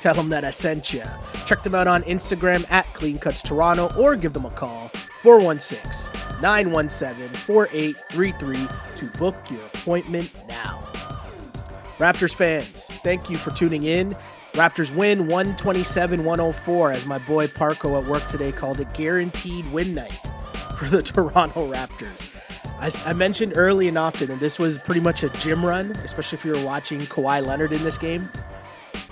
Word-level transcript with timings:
Tell 0.00 0.14
them 0.14 0.28
that 0.28 0.44
I 0.44 0.50
sent 0.50 0.92
you. 0.92 1.02
Check 1.46 1.62
them 1.62 1.74
out 1.74 1.86
on 1.86 2.02
Instagram 2.02 2.70
at 2.70 2.86
Clean 2.94 3.18
Cuts 3.18 3.42
Toronto 3.42 3.90
or 3.98 4.16
give 4.16 4.32
them 4.32 4.44
a 4.44 4.50
call 4.50 4.90
416 5.22 6.12
917 6.40 7.34
4833 7.34 8.68
to 8.96 9.18
book 9.18 9.34
your 9.50 9.64
appointment 9.66 10.30
now. 10.48 10.82
Raptors 11.98 12.34
fans, 12.34 12.86
thank 13.02 13.30
you 13.30 13.38
for 13.38 13.50
tuning 13.52 13.84
in. 13.84 14.14
Raptors 14.52 14.94
win 14.94 15.26
127 15.26 16.24
104, 16.24 16.92
as 16.92 17.06
my 17.06 17.18
boy 17.18 17.46
Parco 17.46 18.00
at 18.00 18.06
work 18.06 18.26
today 18.26 18.52
called 18.52 18.80
it 18.80 18.92
guaranteed 18.94 19.70
win 19.72 19.94
night 19.94 20.30
for 20.78 20.88
the 20.88 21.02
Toronto 21.02 21.70
Raptors. 21.70 22.26
I, 22.78 22.90
I, 23.10 23.12
mentioned 23.14 23.54
early 23.56 23.88
and 23.88 23.96
often 23.96 24.28
that 24.28 24.40
this 24.40 24.58
was 24.58 24.78
pretty 24.78 25.00
much 25.00 25.22
a 25.22 25.30
gym 25.30 25.64
run, 25.64 25.92
especially 26.04 26.38
if 26.38 26.44
you 26.44 26.52
were 26.52 26.64
watching 26.64 27.00
Kawhi 27.00 27.44
Leonard 27.44 27.72
in 27.72 27.82
this 27.82 27.96
game. 27.96 28.28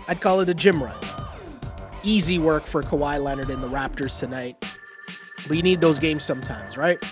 I'd 0.07 0.21
call 0.21 0.41
it 0.41 0.49
a 0.49 0.55
gym 0.55 0.83
run. 0.83 0.97
Easy 2.03 2.39
work 2.39 2.67
for 2.67 2.83
Kawhi 2.83 3.23
Leonard 3.23 3.49
and 3.49 3.62
the 3.62 3.69
Raptors 3.69 4.19
tonight. 4.21 4.62
But 5.49 5.57
you 5.57 5.62
need 5.62 5.81
those 5.81 5.99
games 5.99 6.23
sometimes, 6.23 6.77
right? 6.77 7.03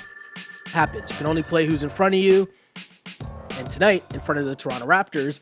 Happens. 0.66 1.10
You 1.10 1.16
can 1.16 1.26
only 1.26 1.42
play 1.42 1.66
who's 1.66 1.82
in 1.82 1.90
front 1.90 2.14
of 2.14 2.20
you. 2.20 2.48
And 3.58 3.70
tonight, 3.70 4.02
in 4.12 4.20
front 4.20 4.40
of 4.40 4.46
the 4.46 4.56
Toronto 4.56 4.86
Raptors, 4.86 5.40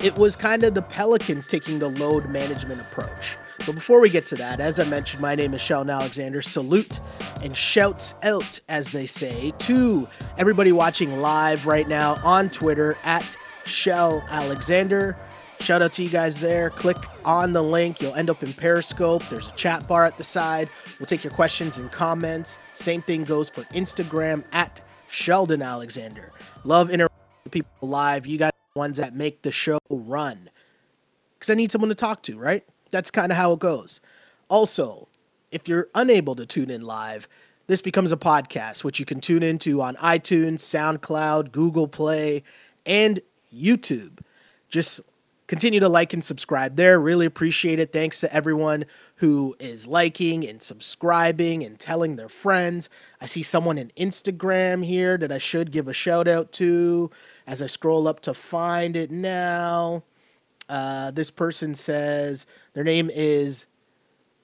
it 0.00 0.16
was 0.16 0.36
kind 0.36 0.64
of 0.64 0.74
the 0.74 0.82
Pelicans 0.82 1.46
taking 1.46 1.78
the 1.78 1.88
load 1.88 2.28
management 2.28 2.80
approach. 2.80 3.36
But 3.64 3.74
before 3.76 4.00
we 4.00 4.10
get 4.10 4.26
to 4.26 4.36
that, 4.36 4.58
as 4.58 4.80
I 4.80 4.84
mentioned, 4.84 5.22
my 5.22 5.36
name 5.36 5.54
is 5.54 5.60
Sheldon 5.60 5.90
Alexander. 5.90 6.42
Salute 6.42 6.98
and 7.42 7.56
shouts 7.56 8.16
out, 8.22 8.60
as 8.68 8.90
they 8.90 9.06
say, 9.06 9.52
to 9.58 10.08
everybody 10.38 10.72
watching 10.72 11.20
live 11.20 11.66
right 11.66 11.86
now 11.86 12.18
on 12.24 12.50
Twitter 12.50 12.96
at 13.04 13.36
Shell 13.64 14.24
Alexander. 14.28 15.16
Shout 15.62 15.80
out 15.80 15.92
to 15.92 16.02
you 16.02 16.10
guys 16.10 16.40
there. 16.40 16.70
Click 16.70 16.96
on 17.24 17.52
the 17.52 17.62
link. 17.62 18.02
You'll 18.02 18.16
end 18.16 18.28
up 18.28 18.42
in 18.42 18.52
Periscope. 18.52 19.22
There's 19.28 19.46
a 19.46 19.52
chat 19.52 19.86
bar 19.86 20.04
at 20.04 20.18
the 20.18 20.24
side. 20.24 20.68
We'll 20.98 21.06
take 21.06 21.22
your 21.22 21.32
questions 21.32 21.78
and 21.78 21.90
comments. 21.92 22.58
Same 22.74 23.00
thing 23.00 23.22
goes 23.22 23.48
for 23.48 23.62
Instagram 23.66 24.42
at 24.50 24.80
Sheldon 25.08 25.62
Alexander. 25.62 26.32
Love 26.64 26.90
interacting 26.90 27.16
with 27.44 27.52
people 27.52 27.88
live. 27.88 28.26
You 28.26 28.38
guys 28.38 28.48
are 28.48 28.74
the 28.74 28.78
ones 28.80 28.96
that 28.96 29.14
make 29.14 29.42
the 29.42 29.52
show 29.52 29.78
run. 29.88 30.50
Because 31.38 31.48
I 31.48 31.54
need 31.54 31.70
someone 31.70 31.90
to 31.90 31.94
talk 31.94 32.24
to, 32.24 32.36
right? 32.36 32.64
That's 32.90 33.12
kind 33.12 33.30
of 33.30 33.38
how 33.38 33.52
it 33.52 33.60
goes. 33.60 34.00
Also, 34.48 35.06
if 35.52 35.68
you're 35.68 35.86
unable 35.94 36.34
to 36.34 36.44
tune 36.44 36.70
in 36.70 36.82
live, 36.82 37.28
this 37.68 37.80
becomes 37.80 38.10
a 38.10 38.16
podcast, 38.16 38.82
which 38.82 38.98
you 38.98 39.06
can 39.06 39.20
tune 39.20 39.44
into 39.44 39.80
on 39.80 39.94
iTunes, 39.98 40.58
SoundCloud, 40.58 41.52
Google 41.52 41.86
Play, 41.86 42.42
and 42.84 43.20
YouTube. 43.54 44.18
Just 44.68 45.00
continue 45.52 45.80
to 45.80 45.88
like 45.88 46.14
and 46.14 46.24
subscribe 46.24 46.76
there. 46.76 46.98
Really 46.98 47.26
appreciate 47.26 47.78
it. 47.78 47.92
Thanks 47.92 48.20
to 48.20 48.34
everyone 48.34 48.86
who 49.16 49.54
is 49.60 49.86
liking 49.86 50.48
and 50.48 50.62
subscribing 50.62 51.62
and 51.62 51.78
telling 51.78 52.16
their 52.16 52.30
friends. 52.30 52.88
I 53.20 53.26
see 53.26 53.42
someone 53.42 53.76
in 53.76 53.92
Instagram 53.94 54.82
here 54.82 55.18
that 55.18 55.30
I 55.30 55.36
should 55.36 55.70
give 55.70 55.88
a 55.88 55.92
shout 55.92 56.26
out 56.26 56.52
to 56.52 57.10
as 57.46 57.60
I 57.60 57.66
scroll 57.66 58.08
up 58.08 58.20
to 58.20 58.32
find 58.32 58.96
it 58.96 59.10
now. 59.10 60.04
Uh, 60.70 61.10
this 61.10 61.30
person 61.30 61.74
says 61.74 62.46
their 62.72 62.82
name 62.82 63.10
is 63.12 63.66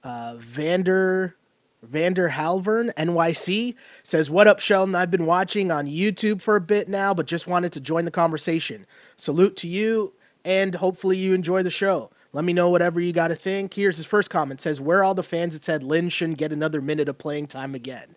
uh, 0.03 0.35
Vander 0.37 1.37
Vander 1.81 2.29
Halvern 2.29 2.93
NYC 2.93 3.73
says, 4.03 4.29
"What 4.29 4.47
up, 4.47 4.59
Sheldon? 4.59 4.93
I've 4.93 5.09
been 5.09 5.25
watching 5.25 5.71
on 5.71 5.87
YouTube 5.87 6.39
for 6.39 6.55
a 6.55 6.61
bit 6.61 6.87
now, 6.87 7.15
but 7.15 7.25
just 7.25 7.47
wanted 7.47 7.71
to 7.71 7.79
join 7.79 8.05
the 8.05 8.11
conversation. 8.11 8.85
Salute 9.15 9.55
to 9.55 9.67
you 9.67 10.13
and 10.43 10.75
hopefully 10.75 11.17
you 11.17 11.33
enjoy 11.33 11.63
the 11.63 11.71
show. 11.71 12.11
Let 12.31 12.45
me 12.45 12.53
know 12.53 12.69
whatever 12.69 12.99
you 12.99 13.11
got 13.11 13.29
to 13.29 13.35
think. 13.35 13.73
Here's 13.73 13.97
his 13.97 14.05
first 14.05 14.29
comment: 14.29 14.61
says, 14.61 14.79
"Where 14.79 15.03
all 15.03 15.15
the 15.15 15.23
fans 15.23 15.53
that 15.53 15.65
said 15.65 15.83
Lin 15.83 16.09
shouldn't 16.09 16.37
get 16.37 16.51
another 16.51 16.81
minute 16.81 17.09
of 17.09 17.17
playing 17.17 17.47
time 17.47 17.75
again?" 17.75 18.15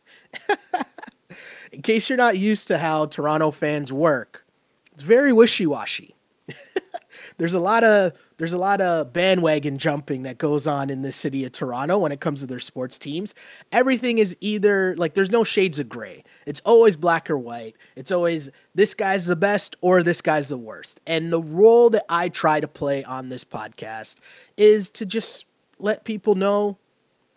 In 1.72 1.80
case 1.80 2.10
you're 2.10 2.18
not 2.18 2.36
used 2.36 2.68
to 2.68 2.76
how 2.76 3.06
Toronto 3.06 3.50
fans 3.50 3.90
work, 3.90 4.44
it's 4.92 5.02
very 5.02 5.32
wishy-washy. 5.32 6.14
there's 7.38 7.54
a 7.54 7.60
lot 7.60 7.84
of 7.84 8.12
there's 8.36 8.52
a 8.52 8.58
lot 8.58 8.80
of 8.80 9.12
bandwagon 9.12 9.78
jumping 9.78 10.24
that 10.24 10.38
goes 10.38 10.66
on 10.66 10.90
in 10.90 11.02
the 11.02 11.12
city 11.12 11.44
of 11.44 11.52
Toronto 11.52 11.98
when 11.98 12.12
it 12.12 12.20
comes 12.20 12.40
to 12.40 12.46
their 12.46 12.60
sports 12.60 12.98
teams. 12.98 13.34
Everything 13.70 14.18
is 14.18 14.36
either 14.40 14.94
like 14.96 15.14
there's 15.14 15.30
no 15.30 15.44
shades 15.44 15.78
of 15.78 15.88
gray. 15.88 16.24
It's 16.46 16.60
always 16.60 16.96
black 16.96 17.30
or 17.30 17.38
white. 17.38 17.76
It's 17.96 18.10
always 18.10 18.50
this 18.74 18.94
guy's 18.94 19.26
the 19.26 19.36
best 19.36 19.76
or 19.80 20.02
this 20.02 20.20
guy's 20.20 20.48
the 20.48 20.58
worst. 20.58 21.00
And 21.06 21.32
the 21.32 21.40
role 21.40 21.90
that 21.90 22.04
I 22.08 22.28
try 22.28 22.60
to 22.60 22.68
play 22.68 23.04
on 23.04 23.28
this 23.28 23.44
podcast 23.44 24.16
is 24.56 24.90
to 24.90 25.06
just 25.06 25.46
let 25.78 26.04
people 26.04 26.34
know 26.34 26.78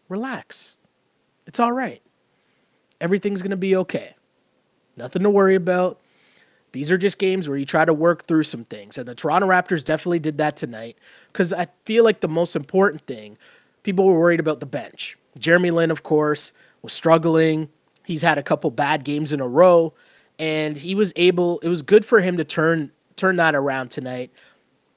relax. 0.10 0.78
It's 1.48 1.60
all 1.60 1.72
right. 1.72 2.02
Everything's 3.00 3.42
going 3.42 3.52
to 3.52 3.58
be 3.58 3.76
okay. 3.76 4.16
Nothing 4.98 5.24
to 5.24 5.30
worry 5.30 5.56
about. 5.56 6.00
These 6.72 6.92
are 6.92 6.98
just 6.98 7.20
games 7.20 7.48
where 7.48 7.58
you 7.58 7.66
try 7.66 7.86
to 7.86 7.94
work 7.94 8.26
through 8.26 8.44
some 8.44 8.64
things. 8.64 8.98
And 8.98 9.08
the 9.08 9.16
Toronto 9.16 9.48
Raptors 9.48 9.84
definitely 9.84 10.20
did 10.20 10.38
that 10.40 10.58
tonight 10.58 10.98
because 11.32 11.54
I 11.54 11.68
feel 11.86 12.04
like 12.04 12.20
the 12.20 12.28
most 12.28 12.56
important 12.56 13.06
thing, 13.06 13.38
people 13.84 14.06
were 14.06 14.20
worried 14.20 14.40
about 14.40 14.60
the 14.60 14.66
bench. 14.66 15.18
Jeremy 15.38 15.72
Lin, 15.72 15.92
of 15.92 16.04
course, 16.04 16.54
was 16.82 16.94
struggling. 16.94 17.70
He's 18.06 18.22
had 18.22 18.38
a 18.38 18.44
couple 18.44 18.72
bad 18.72 19.04
games 19.04 19.34
in 19.34 19.40
a 19.40 19.48
row, 19.48 19.94
and 20.40 20.78
he 20.78 20.96
was 20.96 21.12
able, 21.16 21.60
it 21.60 21.70
was 21.70 21.82
good 21.82 22.06
for 22.06 22.22
him 22.22 22.38
to 22.38 22.44
turn 22.44 22.92
turn 23.16 23.38
that 23.38 23.56
around 23.56 23.92
tonight. 23.92 24.32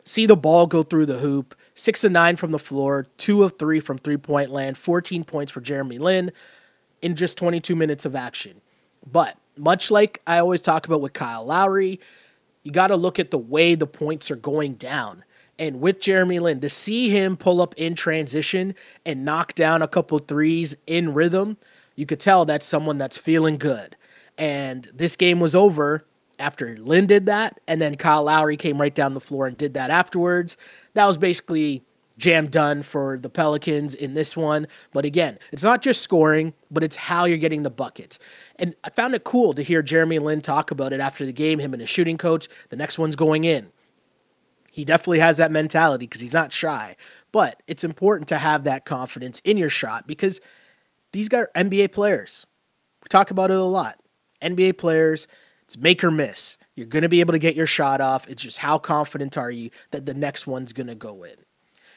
See 0.04 0.26
the 0.26 0.36
ball 0.36 0.66
go 0.66 0.82
through 0.82 1.06
the 1.06 1.18
hoop. 1.18 1.54
Six 1.74 2.02
of 2.02 2.10
nine 2.10 2.36
from 2.36 2.50
the 2.50 2.58
floor, 2.58 3.06
two 3.16 3.44
of 3.44 3.58
three 3.58 3.78
from 3.78 3.98
three 3.98 4.16
point 4.16 4.50
land, 4.50 4.76
14 4.76 5.22
points 5.24 5.52
for 5.52 5.60
Jeremy 5.60 5.98
Lin 5.98 6.32
in 7.02 7.14
just 7.14 7.38
22 7.38 7.76
minutes 7.76 8.04
of 8.04 8.16
action. 8.16 8.60
But 9.06 9.36
much 9.56 9.90
like 9.90 10.20
I 10.26 10.38
always 10.38 10.60
talk 10.60 10.86
about 10.86 11.00
with 11.00 11.12
Kyle 11.12 11.44
Lowry, 11.44 12.00
you 12.62 12.72
got 12.72 12.88
to 12.88 12.96
look 12.96 13.18
at 13.18 13.30
the 13.30 13.38
way 13.38 13.74
the 13.74 13.86
points 13.86 14.30
are 14.30 14.36
going 14.36 14.74
down. 14.74 15.24
And 15.58 15.80
with 15.80 16.00
Jeremy 16.00 16.38
Lin, 16.38 16.60
to 16.60 16.68
see 16.68 17.08
him 17.08 17.36
pull 17.36 17.60
up 17.60 17.74
in 17.76 17.94
transition 17.94 18.74
and 19.04 19.24
knock 19.24 19.54
down 19.54 19.82
a 19.82 19.88
couple 19.88 20.18
threes 20.18 20.76
in 20.86 21.14
rhythm, 21.14 21.56
you 21.98 22.06
could 22.06 22.20
tell 22.20 22.44
that's 22.44 22.64
someone 22.64 22.96
that's 22.96 23.18
feeling 23.18 23.58
good. 23.58 23.96
And 24.38 24.88
this 24.94 25.16
game 25.16 25.40
was 25.40 25.56
over 25.56 26.06
after 26.38 26.76
Lin 26.76 27.08
did 27.08 27.26
that, 27.26 27.58
and 27.66 27.82
then 27.82 27.96
Kyle 27.96 28.22
Lowry 28.22 28.56
came 28.56 28.80
right 28.80 28.94
down 28.94 29.14
the 29.14 29.20
floor 29.20 29.48
and 29.48 29.58
did 29.58 29.74
that 29.74 29.90
afterwards. 29.90 30.56
That 30.94 31.06
was 31.06 31.18
basically 31.18 31.82
jam 32.16 32.46
done 32.46 32.84
for 32.84 33.18
the 33.18 33.28
Pelicans 33.28 33.96
in 33.96 34.14
this 34.14 34.36
one. 34.36 34.68
But 34.92 35.06
again, 35.06 35.40
it's 35.50 35.64
not 35.64 35.82
just 35.82 36.00
scoring, 36.00 36.54
but 36.70 36.84
it's 36.84 36.94
how 36.94 37.24
you're 37.24 37.36
getting 37.36 37.64
the 37.64 37.70
buckets. 37.70 38.20
And 38.54 38.76
I 38.84 38.90
found 38.90 39.16
it 39.16 39.24
cool 39.24 39.52
to 39.54 39.62
hear 39.62 39.82
Jeremy 39.82 40.20
Lin 40.20 40.40
talk 40.40 40.70
about 40.70 40.92
it 40.92 41.00
after 41.00 41.26
the 41.26 41.32
game, 41.32 41.58
him 41.58 41.72
and 41.72 41.80
his 41.80 41.90
shooting 41.90 42.16
coach. 42.16 42.48
The 42.68 42.76
next 42.76 43.00
one's 43.00 43.16
going 43.16 43.42
in. 43.42 43.72
He 44.70 44.84
definitely 44.84 45.18
has 45.18 45.38
that 45.38 45.50
mentality 45.50 46.06
because 46.06 46.20
he's 46.20 46.32
not 46.32 46.52
shy. 46.52 46.94
But 47.32 47.60
it's 47.66 47.82
important 47.82 48.28
to 48.28 48.38
have 48.38 48.62
that 48.62 48.84
confidence 48.84 49.40
in 49.40 49.56
your 49.56 49.70
shot 49.70 50.06
because 50.06 50.40
these 51.12 51.28
guys 51.28 51.46
are 51.54 51.64
NBA 51.64 51.92
players. 51.92 52.46
We 53.02 53.08
talk 53.08 53.30
about 53.30 53.50
it 53.50 53.56
a 53.56 53.62
lot. 53.62 53.98
NBA 54.42 54.78
players, 54.78 55.26
it's 55.64 55.76
make 55.76 56.02
or 56.04 56.10
miss. 56.10 56.58
You're 56.74 56.86
going 56.86 57.02
to 57.02 57.08
be 57.08 57.20
able 57.20 57.32
to 57.32 57.38
get 57.38 57.56
your 57.56 57.66
shot 57.66 58.00
off. 58.00 58.28
It's 58.28 58.42
just 58.42 58.58
how 58.58 58.78
confident 58.78 59.36
are 59.36 59.50
you 59.50 59.70
that 59.90 60.06
the 60.06 60.14
next 60.14 60.46
one's 60.46 60.72
going 60.72 60.86
to 60.86 60.94
go 60.94 61.24
in. 61.24 61.34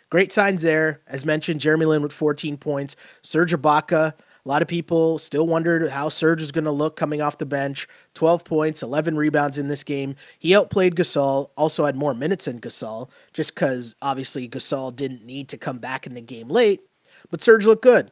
Great 0.09 0.31
signs 0.31 0.61
there. 0.61 1.01
As 1.07 1.25
mentioned, 1.25 1.61
Jeremy 1.61 1.85
Lin 1.85 2.01
with 2.01 2.11
14 2.11 2.57
points. 2.57 2.95
Serge 3.21 3.53
Ibaka, 3.53 4.13
a 4.13 4.49
lot 4.49 4.61
of 4.61 4.67
people 4.67 5.19
still 5.19 5.45
wondered 5.45 5.89
how 5.89 6.09
Serge 6.09 6.41
was 6.41 6.51
going 6.51 6.65
to 6.65 6.71
look 6.71 6.95
coming 6.95 7.21
off 7.21 7.37
the 7.37 7.45
bench. 7.45 7.87
12 8.15 8.43
points, 8.43 8.83
11 8.83 9.15
rebounds 9.15 9.57
in 9.57 9.67
this 9.67 9.83
game. 9.83 10.15
He 10.39 10.55
outplayed 10.55 10.95
Gasol, 10.95 11.51
also 11.55 11.85
had 11.85 11.95
more 11.95 12.13
minutes 12.13 12.45
than 12.45 12.59
Gasol, 12.59 13.09
just 13.33 13.53
because 13.53 13.95
obviously 14.01 14.49
Gasol 14.49 14.93
didn't 14.95 15.23
need 15.23 15.47
to 15.49 15.57
come 15.57 15.77
back 15.77 16.07
in 16.07 16.15
the 16.15 16.21
game 16.21 16.49
late. 16.49 16.81
But 17.29 17.41
Serge 17.41 17.65
looked 17.65 17.83
good. 17.83 18.11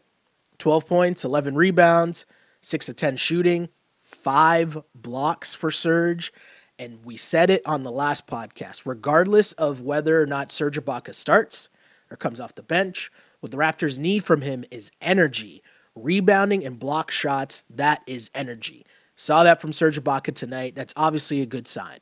12 0.59 0.85
points, 0.85 1.25
11 1.25 1.56
rebounds, 1.56 2.25
6 2.61 2.89
of 2.89 2.95
10 2.95 3.17
shooting, 3.17 3.69
5 4.03 4.83
blocks 4.94 5.56
for 5.56 5.71
Serge. 5.71 6.31
And 6.77 7.03
we 7.03 7.17
said 7.17 7.50
it 7.50 7.61
on 7.65 7.83
the 7.83 7.91
last 7.91 8.27
podcast 8.27 8.83
regardless 8.85 9.53
of 9.53 9.81
whether 9.81 10.21
or 10.21 10.25
not 10.25 10.51
Serge 10.51 10.79
Ibaka 10.79 11.13
starts, 11.15 11.69
or 12.11 12.17
comes 12.17 12.39
off 12.39 12.56
the 12.56 12.63
bench. 12.63 13.11
What 13.39 13.51
the 13.51 13.57
Raptors 13.57 13.97
need 13.97 14.23
from 14.23 14.41
him 14.41 14.65
is 14.69 14.91
energy, 15.01 15.63
rebounding 15.95 16.65
and 16.65 16.79
block 16.79 17.12
shots. 17.12 17.63
That 17.69 18.01
is 18.05 18.29
energy. 18.35 18.85
Saw 19.15 19.44
that 19.44 19.59
from 19.59 19.73
Serge 19.73 20.01
Ibaka 20.01 20.33
tonight. 20.33 20.75
That's 20.75 20.94
obviously 20.95 21.41
a 21.41 21.45
good 21.45 21.67
sign. 21.67 22.00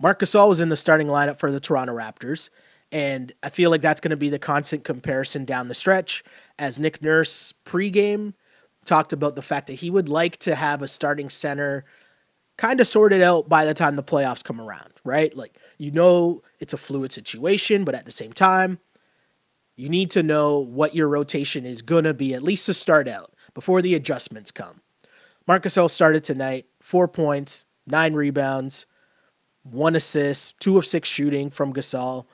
Marc 0.00 0.20
Gasol 0.20 0.48
was 0.48 0.60
in 0.60 0.68
the 0.68 0.76
starting 0.76 1.06
lineup 1.06 1.38
for 1.38 1.52
the 1.52 1.60
Toronto 1.60 1.94
Raptors, 1.94 2.50
and 2.92 3.32
I 3.42 3.48
feel 3.48 3.70
like 3.70 3.80
that's 3.80 4.02
going 4.02 4.10
to 4.10 4.16
be 4.16 4.28
the 4.28 4.38
constant 4.38 4.84
comparison 4.84 5.46
down 5.46 5.68
the 5.68 5.74
stretch. 5.74 6.22
As 6.58 6.78
Nick 6.78 7.02
Nurse 7.02 7.54
pregame 7.64 8.34
talked 8.84 9.14
about 9.14 9.34
the 9.34 9.42
fact 9.42 9.66
that 9.68 9.74
he 9.74 9.90
would 9.90 10.10
like 10.10 10.36
to 10.38 10.54
have 10.54 10.82
a 10.82 10.88
starting 10.88 11.30
center 11.30 11.84
kind 12.58 12.80
of 12.80 12.86
sorted 12.86 13.22
out 13.22 13.48
by 13.48 13.64
the 13.64 13.72
time 13.72 13.96
the 13.96 14.02
playoffs 14.02 14.44
come 14.44 14.60
around, 14.60 14.92
right? 15.04 15.34
Like, 15.34 15.56
you 15.78 15.90
know, 15.90 16.42
it's 16.60 16.74
a 16.74 16.78
fluid 16.78 17.12
situation, 17.12 17.84
but 17.84 17.94
at 17.94 18.04
the 18.04 18.12
same 18.12 18.32
time, 18.32 18.78
you 19.74 19.88
need 19.88 20.10
to 20.10 20.22
know 20.22 20.58
what 20.58 20.94
your 20.94 21.08
rotation 21.08 21.64
is 21.64 21.80
going 21.80 22.04
to 22.04 22.12
be, 22.12 22.34
at 22.34 22.42
least 22.42 22.66
to 22.66 22.74
start 22.74 23.08
out 23.08 23.32
before 23.54 23.80
the 23.80 23.94
adjustments 23.94 24.50
come. 24.50 24.82
Marc 25.46 25.64
Gasol 25.64 25.90
started 25.90 26.24
tonight, 26.24 26.66
four 26.80 27.08
points, 27.08 27.64
nine 27.86 28.12
rebounds, 28.12 28.86
one 29.62 29.96
assist, 29.96 30.60
two 30.60 30.76
of 30.76 30.84
six 30.84 31.08
shooting 31.08 31.48
from 31.48 31.72
Gasol. 31.72 32.26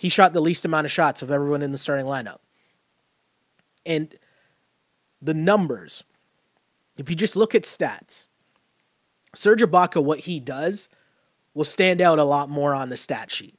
He 0.00 0.08
shot 0.08 0.32
the 0.32 0.40
least 0.40 0.64
amount 0.64 0.86
of 0.86 0.90
shots 0.90 1.20
of 1.20 1.30
everyone 1.30 1.60
in 1.60 1.72
the 1.72 1.78
starting 1.78 2.06
lineup. 2.06 2.38
And 3.84 4.14
the 5.20 5.34
numbers, 5.34 6.04
if 6.96 7.10
you 7.10 7.14
just 7.14 7.36
look 7.36 7.54
at 7.54 7.64
stats, 7.64 8.26
Serge 9.34 9.60
Ibaka, 9.60 10.02
what 10.02 10.20
he 10.20 10.40
does 10.40 10.88
will 11.52 11.66
stand 11.66 12.00
out 12.00 12.18
a 12.18 12.24
lot 12.24 12.48
more 12.48 12.74
on 12.74 12.88
the 12.88 12.96
stat 12.96 13.30
sheet. 13.30 13.58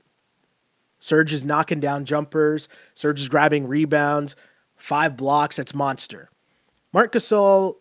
Serge 0.98 1.32
is 1.32 1.46
knocking 1.46 1.80
down 1.80 2.06
jumpers. 2.06 2.68
Serge 2.96 3.20
is 3.20 3.30
grabbing 3.30 3.68
rebounds. 3.68 4.36
Five 4.76 5.16
blocks. 5.16 5.58
That's 5.58 5.76
monster. 5.76 6.32
Marc 6.92 7.14
Gasol, 7.14 7.76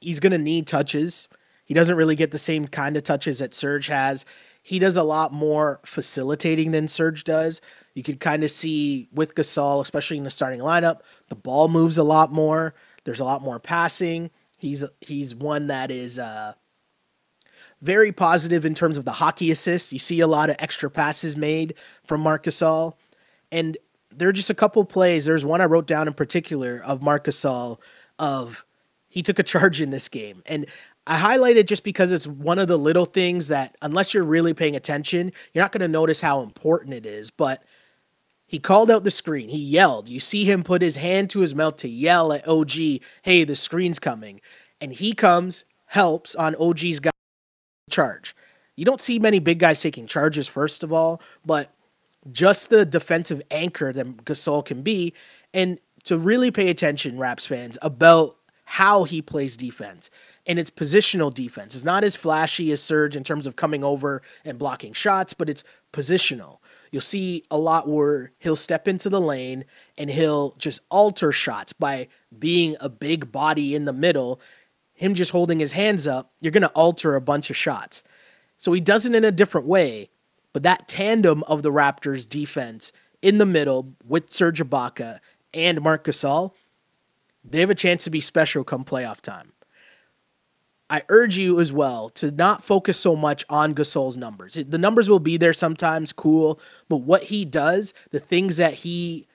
he's 0.00 0.20
going 0.20 0.30
to 0.30 0.38
need 0.38 0.68
touches. 0.68 1.28
He 1.64 1.74
doesn't 1.74 1.96
really 1.96 2.14
get 2.14 2.30
the 2.30 2.38
same 2.38 2.68
kind 2.68 2.96
of 2.96 3.02
touches 3.02 3.40
that 3.40 3.52
Serge 3.52 3.88
has. 3.88 4.24
He 4.70 4.78
does 4.78 4.96
a 4.96 5.02
lot 5.02 5.32
more 5.32 5.80
facilitating 5.84 6.70
than 6.70 6.86
Serge 6.86 7.24
does. 7.24 7.60
You 7.94 8.04
could 8.04 8.20
kind 8.20 8.44
of 8.44 8.52
see 8.52 9.08
with 9.12 9.34
Gasol, 9.34 9.82
especially 9.82 10.16
in 10.16 10.22
the 10.22 10.30
starting 10.30 10.60
lineup, 10.60 11.00
the 11.28 11.34
ball 11.34 11.66
moves 11.66 11.98
a 11.98 12.04
lot 12.04 12.30
more. 12.30 12.76
There's 13.02 13.18
a 13.18 13.24
lot 13.24 13.42
more 13.42 13.58
passing. 13.58 14.30
He's 14.58 14.84
he's 15.00 15.34
one 15.34 15.66
that 15.66 15.90
is 15.90 16.20
uh, 16.20 16.52
very 17.82 18.12
positive 18.12 18.64
in 18.64 18.74
terms 18.74 18.96
of 18.96 19.04
the 19.04 19.10
hockey 19.10 19.50
assists. 19.50 19.92
You 19.92 19.98
see 19.98 20.20
a 20.20 20.28
lot 20.28 20.50
of 20.50 20.56
extra 20.60 20.88
passes 20.88 21.36
made 21.36 21.74
from 22.04 22.20
Marc 22.20 22.44
Gasol. 22.44 22.92
And 23.50 23.76
there 24.12 24.28
are 24.28 24.32
just 24.32 24.50
a 24.50 24.54
couple 24.54 24.84
plays. 24.84 25.24
There's 25.24 25.44
one 25.44 25.60
I 25.60 25.64
wrote 25.64 25.88
down 25.88 26.06
in 26.06 26.14
particular 26.14 26.80
of 26.86 27.02
Marc 27.02 27.24
Gasol 27.24 27.80
of 28.20 28.64
he 29.08 29.20
took 29.20 29.40
a 29.40 29.42
charge 29.52 29.80
in 29.80 29.90
this 29.90 30.08
game. 30.08 30.44
And 30.46 30.66
I 31.10 31.16
highlight 31.16 31.56
it 31.56 31.66
just 31.66 31.82
because 31.82 32.12
it's 32.12 32.28
one 32.28 32.60
of 32.60 32.68
the 32.68 32.76
little 32.76 33.04
things 33.04 33.48
that, 33.48 33.76
unless 33.82 34.14
you're 34.14 34.22
really 34.22 34.54
paying 34.54 34.76
attention, 34.76 35.32
you're 35.52 35.64
not 35.64 35.72
going 35.72 35.80
to 35.80 35.88
notice 35.88 36.20
how 36.20 36.40
important 36.42 36.94
it 36.94 37.04
is. 37.04 37.32
But 37.32 37.64
he 38.46 38.60
called 38.60 38.92
out 38.92 39.02
the 39.02 39.10
screen. 39.10 39.48
He 39.48 39.58
yelled. 39.58 40.08
You 40.08 40.20
see 40.20 40.44
him 40.44 40.62
put 40.62 40.82
his 40.82 40.94
hand 40.94 41.28
to 41.30 41.40
his 41.40 41.52
mouth 41.52 41.78
to 41.78 41.88
yell 41.88 42.32
at 42.32 42.46
OG, 42.46 43.00
hey, 43.22 43.42
the 43.42 43.56
screen's 43.56 43.98
coming. 43.98 44.40
And 44.80 44.92
he 44.92 45.12
comes, 45.12 45.64
helps 45.86 46.36
on 46.36 46.54
OG's 46.54 47.00
guy 47.00 47.10
charge. 47.90 48.36
You 48.76 48.84
don't 48.84 49.00
see 49.00 49.18
many 49.18 49.40
big 49.40 49.58
guys 49.58 49.82
taking 49.82 50.06
charges, 50.06 50.46
first 50.46 50.84
of 50.84 50.92
all, 50.92 51.20
but 51.44 51.74
just 52.30 52.70
the 52.70 52.86
defensive 52.86 53.42
anchor 53.50 53.92
that 53.92 54.24
Gasol 54.24 54.64
can 54.64 54.82
be. 54.82 55.12
And 55.52 55.80
to 56.04 56.16
really 56.16 56.52
pay 56.52 56.70
attention, 56.70 57.18
Raps 57.18 57.46
fans, 57.46 57.78
about 57.82 58.36
how 58.74 59.02
he 59.02 59.20
plays 59.20 59.56
defense 59.56 60.10
and 60.46 60.56
it's 60.56 60.70
positional 60.70 61.34
defense. 61.34 61.74
It's 61.74 61.84
not 61.84 62.04
as 62.04 62.14
flashy 62.14 62.70
as 62.70 62.80
Serge 62.80 63.16
in 63.16 63.24
terms 63.24 63.48
of 63.48 63.56
coming 63.56 63.82
over 63.82 64.22
and 64.44 64.60
blocking 64.60 64.92
shots, 64.92 65.34
but 65.34 65.50
it's 65.50 65.64
positional. 65.92 66.58
You'll 66.92 67.02
see 67.02 67.42
a 67.50 67.58
lot 67.58 67.88
where 67.88 68.30
he'll 68.38 68.54
step 68.54 68.86
into 68.86 69.08
the 69.08 69.20
lane 69.20 69.64
and 69.98 70.08
he'll 70.08 70.52
just 70.52 70.82
alter 70.88 71.32
shots 71.32 71.72
by 71.72 72.06
being 72.38 72.76
a 72.78 72.88
big 72.88 73.32
body 73.32 73.74
in 73.74 73.86
the 73.86 73.92
middle. 73.92 74.40
Him 74.94 75.14
just 75.14 75.32
holding 75.32 75.58
his 75.58 75.72
hands 75.72 76.06
up, 76.06 76.30
you're 76.40 76.52
going 76.52 76.62
to 76.62 76.68
alter 76.68 77.16
a 77.16 77.20
bunch 77.20 77.50
of 77.50 77.56
shots. 77.56 78.04
So 78.56 78.72
he 78.72 78.80
does 78.80 79.04
it 79.04 79.16
in 79.16 79.24
a 79.24 79.32
different 79.32 79.66
way, 79.66 80.10
but 80.52 80.62
that 80.62 80.86
tandem 80.86 81.42
of 81.48 81.64
the 81.64 81.72
Raptors 81.72 82.24
defense 82.24 82.92
in 83.20 83.38
the 83.38 83.46
middle 83.46 83.96
with 84.06 84.30
Serge 84.32 84.62
Ibaka 84.62 85.18
and 85.52 85.80
Marc 85.80 86.04
Gasol, 86.04 86.52
they 87.44 87.60
have 87.60 87.70
a 87.70 87.74
chance 87.74 88.04
to 88.04 88.10
be 88.10 88.20
special 88.20 88.64
come 88.64 88.84
playoff 88.84 89.20
time. 89.20 89.52
I 90.90 91.02
urge 91.08 91.36
you 91.36 91.60
as 91.60 91.72
well 91.72 92.08
to 92.10 92.32
not 92.32 92.64
focus 92.64 92.98
so 92.98 93.14
much 93.14 93.44
on 93.48 93.74
Gasol's 93.74 94.16
numbers. 94.16 94.54
The 94.54 94.76
numbers 94.76 95.08
will 95.08 95.20
be 95.20 95.36
there 95.36 95.52
sometimes, 95.52 96.12
cool, 96.12 96.60
but 96.88 96.98
what 96.98 97.24
he 97.24 97.44
does, 97.44 97.94
the 98.10 98.18
things 98.18 98.56
that 98.56 98.74
he 98.74 99.28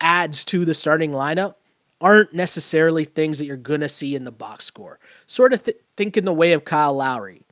adds 0.00 0.44
to 0.44 0.64
the 0.64 0.74
starting 0.74 1.10
lineup, 1.10 1.54
aren't 2.00 2.32
necessarily 2.32 3.04
things 3.04 3.38
that 3.38 3.46
you're 3.46 3.56
going 3.56 3.80
to 3.80 3.88
see 3.88 4.14
in 4.14 4.24
the 4.24 4.32
box 4.32 4.64
score. 4.64 5.00
Sort 5.26 5.52
of 5.52 5.64
th- 5.64 5.76
think 5.96 6.16
in 6.16 6.24
the 6.24 6.32
way 6.32 6.52
of 6.52 6.64
Kyle 6.64 6.94
Lowry. 6.94 7.42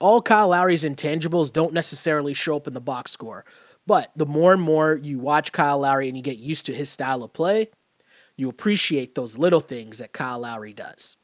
All 0.00 0.22
Kyle 0.22 0.48
Lowry's 0.48 0.84
intangibles 0.84 1.52
don't 1.52 1.72
necessarily 1.74 2.34
show 2.34 2.56
up 2.56 2.66
in 2.68 2.74
the 2.74 2.80
box 2.80 3.12
score, 3.12 3.44
but 3.86 4.12
the 4.14 4.26
more 4.26 4.52
and 4.52 4.62
more 4.62 4.96
you 4.96 5.18
watch 5.18 5.50
Kyle 5.50 5.80
Lowry 5.80 6.08
and 6.08 6.16
you 6.16 6.22
get 6.22 6.38
used 6.38 6.66
to 6.66 6.74
his 6.74 6.90
style 6.90 7.22
of 7.22 7.32
play, 7.32 7.70
you 8.38 8.48
appreciate 8.48 9.14
those 9.14 9.36
little 9.36 9.60
things 9.60 9.98
that 9.98 10.14
Kyle 10.14 10.38
Lowry 10.38 10.72
does. 10.72 11.16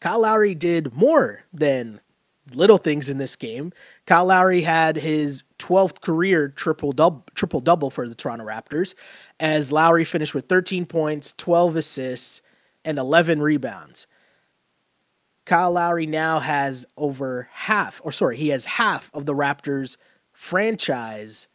Kyle 0.00 0.20
Lowry 0.20 0.54
did 0.54 0.92
more 0.94 1.44
than 1.52 2.00
little 2.52 2.76
things 2.76 3.08
in 3.08 3.18
this 3.18 3.36
game. 3.36 3.72
Kyle 4.04 4.24
Lowry 4.26 4.62
had 4.62 4.96
his 4.96 5.44
12th 5.60 6.00
career 6.00 6.48
triple 6.48 6.90
double 6.90 7.24
triple 7.34 7.60
double 7.60 7.88
for 7.88 8.08
the 8.08 8.16
Toronto 8.16 8.44
Raptors 8.44 8.96
as 9.38 9.70
Lowry 9.70 10.04
finished 10.04 10.34
with 10.34 10.46
13 10.46 10.86
points, 10.86 11.32
12 11.38 11.76
assists, 11.76 12.42
and 12.84 12.98
11 12.98 13.40
rebounds. 13.40 14.08
Kyle 15.44 15.72
Lowry 15.72 16.06
now 16.06 16.40
has 16.40 16.84
over 16.96 17.48
half, 17.52 18.00
or 18.04 18.10
sorry, 18.10 18.36
he 18.36 18.48
has 18.48 18.64
half 18.64 19.08
of 19.14 19.24
the 19.24 19.34
Raptors 19.34 19.96
franchise. 20.32 21.46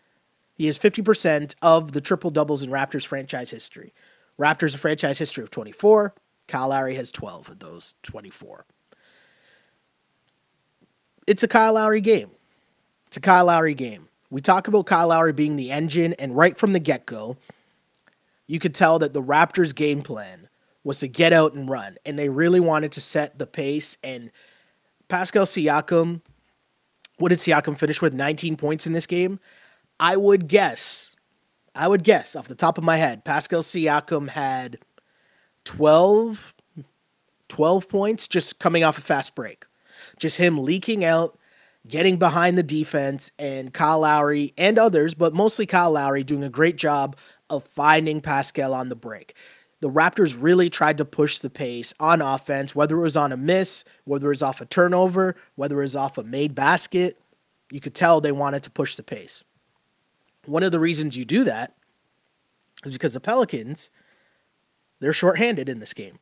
He 0.57 0.65
has 0.65 0.79
50% 0.79 1.53
of 1.61 1.91
the 1.91 2.01
triple 2.01 2.31
doubles 2.31 2.63
in 2.63 2.71
Raptors 2.71 3.05
franchise 3.05 3.51
history. 3.51 3.93
Raptors 4.39 4.73
a 4.73 4.79
franchise 4.79 5.19
history 5.19 5.43
of 5.43 5.51
24. 5.51 6.15
Kyle 6.47 6.69
Lowry 6.69 6.95
has 6.95 7.11
12 7.11 7.49
of 7.49 7.59
those 7.59 7.93
24. 8.03 8.65
It's 11.27 11.43
a 11.43 11.47
Kyle 11.47 11.73
Lowry 11.73 12.01
game. 12.01 12.31
It's 13.05 13.17
a 13.17 13.21
Kyle 13.21 13.45
Lowry 13.45 13.75
game. 13.75 14.09
We 14.31 14.41
talk 14.41 14.67
about 14.67 14.87
Kyle 14.87 15.09
Lowry 15.09 15.31
being 15.31 15.57
the 15.57 15.71
engine, 15.71 16.13
and 16.13 16.35
right 16.35 16.57
from 16.57 16.73
the 16.73 16.79
get 16.79 17.05
go, 17.05 17.37
you 18.47 18.59
could 18.59 18.73
tell 18.73 18.99
that 18.99 19.13
the 19.13 19.21
Raptors' 19.21 19.75
game 19.75 20.01
plan 20.01 20.49
was 20.83 20.99
to 20.99 21.07
get 21.07 21.33
out 21.33 21.53
and 21.53 21.69
run, 21.69 21.97
and 22.05 22.17
they 22.17 22.29
really 22.29 22.59
wanted 22.59 22.93
to 22.93 23.01
set 23.01 23.37
the 23.37 23.45
pace. 23.45 23.97
And 24.03 24.31
Pascal 25.07 25.45
Siakam, 25.45 26.21
what 27.17 27.29
did 27.29 27.39
Siakam 27.39 27.77
finish 27.77 28.01
with? 28.01 28.13
19 28.13 28.57
points 28.57 28.87
in 28.87 28.93
this 28.93 29.05
game? 29.05 29.39
I 29.99 30.15
would 30.17 30.47
guess, 30.47 31.15
I 31.73 31.87
would 31.87 32.03
guess 32.03 32.35
off 32.35 32.47
the 32.47 32.55
top 32.55 32.77
of 32.77 32.83
my 32.83 32.97
head, 32.97 33.25
Pascal 33.25 33.61
Siakam 33.61 34.29
had 34.29 34.79
12, 35.65 36.55
12 37.49 37.89
points 37.89 38.27
just 38.27 38.59
coming 38.59 38.83
off 38.83 38.97
a 38.97 39.01
fast 39.01 39.35
break. 39.35 39.65
Just 40.17 40.37
him 40.37 40.59
leaking 40.59 41.03
out, 41.03 41.37
getting 41.87 42.17
behind 42.17 42.57
the 42.57 42.63
defense, 42.63 43.31
and 43.39 43.73
Kyle 43.73 43.99
Lowry 43.99 44.53
and 44.57 44.77
others, 44.77 45.13
but 45.13 45.33
mostly 45.33 45.65
Kyle 45.65 45.91
Lowry, 45.91 46.23
doing 46.23 46.43
a 46.43 46.49
great 46.49 46.75
job 46.75 47.17
of 47.49 47.63
finding 47.63 48.21
Pascal 48.21 48.73
on 48.73 48.89
the 48.89 48.95
break. 48.95 49.35
The 49.79 49.89
Raptors 49.89 50.35
really 50.39 50.69
tried 50.69 50.97
to 50.97 51.05
push 51.05 51.37
the 51.37 51.51
pace 51.51 51.93
on 51.99 52.21
offense, 52.21 52.73
whether 52.75 52.97
it 52.97 53.01
was 53.01 53.17
on 53.17 53.31
a 53.31 53.37
miss, 53.37 53.83
whether 54.05 54.27
it 54.27 54.29
was 54.29 54.41
off 54.41 54.59
a 54.59 54.65
turnover, 54.65 55.35
whether 55.55 55.77
it 55.79 55.83
was 55.83 55.95
off 55.95 56.17
a 56.17 56.23
made 56.23 56.55
basket. 56.55 57.19
You 57.71 57.79
could 57.79 57.93
tell 57.93 58.19
they 58.19 58.31
wanted 58.31 58.63
to 58.63 58.71
push 58.71 58.95
the 58.95 59.03
pace. 59.03 59.43
One 60.47 60.63
of 60.63 60.71
the 60.71 60.79
reasons 60.79 61.17
you 61.17 61.25
do 61.25 61.43
that 61.43 61.75
is 62.85 62.93
because 62.93 63.13
the 63.13 63.19
Pelicans 63.19 63.89
they're 64.99 65.13
shorthanded 65.13 65.69
in 65.69 65.79
this 65.79 65.93
game. 65.93 66.19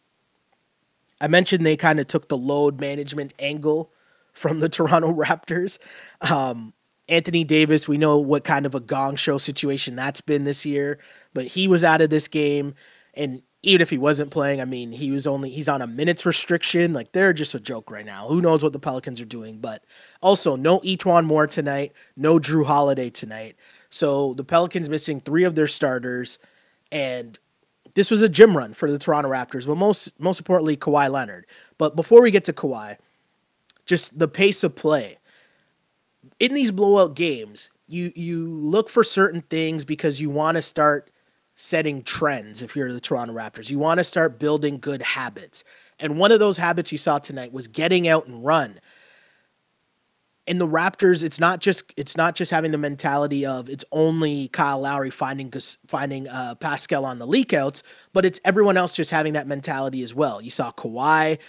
I 1.21 1.27
mentioned 1.27 1.65
they 1.65 1.77
kind 1.77 1.99
of 1.99 2.07
took 2.07 2.27
the 2.27 2.37
load 2.37 2.79
management 2.79 3.33
angle 3.39 3.91
from 4.33 4.59
the 4.59 4.69
Toronto 4.69 5.11
Raptors. 5.11 5.79
Um, 6.21 6.73
Anthony 7.07 7.43
Davis, 7.43 7.87
we 7.87 7.97
know 7.97 8.17
what 8.17 8.43
kind 8.43 8.65
of 8.65 8.75
a 8.75 8.79
gong 8.79 9.15
show 9.15 9.37
situation 9.37 9.95
that's 9.95 10.21
been 10.21 10.43
this 10.43 10.65
year, 10.65 10.99
but 11.33 11.45
he 11.47 11.67
was 11.67 11.83
out 11.83 12.01
of 12.01 12.09
this 12.09 12.27
game. 12.27 12.73
And 13.13 13.43
even 13.61 13.81
if 13.81 13.89
he 13.89 13.97
wasn't 13.97 14.31
playing, 14.31 14.59
I 14.59 14.65
mean, 14.65 14.91
he 14.91 15.11
was 15.11 15.25
only, 15.25 15.51
he's 15.51 15.69
on 15.69 15.81
a 15.81 15.87
minutes 15.87 16.25
restriction. 16.25 16.93
Like, 16.93 17.11
they're 17.11 17.31
just 17.31 17.55
a 17.55 17.59
joke 17.59 17.91
right 17.91 18.05
now. 18.05 18.27
Who 18.27 18.41
knows 18.41 18.63
what 18.63 18.73
the 18.73 18.79
Pelicans 18.79 19.21
are 19.21 19.25
doing? 19.25 19.59
But 19.59 19.83
also, 20.21 20.55
no 20.55 20.79
E'Twaun 20.79 21.25
Moore 21.25 21.47
tonight, 21.47 21.93
no 22.17 22.39
Jrue 22.39 22.65
Holiday 22.65 23.09
tonight. 23.09 23.55
So 23.95 24.33
the 24.33 24.43
Pelicans 24.43 24.89
missing 24.89 25.21
three 25.21 25.45
of 25.45 25.55
their 25.55 25.67
starters, 25.67 26.37
and 26.91 27.39
this 27.93 28.11
was 28.11 28.21
a 28.21 28.27
gym 28.27 28.57
run 28.57 28.73
for 28.73 28.91
the 28.91 28.99
Toronto 28.99 29.29
Raptors. 29.29 29.65
But 29.65 29.77
most 29.77 30.19
most 30.19 30.37
importantly, 30.37 30.75
Kawhi 30.75 31.09
Leonard. 31.09 31.45
But 31.77 31.95
before 31.95 32.21
we 32.21 32.29
get 32.29 32.43
to 32.43 32.53
Kawhi, 32.53 32.97
just 33.85 34.19
the 34.19 34.27
pace 34.27 34.65
of 34.65 34.75
play 34.75 35.17
in 36.41 36.53
these 36.53 36.73
blowout 36.73 37.15
games, 37.15 37.71
you 37.87 38.11
you 38.17 38.45
look 38.45 38.89
for 38.89 39.01
certain 39.01 39.41
things 39.43 39.85
because 39.85 40.19
you 40.19 40.29
want 40.29 40.55
to 40.55 40.61
start 40.61 41.09
setting 41.55 42.03
trends 42.03 42.61
if 42.61 42.75
you're 42.75 42.91
the 42.91 42.99
Toronto 42.99 43.33
Raptors. 43.33 43.69
You 43.69 43.79
want 43.79 43.99
to 43.99 44.03
start 44.03 44.39
building 44.39 44.77
good 44.77 45.01
habits. 45.01 45.63
And 46.01 46.19
one 46.19 46.33
of 46.33 46.39
those 46.39 46.57
habits 46.57 46.91
you 46.91 46.97
saw 46.97 47.19
tonight 47.19 47.53
was 47.53 47.69
getting 47.69 48.09
out 48.09 48.27
and 48.27 48.43
run. 48.43 48.81
In 50.47 50.59
the 50.59 50.67
Raptors, 50.67 51.23
it's 51.23 51.39
not 51.39 51.59
just 51.59 51.91
it's 51.97 52.15
not 52.15 52.35
just 52.35 52.51
having 52.51 52.71
the 52.71 52.77
mentality 52.77 53.45
of 53.45 53.67
it's 53.67 53.83
only 53.91 54.47
Kyle 54.49 54.79
Lowry 54.79 55.09
finding 55.09 55.51
finding 55.87 56.27
uh, 56.27 56.55
Pascal 56.55 57.03
on 57.03 57.17
the 57.17 57.25
leakouts, 57.25 57.81
but 58.13 58.25
it's 58.25 58.39
everyone 58.45 58.77
else 58.77 58.93
just 58.93 59.09
having 59.09 59.33
that 59.33 59.47
mentality 59.47 60.03
as 60.03 60.13
well. 60.13 60.41
You 60.41 60.51
saw 60.51 60.71
Kawhi 60.71 61.39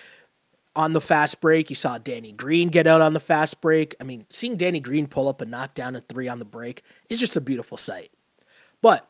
on 0.77 0.93
the 0.93 1.01
fast 1.01 1.41
break. 1.41 1.69
You 1.71 1.77
saw 1.77 1.99
Danny 1.99 2.33
Green 2.33 2.69
get 2.69 2.87
out 2.87 3.01
on 3.01 3.15
the 3.15 3.21
fast 3.21 3.61
break. 3.61 3.95
I 4.01 4.05
mean, 4.05 4.27
seeing 4.29 4.57
Danny 4.57 4.81
Green 4.81 5.07
pull 5.07 5.29
up 5.29 5.41
and 5.41 5.51
knock 5.51 5.75
down 5.75 5.97
a 5.97 6.01
three 6.01 6.29
on 6.29 6.39
the 6.39 6.45
break 6.45 6.83
is 7.09 7.19
just 7.19 7.37
a 7.37 7.41
beautiful 7.41 7.77
sight. 7.77 8.11
But 8.83 9.09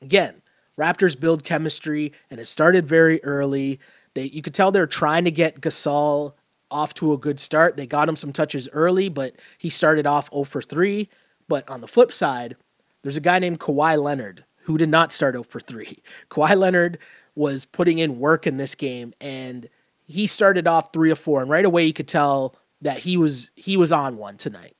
again, 0.00 0.42
Raptors 0.78 1.18
build 1.18 1.42
chemistry, 1.42 2.12
and 2.30 2.38
it 2.38 2.46
started 2.46 2.86
very 2.86 3.22
early. 3.24 3.80
They 4.14 4.24
you 4.24 4.42
could 4.42 4.54
tell 4.54 4.70
they're 4.70 4.86
trying 4.86 5.24
to 5.24 5.30
get 5.30 5.60
Gasol 5.60 6.34
off 6.70 6.94
to 6.94 7.12
a 7.12 7.18
good 7.18 7.40
start. 7.40 7.76
They 7.76 7.86
got 7.86 8.08
him 8.08 8.16
some 8.16 8.32
touches 8.32 8.68
early, 8.72 9.08
but 9.08 9.36
he 9.58 9.68
started 9.68 10.06
off 10.06 10.30
0 10.30 10.44
for 10.44 10.62
3. 10.62 11.08
But 11.48 11.68
on 11.68 11.80
the 11.80 11.88
flip 11.88 12.12
side, 12.12 12.56
there's 13.02 13.16
a 13.16 13.20
guy 13.20 13.38
named 13.38 13.60
Kawhi 13.60 14.02
Leonard 14.02 14.44
who 14.62 14.76
did 14.76 14.88
not 14.88 15.12
start 15.12 15.34
0 15.34 15.44
for 15.44 15.60
3. 15.60 15.98
Kawhi 16.30 16.56
Leonard 16.56 16.98
was 17.34 17.64
putting 17.64 17.98
in 17.98 18.18
work 18.18 18.46
in 18.46 18.56
this 18.56 18.74
game 18.74 19.12
and 19.20 19.68
he 20.06 20.26
started 20.26 20.66
off 20.66 20.92
3 20.92 21.10
or 21.10 21.16
4 21.16 21.42
and 21.42 21.50
right 21.50 21.64
away 21.64 21.84
you 21.84 21.92
could 21.92 22.08
tell 22.08 22.56
that 22.80 23.00
he 23.00 23.16
was 23.16 23.50
he 23.54 23.76
was 23.76 23.92
on 23.92 24.16
one 24.16 24.36
tonight. 24.36 24.76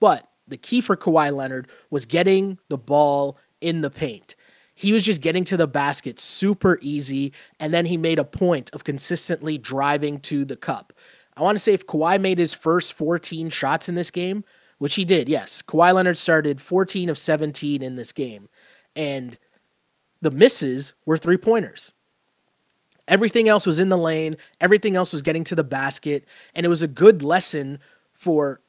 But 0.00 0.28
the 0.48 0.56
key 0.56 0.80
for 0.80 0.96
Kawhi 0.96 1.34
Leonard 1.34 1.68
was 1.90 2.06
getting 2.06 2.58
the 2.68 2.78
ball 2.78 3.38
in 3.60 3.80
the 3.80 3.90
paint. 3.90 4.34
He 4.74 4.92
was 4.92 5.04
just 5.04 5.20
getting 5.20 5.44
to 5.44 5.56
the 5.56 5.66
basket 5.66 6.18
super 6.18 6.78
easy, 6.80 7.32
and 7.60 7.72
then 7.72 7.86
he 7.86 7.96
made 7.96 8.18
a 8.18 8.24
point 8.24 8.70
of 8.72 8.84
consistently 8.84 9.58
driving 9.58 10.18
to 10.20 10.44
the 10.44 10.56
cup. 10.56 10.92
I 11.36 11.42
want 11.42 11.56
to 11.56 11.62
say 11.62 11.72
if 11.72 11.86
Kawhi 11.86 12.20
made 12.20 12.38
his 12.38 12.54
first 12.54 12.92
14 12.94 13.50
shots 13.50 13.88
in 13.88 13.94
this 13.94 14.10
game, 14.10 14.44
which 14.78 14.96
he 14.96 15.04
did, 15.04 15.28
yes, 15.28 15.62
Kawhi 15.62 15.94
Leonard 15.94 16.18
started 16.18 16.60
14 16.60 17.08
of 17.08 17.18
17 17.18 17.82
in 17.82 17.96
this 17.96 18.12
game, 18.12 18.48
and 18.96 19.38
the 20.20 20.30
misses 20.30 20.94
were 21.06 21.18
three 21.18 21.36
pointers. 21.36 21.92
Everything 23.08 23.48
else 23.48 23.66
was 23.66 23.78
in 23.78 23.88
the 23.88 23.98
lane, 23.98 24.36
everything 24.60 24.96
else 24.96 25.12
was 25.12 25.22
getting 25.22 25.44
to 25.44 25.54
the 25.54 25.64
basket, 25.64 26.24
and 26.54 26.64
it 26.64 26.68
was 26.68 26.82
a 26.82 26.88
good 26.88 27.22
lesson 27.22 27.78
for 28.12 28.60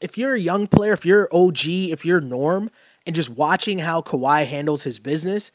if 0.00 0.18
you're 0.18 0.34
a 0.34 0.40
young 0.40 0.66
player, 0.66 0.92
if 0.92 1.06
you're 1.06 1.28
OG, 1.32 1.66
if 1.66 2.04
you're 2.04 2.20
Norm, 2.20 2.70
and 3.06 3.14
just 3.14 3.30
watching 3.30 3.78
how 3.78 4.00
Kawhi 4.00 4.46
handles 4.46 4.82
his 4.82 4.98
business, 4.98 5.50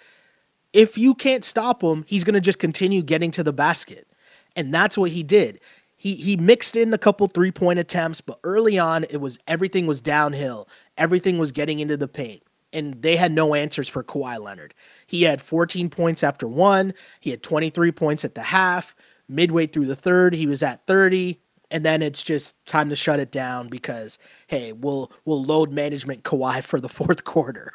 if 0.73 0.97
you 0.97 1.15
can't 1.15 1.45
stop 1.45 1.81
him, 1.81 2.03
he's 2.07 2.23
going 2.23 2.33
to 2.33 2.41
just 2.41 2.59
continue 2.59 3.01
getting 3.01 3.31
to 3.31 3.43
the 3.43 3.53
basket. 3.53 4.07
And 4.55 4.73
that's 4.73 4.97
what 4.97 5.11
he 5.11 5.23
did. 5.23 5.59
He 5.95 6.15
he 6.15 6.37
mixed 6.37 6.75
in 6.75 6.93
a 6.93 6.97
couple 6.97 7.27
three-point 7.27 7.79
attempts, 7.79 8.21
but 8.21 8.39
early 8.43 8.77
on 8.77 9.03
it 9.05 9.17
was 9.17 9.39
everything 9.47 9.87
was 9.87 10.01
downhill. 10.01 10.67
Everything 10.97 11.39
was 11.39 11.51
getting 11.51 11.79
into 11.79 11.97
the 11.97 12.07
paint. 12.07 12.43
And 12.73 13.01
they 13.01 13.15
had 13.15 13.31
no 13.31 13.55
answers 13.55 13.87
for 13.87 14.03
Kawhi 14.03 14.39
Leonard. 14.39 14.73
He 15.07 15.23
had 15.23 15.41
14 15.41 15.89
points 15.89 16.21
after 16.21 16.47
one. 16.47 16.93
He 17.19 17.31
had 17.31 17.41
23 17.41 17.91
points 17.93 18.25
at 18.25 18.35
the 18.35 18.43
half. 18.43 18.93
Midway 19.27 19.67
through 19.67 19.85
the 19.85 19.95
third, 19.95 20.33
he 20.33 20.45
was 20.45 20.61
at 20.61 20.85
30 20.85 21.39
and 21.69 21.85
then 21.85 22.01
it's 22.01 22.21
just 22.21 22.65
time 22.65 22.89
to 22.89 22.95
shut 22.95 23.19
it 23.19 23.31
down 23.31 23.67
because 23.67 24.17
hey, 24.47 24.71
we'll 24.71 25.11
we'll 25.25 25.43
load 25.43 25.71
management 25.71 26.23
Kawhi 26.23 26.63
for 26.63 26.79
the 26.79 26.89
fourth 26.97 27.23
quarter. 27.23 27.71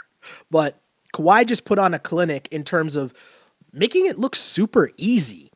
But 0.51 0.81
Kawhi 1.15 1.47
just 1.47 1.65
put 1.65 1.79
on 1.79 1.95
a 1.95 1.99
clinic 1.99 2.49
in 2.51 2.65
terms 2.65 2.97
of 2.97 3.13
making 3.73 4.07
it 4.07 4.19
look 4.19 4.37
super 4.37 4.91
easy. 4.97 5.51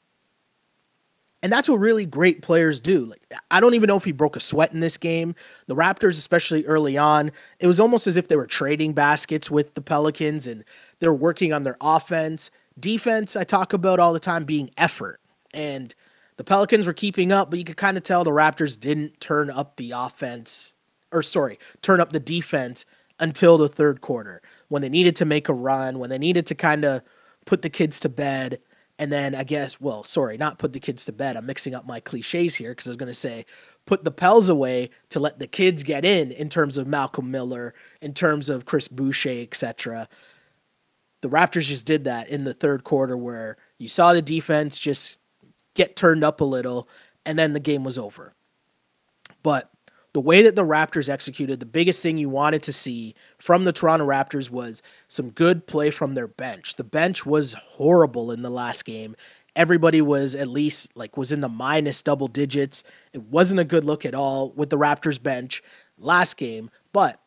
And 1.42 1.52
that's 1.52 1.68
what 1.68 1.76
really 1.76 2.06
great 2.06 2.42
players 2.42 2.80
do. 2.80 3.04
Like 3.04 3.22
I 3.50 3.60
don't 3.60 3.74
even 3.74 3.86
know 3.86 3.96
if 3.96 4.04
he 4.04 4.12
broke 4.12 4.36
a 4.36 4.40
sweat 4.40 4.72
in 4.72 4.80
this 4.80 4.96
game. 4.96 5.34
The 5.66 5.76
Raptors, 5.76 6.18
especially 6.18 6.66
early 6.66 6.98
on, 6.98 7.30
it 7.60 7.66
was 7.66 7.78
almost 7.78 8.06
as 8.06 8.16
if 8.16 8.28
they 8.28 8.36
were 8.36 8.46
trading 8.46 8.92
baskets 8.94 9.50
with 9.50 9.74
the 9.74 9.82
Pelicans 9.82 10.46
and 10.46 10.64
they're 10.98 11.12
working 11.12 11.52
on 11.52 11.64
their 11.64 11.76
offense. 11.80 12.50
Defense, 12.78 13.36
I 13.36 13.44
talk 13.44 13.72
about 13.72 14.00
all 14.00 14.12
the 14.12 14.20
time 14.20 14.44
being 14.44 14.70
effort. 14.76 15.20
And 15.54 15.94
the 16.36 16.44
Pelicans 16.44 16.86
were 16.86 16.92
keeping 16.92 17.32
up, 17.32 17.50
but 17.50 17.58
you 17.58 17.64
could 17.64 17.76
kind 17.76 17.96
of 17.96 18.02
tell 18.02 18.24
the 18.24 18.30
Raptors 18.30 18.78
didn't 18.78 19.20
turn 19.20 19.50
up 19.50 19.76
the 19.76 19.92
offense, 19.92 20.74
or 21.10 21.22
sorry, 21.22 21.58
turn 21.82 22.00
up 22.00 22.12
the 22.12 22.20
defense 22.20 22.84
until 23.18 23.56
the 23.56 23.68
third 23.68 24.00
quarter 24.00 24.42
when 24.68 24.82
they 24.82 24.88
needed 24.88 25.16
to 25.16 25.24
make 25.24 25.48
a 25.48 25.54
run, 25.54 25.98
when 25.98 26.10
they 26.10 26.18
needed 26.18 26.46
to 26.46 26.54
kind 26.54 26.84
of 26.84 27.02
put 27.46 27.62
the 27.62 27.70
kids 27.70 27.98
to 28.00 28.08
bed. 28.08 28.60
And 28.98 29.12
then 29.12 29.34
I 29.34 29.44
guess, 29.44 29.80
well, 29.80 30.02
sorry, 30.02 30.36
not 30.36 30.58
put 30.58 30.72
the 30.72 30.80
kids 30.80 31.04
to 31.06 31.12
bed. 31.12 31.36
I'm 31.36 31.46
mixing 31.46 31.74
up 31.74 31.86
my 31.86 32.00
cliches 32.00 32.56
here 32.56 32.72
because 32.72 32.86
I 32.86 32.90
was 32.90 32.96
going 32.96 33.08
to 33.08 33.14
say 33.14 33.46
put 33.86 34.04
the 34.04 34.10
Pels 34.10 34.48
away 34.48 34.90
to 35.10 35.20
let 35.20 35.38
the 35.38 35.46
kids 35.46 35.82
get 35.82 36.04
in, 36.04 36.32
in 36.32 36.48
terms 36.48 36.76
of 36.76 36.86
Malcolm 36.86 37.30
Miller, 37.30 37.74
in 38.00 38.12
terms 38.14 38.50
of 38.50 38.64
Chris 38.64 38.88
Boucher, 38.88 39.42
etc. 39.42 40.08
The 41.22 41.28
Raptors 41.30 41.64
just 41.64 41.86
did 41.86 42.04
that 42.04 42.28
in 42.28 42.44
the 42.44 42.54
third 42.54 42.84
quarter 42.84 43.16
where 43.16 43.56
you 43.78 43.88
saw 43.88 44.12
the 44.12 44.22
defense 44.22 44.78
just 44.78 45.16
get 45.76 45.94
turned 45.94 46.24
up 46.24 46.40
a 46.40 46.44
little, 46.44 46.88
and 47.24 47.38
then 47.38 47.52
the 47.52 47.60
game 47.60 47.84
was 47.84 47.98
over. 47.98 48.34
But 49.42 49.70
the 50.12 50.20
way 50.20 50.42
that 50.42 50.56
the 50.56 50.64
Raptors 50.64 51.08
executed, 51.10 51.60
the 51.60 51.66
biggest 51.66 52.02
thing 52.02 52.16
you 52.16 52.30
wanted 52.30 52.62
to 52.64 52.72
see 52.72 53.14
from 53.38 53.64
the 53.64 53.72
Toronto 53.72 54.06
Raptors 54.06 54.50
was 54.50 54.82
some 55.08 55.30
good 55.30 55.66
play 55.66 55.90
from 55.90 56.14
their 56.14 56.26
bench. 56.26 56.76
The 56.76 56.84
bench 56.84 57.26
was 57.26 57.52
horrible 57.52 58.32
in 58.32 58.42
the 58.42 58.50
last 58.50 58.84
game. 58.84 59.14
Everybody 59.54 60.00
was 60.00 60.34
at 60.34 60.48
least 60.48 60.90
like 60.96 61.16
was 61.16 61.32
in 61.32 61.42
the 61.42 61.48
minus 61.48 62.02
double 62.02 62.28
digits. 62.28 62.82
It 63.12 63.24
wasn't 63.24 63.60
a 63.60 63.64
good 63.64 63.84
look 63.84 64.06
at 64.06 64.14
all 64.14 64.52
with 64.52 64.70
the 64.70 64.78
Raptors 64.78 65.22
bench 65.22 65.62
last 65.98 66.36
game, 66.36 66.70
but 66.92 67.20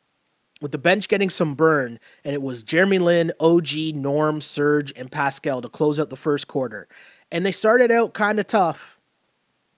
with 0.62 0.72
the 0.72 0.78
bench 0.78 1.08
getting 1.08 1.30
some 1.30 1.56
burn, 1.56 2.00
and 2.24 2.34
it 2.34 2.42
was 2.42 2.64
Jeremy 2.64 3.00
Lin, 3.00 3.32
OG, 3.40 3.94
Norm, 3.94 4.42
Serge, 4.42 4.92
and 4.96 5.12
Pascal 5.12 5.62
to 5.62 5.70
close 5.70 6.00
out 6.00 6.10
the 6.10 6.18
first 6.18 6.48
quarter. 6.48 6.88
And 7.32 7.46
they 7.46 7.52
started 7.52 7.92
out 7.92 8.14
kind 8.14 8.40
of 8.40 8.48
tough. 8.48 8.98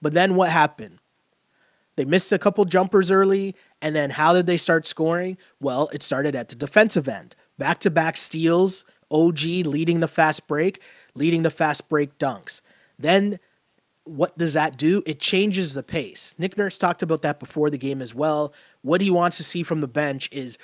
But 0.00 0.14
then 0.14 0.36
what 0.36 0.50
happened? 0.50 0.98
They 1.96 2.04
missed 2.04 2.32
a 2.32 2.38
couple 2.38 2.64
jumpers 2.64 3.10
early. 3.10 3.54
And 3.80 3.94
then 3.94 4.10
how 4.10 4.32
did 4.32 4.46
they 4.46 4.56
start 4.56 4.86
scoring? 4.86 5.36
Well, 5.60 5.88
it 5.92 6.02
started 6.02 6.34
at 6.34 6.48
the 6.48 6.56
defensive 6.56 7.08
end. 7.08 7.36
Back 7.58 7.78
to 7.80 7.90
back 7.90 8.16
steals, 8.16 8.84
OG 9.10 9.40
leading 9.42 10.00
the 10.00 10.08
fast 10.08 10.46
break, 10.46 10.82
leading 11.14 11.42
the 11.42 11.50
fast 11.50 11.88
break 11.88 12.18
dunks. 12.18 12.62
Then 12.98 13.38
what 14.04 14.36
does 14.36 14.54
that 14.54 14.76
do? 14.76 15.02
It 15.06 15.20
changes 15.20 15.74
the 15.74 15.82
pace. 15.82 16.34
Nick 16.38 16.56
Nurse 16.56 16.78
talked 16.78 17.02
about 17.02 17.22
that 17.22 17.38
before 17.38 17.70
the 17.70 17.78
game 17.78 18.02
as 18.02 18.14
well. 18.14 18.52
What 18.80 19.00
he 19.00 19.10
wants 19.10 19.36
to 19.36 19.44
see 19.44 19.62
from 19.62 19.80
the 19.80 19.88
bench 19.88 20.28
is 20.32 20.58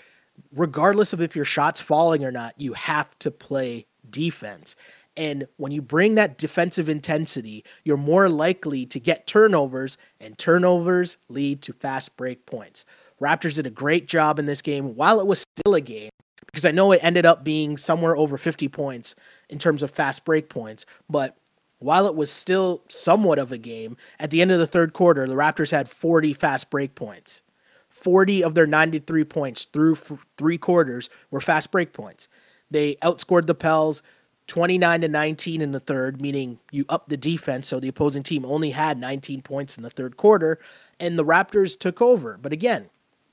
regardless 0.54 1.12
of 1.12 1.20
if 1.20 1.36
your 1.36 1.44
shot's 1.44 1.80
falling 1.80 2.24
or 2.24 2.32
not, 2.32 2.54
you 2.56 2.72
have 2.72 3.16
to 3.20 3.30
play 3.30 3.86
defense. 4.08 4.74
And 5.18 5.48
when 5.56 5.72
you 5.72 5.82
bring 5.82 6.14
that 6.14 6.38
defensive 6.38 6.88
intensity, 6.88 7.64
you're 7.82 7.96
more 7.96 8.28
likely 8.28 8.86
to 8.86 9.00
get 9.00 9.26
turnovers, 9.26 9.98
and 10.20 10.38
turnovers 10.38 11.18
lead 11.28 11.60
to 11.62 11.72
fast 11.72 12.16
break 12.16 12.46
points. 12.46 12.84
Raptors 13.20 13.56
did 13.56 13.66
a 13.66 13.70
great 13.70 14.06
job 14.06 14.38
in 14.38 14.46
this 14.46 14.62
game 14.62 14.94
while 14.94 15.18
it 15.18 15.26
was 15.26 15.44
still 15.56 15.74
a 15.74 15.80
game, 15.80 16.10
because 16.46 16.64
I 16.64 16.70
know 16.70 16.92
it 16.92 17.02
ended 17.02 17.26
up 17.26 17.42
being 17.42 17.76
somewhere 17.76 18.16
over 18.16 18.38
50 18.38 18.68
points 18.68 19.16
in 19.48 19.58
terms 19.58 19.82
of 19.82 19.90
fast 19.90 20.24
break 20.24 20.48
points. 20.48 20.86
But 21.10 21.36
while 21.80 22.06
it 22.06 22.14
was 22.14 22.30
still 22.30 22.84
somewhat 22.88 23.40
of 23.40 23.50
a 23.50 23.58
game, 23.58 23.96
at 24.20 24.30
the 24.30 24.40
end 24.40 24.52
of 24.52 24.60
the 24.60 24.68
third 24.68 24.92
quarter, 24.92 25.26
the 25.26 25.34
Raptors 25.34 25.72
had 25.72 25.88
40 25.88 26.32
fast 26.32 26.70
break 26.70 26.94
points. 26.94 27.42
40 27.88 28.44
of 28.44 28.54
their 28.54 28.68
93 28.68 29.24
points 29.24 29.64
through 29.64 29.96
three 30.36 30.58
quarters 30.58 31.10
were 31.32 31.40
fast 31.40 31.72
break 31.72 31.92
points. 31.92 32.28
They 32.70 32.94
outscored 32.96 33.46
the 33.46 33.56
Pels 33.56 34.00
29 34.48 35.02
to 35.02 35.08
19 35.08 35.60
in 35.60 35.72
the 35.72 35.80
third, 35.80 36.20
meaning 36.20 36.58
you 36.72 36.84
up 36.88 37.08
the 37.08 37.16
defense. 37.16 37.68
So 37.68 37.78
the 37.78 37.88
opposing 37.88 38.22
team 38.24 38.44
only 38.44 38.70
had 38.70 38.98
19 38.98 39.42
points 39.42 39.76
in 39.76 39.84
the 39.84 39.90
third 39.90 40.16
quarter, 40.16 40.58
and 40.98 41.18
the 41.18 41.24
Raptors 41.24 41.78
took 41.78 42.02
over. 42.02 42.36
But 42.40 42.52
again, 42.52 42.90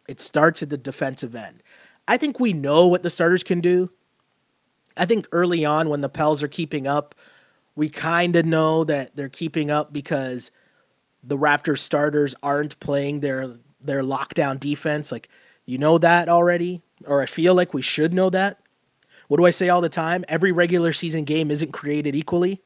it 0.08 0.20
starts 0.20 0.62
at 0.62 0.70
the 0.70 0.78
defensive 0.78 1.34
end. 1.34 1.64
I 2.08 2.18
think 2.18 2.40
we 2.40 2.54
know 2.54 2.86
what 2.88 3.02
the 3.02 3.10
starters 3.10 3.44
can 3.44 3.62
do. 3.62 3.90
I 4.96 5.06
think 5.06 5.28
early 5.32 5.66
on, 5.66 5.90
when 5.90 6.02
the 6.02 6.10
Pels 6.10 6.44
are 6.44 6.48
keeping 6.48 6.86
up, 6.86 7.16
we 7.76 7.90
kind 7.90 8.36
of 8.36 8.46
know 8.46 8.84
that 8.84 9.16
they're 9.16 9.30
keeping 9.30 9.72
up 9.72 9.92
because 9.92 10.52
the 11.24 11.38
Raptors 11.38 11.80
starters 11.80 12.36
aren't 12.44 12.80
playing 12.80 13.22
their 13.22 13.58
their 13.82 14.04
lockdown 14.04 14.60
defense. 14.60 15.12
Like 15.12 15.30
you 15.66 15.78
know 15.78 15.98
that 15.98 16.30
already. 16.30 16.82
or 17.08 17.22
I 17.22 17.26
feel 17.26 17.56
like 17.56 17.74
we 17.74 17.82
should 17.82 18.14
know 18.14 18.30
that. 18.30 18.60
What 19.28 19.38
do 19.38 19.46
I 19.46 19.50
say 19.50 19.70
all 19.70 19.82
the 19.82 19.90
time? 19.90 20.24
Every 20.28 20.52
regular 20.52 20.94
season 20.94 21.24
game 21.24 21.52
isn't 21.52 21.72
created 21.72 22.16
equally. 22.16 22.62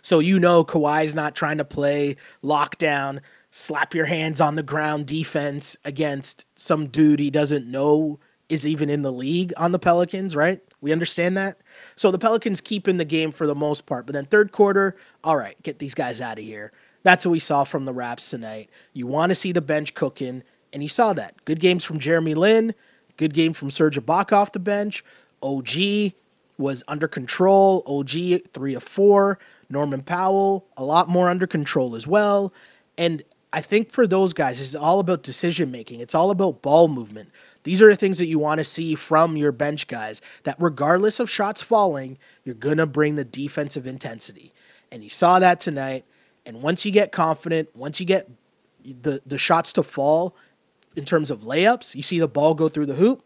So 0.00 0.18
you 0.18 0.40
know 0.40 0.64
Kawhi's 0.64 1.14
not 1.14 1.34
trying 1.34 1.58
to 1.58 1.64
play 1.64 2.16
lockdown, 2.42 3.20
slap 3.50 3.94
your 3.94 4.06
hands 4.06 4.40
on 4.40 4.56
the 4.56 4.62
ground 4.62 5.06
defense 5.06 5.76
against 5.84 6.46
some 6.56 6.86
dude 6.88 7.20
he 7.20 7.30
doesn't 7.30 7.70
know 7.70 8.18
is 8.48 8.66
even 8.66 8.90
in 8.90 9.02
the 9.02 9.12
league 9.12 9.52
on 9.56 9.72
the 9.72 9.78
Pelicans, 9.78 10.36
right? 10.36 10.60
We 10.80 10.92
understand 10.92 11.36
that. 11.36 11.58
So 11.96 12.10
the 12.10 12.18
Pelicans 12.18 12.60
keep 12.60 12.88
in 12.88 12.96
the 12.96 13.04
game 13.04 13.30
for 13.30 13.46
the 13.46 13.54
most 13.54 13.86
part, 13.86 14.04
but 14.04 14.14
then 14.14 14.26
third 14.26 14.52
quarter, 14.52 14.96
all 15.22 15.36
right, 15.36 15.60
get 15.62 15.78
these 15.78 15.94
guys 15.94 16.20
out 16.20 16.38
of 16.38 16.44
here. 16.44 16.72
That's 17.02 17.24
what 17.24 17.32
we 17.32 17.38
saw 17.38 17.64
from 17.64 17.84
the 17.84 17.92
Raps 17.92 18.28
tonight. 18.30 18.68
You 18.92 19.06
want 19.06 19.30
to 19.30 19.34
see 19.34 19.52
the 19.52 19.60
bench 19.60 19.94
cooking, 19.94 20.42
and 20.72 20.82
you 20.82 20.88
saw 20.88 21.12
that. 21.14 21.44
Good 21.44 21.60
games 21.60 21.84
from 21.84 21.98
Jeremy 21.98 22.34
Lin, 22.34 22.74
good 23.22 23.34
game 23.34 23.52
from 23.52 23.70
Serge 23.70 23.98
Ibaka 23.98 24.32
off 24.32 24.50
the 24.50 24.58
bench. 24.58 25.04
OG 25.42 26.12
was 26.58 26.82
under 26.88 27.06
control. 27.06 27.84
OG 27.86 28.50
three 28.52 28.74
of 28.74 28.82
four. 28.82 29.38
Norman 29.70 30.02
Powell 30.02 30.66
a 30.76 30.84
lot 30.84 31.08
more 31.08 31.28
under 31.28 31.46
control 31.46 31.94
as 31.94 32.06
well. 32.06 32.52
And 32.98 33.22
I 33.52 33.60
think 33.60 33.92
for 33.92 34.06
those 34.08 34.32
guys, 34.32 34.60
it's 34.60 34.74
all 34.74 34.98
about 34.98 35.22
decision 35.22 35.70
making. 35.70 36.00
It's 36.00 36.14
all 36.14 36.30
about 36.30 36.62
ball 36.62 36.88
movement. 36.88 37.30
These 37.62 37.80
are 37.80 37.88
the 37.88 37.96
things 37.96 38.18
that 38.18 38.26
you 38.26 38.38
want 38.40 38.58
to 38.58 38.64
see 38.64 38.96
from 38.96 39.36
your 39.36 39.52
bench 39.52 39.86
guys. 39.86 40.20
That 40.42 40.56
regardless 40.58 41.20
of 41.20 41.30
shots 41.30 41.62
falling, 41.62 42.18
you're 42.44 42.56
gonna 42.56 42.86
bring 42.86 43.14
the 43.14 43.24
defensive 43.24 43.86
intensity. 43.86 44.52
And 44.90 45.04
you 45.04 45.10
saw 45.10 45.38
that 45.38 45.60
tonight. 45.60 46.04
And 46.44 46.60
once 46.60 46.84
you 46.84 46.90
get 46.90 47.12
confident, 47.12 47.68
once 47.74 48.00
you 48.00 48.06
get 48.06 48.28
the 48.84 49.22
the 49.24 49.38
shots 49.38 49.72
to 49.74 49.84
fall 49.84 50.34
in 50.96 51.04
terms 51.04 51.30
of 51.30 51.40
layups, 51.40 51.94
you 51.94 52.02
see 52.02 52.18
the 52.18 52.28
ball 52.28 52.54
go 52.54 52.68
through 52.68 52.86
the 52.86 52.94
hoop. 52.94 53.24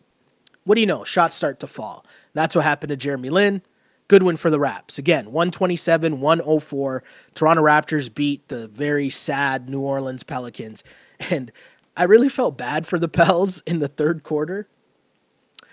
What 0.64 0.74
do 0.74 0.80
you 0.80 0.86
know? 0.86 1.04
Shots 1.04 1.34
start 1.34 1.60
to 1.60 1.66
fall. 1.66 2.04
That's 2.34 2.54
what 2.54 2.64
happened 2.64 2.90
to 2.90 2.96
Jeremy 2.96 3.30
Lin. 3.30 3.62
Good 4.08 4.22
win 4.22 4.36
for 4.36 4.50
the 4.50 4.60
Raps. 4.60 4.98
Again, 4.98 5.26
127 5.32 6.20
104. 6.20 7.02
Toronto 7.34 7.62
Raptors 7.62 8.12
beat 8.12 8.48
the 8.48 8.68
very 8.68 9.10
sad 9.10 9.68
New 9.68 9.80
Orleans 9.80 10.22
Pelicans. 10.22 10.82
And 11.30 11.50
I 11.96 12.04
really 12.04 12.28
felt 12.28 12.58
bad 12.58 12.86
for 12.86 12.98
the 12.98 13.08
Pels 13.08 13.62
in 13.62 13.78
the 13.78 13.88
third 13.88 14.22
quarter 14.22 14.68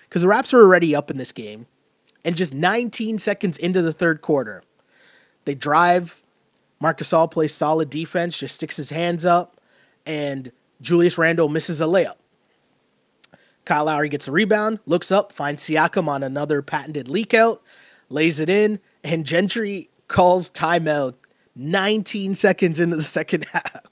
because 0.08 0.22
the 0.22 0.30
Raps 0.30 0.54
were 0.54 0.62
already 0.62 0.96
up 0.96 1.12
in 1.12 1.18
this 1.18 1.34
game. 1.34 1.68
And 2.24 2.38
just 2.38 2.54
19 2.54 3.18
seconds 3.18 3.58
into 3.58 3.82
the 3.82 3.92
third 3.92 4.22
quarter, 4.22 4.64
they 5.44 5.54
drive. 5.54 6.22
Marc 6.80 7.00
Gasol 7.00 7.30
plays 7.30 7.54
solid 7.54 7.90
defense, 7.90 8.38
just 8.38 8.56
sticks 8.56 8.78
his 8.78 8.92
hands 8.92 9.26
up, 9.26 9.60
and 10.06 10.54
Julius 10.84 11.18
Randle 11.18 11.50
misses 11.50 11.82
a 11.82 11.86
layup. 11.86 12.18
Kyle 13.66 13.86
Lowry 13.86 14.10
gets 14.10 14.28
a 14.28 14.32
rebound, 14.32 14.80
looks 14.86 15.12
up, 15.12 15.32
finds 15.32 15.64
Siakam 15.64 16.08
on 16.08 16.22
another 16.22 16.62
patented 16.62 17.08
leak 17.08 17.34
out, 17.34 17.64
lays 18.10 18.42
it 18.42 18.50
in, 18.50 18.80
and 19.04 19.26
Gentry 19.26 19.90
calls 20.10 20.50
timeout 20.50 21.16
19 21.56 22.36
seconds 22.36 22.80
into 22.80 22.98
the 22.98 23.04
second 23.20 23.46
half. 23.46 23.88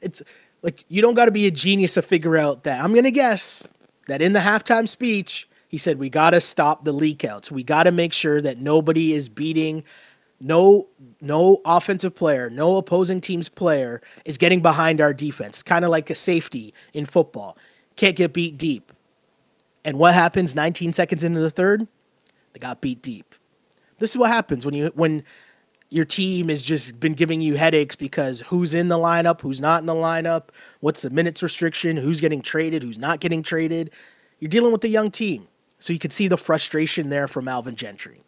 It's 0.00 0.22
like 0.62 0.84
you 0.88 1.02
don't 1.02 1.14
got 1.14 1.26
to 1.26 1.32
be 1.32 1.46
a 1.46 1.50
genius 1.50 1.94
to 1.94 2.02
figure 2.02 2.36
out 2.36 2.64
that. 2.64 2.82
I'm 2.82 2.92
going 2.92 3.04
to 3.04 3.10
guess 3.10 3.64
that 4.06 4.22
in 4.22 4.32
the 4.32 4.40
halftime 4.40 4.88
speech, 4.88 5.48
he 5.68 5.78
said, 5.78 5.98
We 5.98 6.08
got 6.08 6.30
to 6.30 6.40
stop 6.40 6.84
the 6.84 6.92
leak 6.92 7.24
outs. 7.24 7.50
We 7.50 7.64
got 7.64 7.84
to 7.84 7.92
make 7.92 8.12
sure 8.12 8.40
that 8.40 8.58
nobody 8.58 9.12
is 9.12 9.28
beating. 9.28 9.82
No, 10.42 10.88
no 11.20 11.60
offensive 11.64 12.16
player, 12.16 12.50
no 12.50 12.76
opposing 12.76 13.20
team's 13.20 13.48
player 13.48 14.02
is 14.24 14.38
getting 14.38 14.60
behind 14.60 15.00
our 15.00 15.14
defense. 15.14 15.62
Kind 15.62 15.84
of 15.84 15.90
like 15.90 16.10
a 16.10 16.16
safety 16.16 16.74
in 16.92 17.06
football. 17.06 17.56
Can't 17.94 18.16
get 18.16 18.32
beat 18.32 18.58
deep. 18.58 18.92
And 19.84 19.98
what 19.98 20.14
happens 20.14 20.56
19 20.56 20.92
seconds 20.92 21.22
into 21.22 21.40
the 21.40 21.50
third? 21.50 21.86
They 22.52 22.58
got 22.58 22.80
beat 22.80 23.02
deep. 23.02 23.34
This 23.98 24.10
is 24.10 24.16
what 24.16 24.30
happens 24.30 24.66
when 24.66 24.74
you 24.74 24.90
when 24.94 25.22
your 25.90 26.04
team 26.04 26.48
has 26.48 26.62
just 26.62 26.98
been 26.98 27.12
giving 27.12 27.40
you 27.40 27.54
headaches 27.54 27.94
because 27.94 28.40
who's 28.48 28.72
in 28.72 28.88
the 28.88 28.96
lineup, 28.96 29.42
who's 29.42 29.60
not 29.60 29.80
in 29.80 29.86
the 29.86 29.94
lineup, 29.94 30.44
what's 30.80 31.02
the 31.02 31.10
minutes 31.10 31.42
restriction, 31.42 31.98
who's 31.98 32.20
getting 32.20 32.40
traded, 32.40 32.82
who's 32.82 32.98
not 32.98 33.20
getting 33.20 33.42
traded. 33.42 33.90
You're 34.40 34.48
dealing 34.48 34.72
with 34.72 34.82
a 34.84 34.88
young 34.88 35.10
team. 35.10 35.48
So 35.78 35.92
you 35.92 35.98
could 35.98 36.12
see 36.12 36.28
the 36.28 36.38
frustration 36.38 37.10
there 37.10 37.28
from 37.28 37.46
Alvin 37.46 37.76
Gentry. 37.76 38.22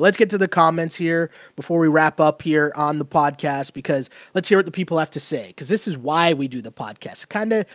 But 0.00 0.04
let's 0.04 0.16
get 0.16 0.30
to 0.30 0.38
the 0.38 0.48
comments 0.48 0.96
here 0.96 1.30
before 1.56 1.78
we 1.78 1.86
wrap 1.86 2.20
up 2.20 2.40
here 2.40 2.72
on 2.74 2.98
the 2.98 3.04
podcast 3.04 3.74
because 3.74 4.08
let's 4.32 4.48
hear 4.48 4.56
what 4.56 4.64
the 4.64 4.72
people 4.72 4.98
have 4.98 5.10
to 5.10 5.20
say 5.20 5.48
because 5.48 5.68
this 5.68 5.86
is 5.86 5.98
why 5.98 6.32
we 6.32 6.48
do 6.48 6.62
the 6.62 6.72
podcast. 6.72 7.28
Kind 7.28 7.52
of 7.52 7.66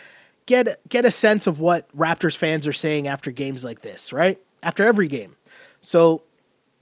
get 0.48 0.80
get 0.90 1.06
a 1.06 1.12
sense 1.12 1.46
of 1.46 1.60
what 1.60 1.88
Raptors 1.96 2.36
fans 2.36 2.66
are 2.66 2.74
saying 2.74 3.08
after 3.08 3.30
games 3.30 3.64
like 3.64 3.82
this, 3.82 4.12
right? 4.12 4.40
After 4.64 4.84
every 4.84 5.08
game. 5.08 5.36
So 5.82 6.24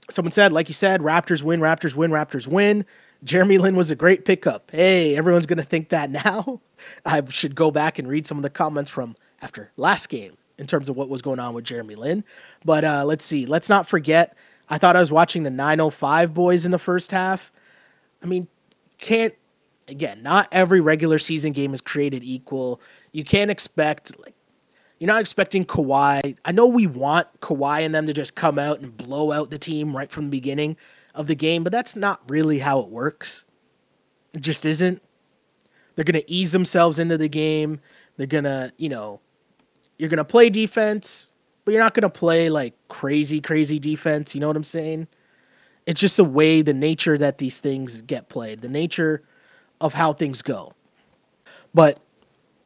someone 0.08 0.32
said, 0.32 0.50
like 0.50 0.68
you 0.68 0.74
said, 0.74 1.02
Raptors 1.02 1.42
win, 1.42 1.60
Raptors 1.60 1.94
win, 1.94 2.10
Raptors 2.10 2.46
win. 2.46 2.86
Jeremy 3.22 3.58
Lin 3.58 3.76
was 3.76 3.90
a 3.90 3.96
great 3.96 4.24
pickup. 4.24 4.70
Hey, 4.70 5.14
everyone's 5.14 5.44
going 5.44 5.58
to 5.58 5.62
think 5.62 5.90
that 5.90 6.08
now. 6.08 6.62
I 7.04 7.22
should 7.28 7.54
go 7.54 7.70
back 7.70 7.98
and 7.98 8.08
read 8.08 8.26
some 8.26 8.38
of 8.38 8.42
the 8.42 8.50
comments 8.50 8.90
from 8.90 9.14
after 9.42 9.72
last 9.76 10.08
game 10.08 10.38
in 10.58 10.66
terms 10.66 10.88
of 10.88 10.96
what 10.96 11.10
was 11.10 11.20
going 11.20 11.38
on 11.38 11.52
with 11.52 11.64
Jeremy 11.64 11.96
Lin. 11.96 12.24
But 12.64 12.84
uh, 12.84 13.04
let's 13.04 13.26
see. 13.26 13.44
Let's 13.44 13.68
not 13.68 13.86
forget. 13.86 14.34
I 14.68 14.78
thought 14.78 14.96
I 14.96 15.00
was 15.00 15.12
watching 15.12 15.42
the 15.42 15.50
905 15.50 16.32
boys 16.32 16.64
in 16.64 16.72
the 16.72 16.78
first 16.78 17.10
half. 17.10 17.52
I 18.22 18.26
mean, 18.26 18.48
can't 18.98 19.34
again, 19.88 20.22
not 20.22 20.48
every 20.50 20.80
regular 20.80 21.18
season 21.18 21.52
game 21.52 21.74
is 21.74 21.80
created 21.80 22.22
equal. 22.24 22.80
You 23.12 23.24
can't 23.24 23.50
expect 23.50 24.18
like 24.20 24.34
you're 24.98 25.08
not 25.08 25.20
expecting 25.20 25.64
Kawhi. 25.64 26.36
I 26.44 26.52
know 26.52 26.66
we 26.66 26.86
want 26.86 27.40
Kawhi 27.40 27.84
and 27.84 27.94
them 27.94 28.06
to 28.06 28.12
just 28.12 28.34
come 28.34 28.58
out 28.58 28.80
and 28.80 28.96
blow 28.96 29.32
out 29.32 29.50
the 29.50 29.58
team 29.58 29.96
right 29.96 30.10
from 30.10 30.24
the 30.24 30.30
beginning 30.30 30.76
of 31.14 31.26
the 31.26 31.34
game, 31.34 31.62
but 31.64 31.72
that's 31.72 31.96
not 31.96 32.22
really 32.28 32.60
how 32.60 32.80
it 32.80 32.88
works. 32.88 33.44
It 34.34 34.40
just 34.40 34.64
isn't. 34.64 35.02
They're 35.94 36.04
going 36.04 36.20
to 36.20 36.30
ease 36.30 36.52
themselves 36.52 36.98
into 36.98 37.18
the 37.18 37.28
game. 37.28 37.80
They're 38.16 38.26
going 38.26 38.44
to, 38.44 38.72
you 38.76 38.88
know, 38.88 39.20
you're 39.98 40.08
going 40.08 40.18
to 40.18 40.24
play 40.24 40.50
defense, 40.50 41.30
but 41.64 41.72
you're 41.72 41.82
not 41.82 41.94
going 41.94 42.02
to 42.02 42.10
play 42.10 42.50
like 42.50 42.74
crazy, 42.88 43.40
crazy 43.40 43.78
defense. 43.78 44.34
You 44.34 44.40
know 44.40 44.48
what 44.48 44.56
I'm 44.56 44.64
saying? 44.64 45.08
It's 45.86 46.00
just 46.00 46.16
the 46.16 46.24
way, 46.24 46.62
the 46.62 46.74
nature 46.74 47.18
that 47.18 47.38
these 47.38 47.60
things 47.60 48.00
get 48.00 48.28
played, 48.28 48.62
the 48.62 48.68
nature 48.68 49.22
of 49.80 49.94
how 49.94 50.12
things 50.12 50.42
go. 50.42 50.72
But 51.74 52.00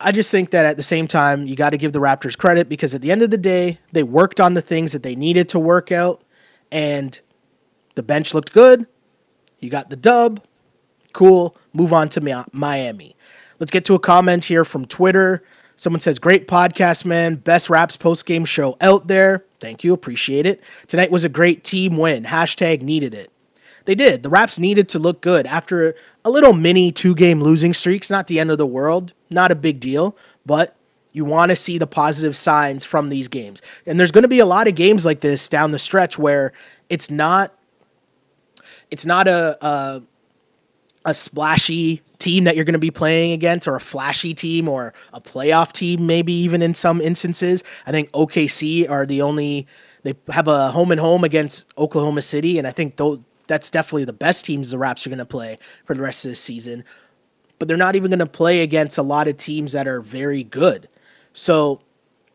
I 0.00 0.12
just 0.12 0.30
think 0.30 0.50
that 0.50 0.66
at 0.66 0.76
the 0.76 0.82
same 0.82 1.08
time, 1.08 1.46
you 1.46 1.56
got 1.56 1.70
to 1.70 1.76
give 1.76 1.92
the 1.92 1.98
Raptors 1.98 2.38
credit 2.38 2.68
because 2.68 2.94
at 2.94 3.02
the 3.02 3.11
end 3.11 3.22
of 3.22 3.30
the 3.30 3.38
day, 3.38 3.80
they 3.92 4.04
worked 4.04 4.40
on 4.40 4.54
the 4.54 4.61
things 4.61 4.92
that 4.92 5.02
they 5.02 5.16
needed 5.16 5.48
to 5.50 5.58
work 5.58 5.90
out, 5.90 6.22
and 6.70 7.20
the 7.96 8.02
bench 8.02 8.34
looked 8.34 8.52
good. 8.52 8.87
You 9.58 9.70
got 9.70 9.90
the 9.90 9.96
dub. 9.96 10.44
Cool. 11.12 11.56
Move 11.72 11.92
on 11.92 12.08
to 12.11 12.46
Miami. 12.52 13.16
Let's 13.58 13.72
get 13.72 13.84
to 13.87 13.94
a 13.94 13.98
comment 13.98 14.44
here 14.44 14.64
from 14.64 14.84
Twitter. 14.84 15.42
Someone 15.78 16.00
says, 16.00 16.18
Great 16.18 16.48
podcast, 16.48 17.04
man. 17.04 17.36
Best 17.36 17.70
Raps 17.70 17.96
post 17.96 18.26
game 18.26 18.44
show 18.44 18.76
out 18.80 19.06
there. 19.06 19.44
Thank 19.60 19.84
you. 19.84 19.94
Appreciate 19.94 20.44
it. 20.44 20.62
Tonight 20.88 21.12
was 21.12 21.22
a 21.22 21.28
great 21.28 21.62
team 21.62 21.96
win. 21.96 22.24
Hashtag 22.24 22.82
needed 22.82 23.14
it. 23.14 23.30
They 23.84 23.94
did. 23.94 24.24
The 24.24 24.28
Raps 24.28 24.58
needed 24.58 24.88
to 24.90 24.98
look 24.98 25.20
good 25.20 25.46
after 25.46 25.94
a 26.24 26.30
little 26.30 26.52
mini 26.52 26.90
two 26.90 27.14
game 27.14 27.40
losing 27.40 27.72
streaks. 27.72 28.10
Not 28.10 28.26
the 28.26 28.40
end 28.40 28.50
of 28.50 28.58
the 28.58 28.66
world, 28.66 29.14
not 29.30 29.52
a 29.52 29.54
big 29.54 29.78
deal, 29.78 30.16
but 30.44 30.74
you 31.12 31.24
want 31.24 31.50
to 31.50 31.56
see 31.56 31.78
the 31.78 31.86
positive 31.86 32.34
signs 32.36 32.84
from 32.84 33.08
these 33.08 33.28
games. 33.28 33.62
And 33.86 33.98
there's 33.98 34.12
going 34.12 34.22
to 34.22 34.28
be 34.28 34.40
a 34.40 34.46
lot 34.46 34.66
of 34.66 34.74
games 34.74 35.06
like 35.06 35.20
this 35.20 35.48
down 35.48 35.70
the 35.70 35.78
stretch 35.78 36.18
where 36.18 36.52
it's 36.88 37.08
not 37.08 37.54
it's 38.90 39.06
not 39.06 39.28
a 39.28 39.64
a, 39.64 40.02
a 41.04 41.14
splashy 41.14 42.02
team 42.18 42.44
that 42.44 42.57
you're 42.57 42.64
going 42.64 42.72
to 42.72 42.78
be 42.78 42.90
playing 42.90 43.33
against 43.33 43.68
or 43.68 43.76
a 43.76 43.81
flashy 43.81 44.35
team 44.35 44.68
or 44.68 44.92
a 45.12 45.20
playoff 45.20 45.72
team 45.72 46.07
maybe 46.07 46.33
even 46.33 46.62
in 46.62 46.74
some 46.74 47.00
instances. 47.00 47.62
I 47.87 47.92
think 47.92 48.11
OKC 48.12 48.90
are 48.90 49.07
the 49.07 49.22
only 49.22 49.66
they 50.02 50.14
have 50.31 50.48
a 50.48 50.70
home 50.70 50.90
and 50.90 51.00
home 51.00 51.24
against 51.24 51.66
Oklahoma 51.76 52.22
City 52.22 52.59
and 52.59 52.66
I 52.66 52.70
think 52.70 52.96
those 52.96 53.20
that's 53.48 53.70
definitely 53.70 54.04
the 54.04 54.12
best 54.12 54.44
teams 54.44 54.70
the 54.70 54.78
Raps 54.78 55.07
are 55.07 55.11
going 55.11 55.18
to 55.18 55.24
play 55.24 55.59
for 55.85 55.94
the 55.94 56.02
rest 56.02 56.24
of 56.24 56.31
the 56.31 56.37
season. 56.37 56.85
But 57.59 57.66
they're 57.66 57.76
not 57.76 57.96
even 57.96 58.11
going 58.11 58.20
to 58.20 58.26
play 58.26 58.62
against 58.62 58.98
a 58.98 59.02
lot 59.02 59.26
of 59.26 59.37
teams 59.37 59.72
that 59.72 59.88
are 59.88 60.00
very 60.00 60.44
good. 60.44 60.88
So, 61.33 61.81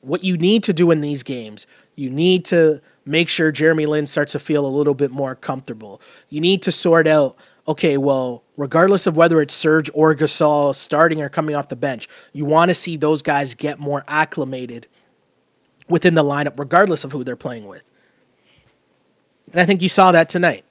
what 0.01 0.25
you 0.25 0.37
need 0.37 0.63
to 0.63 0.73
do 0.73 0.91
in 0.91 0.99
these 0.99 1.23
games, 1.23 1.65
you 1.95 2.09
need 2.09 2.43
to 2.45 2.81
make 3.05 3.29
sure 3.29 3.53
Jeremy 3.53 3.85
Lin 3.85 4.05
starts 4.05 4.33
to 4.33 4.39
feel 4.39 4.65
a 4.65 4.67
little 4.67 4.93
bit 4.93 5.11
more 5.11 5.33
comfortable. 5.33 6.01
You 6.27 6.41
need 6.41 6.61
to 6.63 6.73
sort 6.73 7.07
out, 7.07 7.37
okay, 7.67 7.97
well, 7.97 8.43
regardless 8.57 9.07
of 9.07 9.15
whether 9.15 9.41
it's 9.41 9.53
Serge 9.53 9.89
or 9.93 10.13
Gasol 10.15 10.75
starting 10.75 11.21
or 11.21 11.29
coming 11.29 11.55
off 11.55 11.69
the 11.69 11.75
bench, 11.75 12.09
you 12.33 12.45
want 12.45 12.69
to 12.69 12.75
see 12.75 12.97
those 12.97 13.21
guys 13.21 13.55
get 13.55 13.79
more 13.79 14.03
acclimated 14.07 14.87
within 15.89 16.15
the 16.15 16.23
lineup, 16.23 16.59
regardless 16.59 17.03
of 17.03 17.11
who 17.11 17.23
they're 17.23 17.35
playing 17.35 17.67
with. 17.67 17.83
And 19.51 19.61
I 19.61 19.65
think 19.65 19.81
you 19.81 19.89
saw 19.89 20.11
that 20.11 20.29
tonight. 20.29 20.65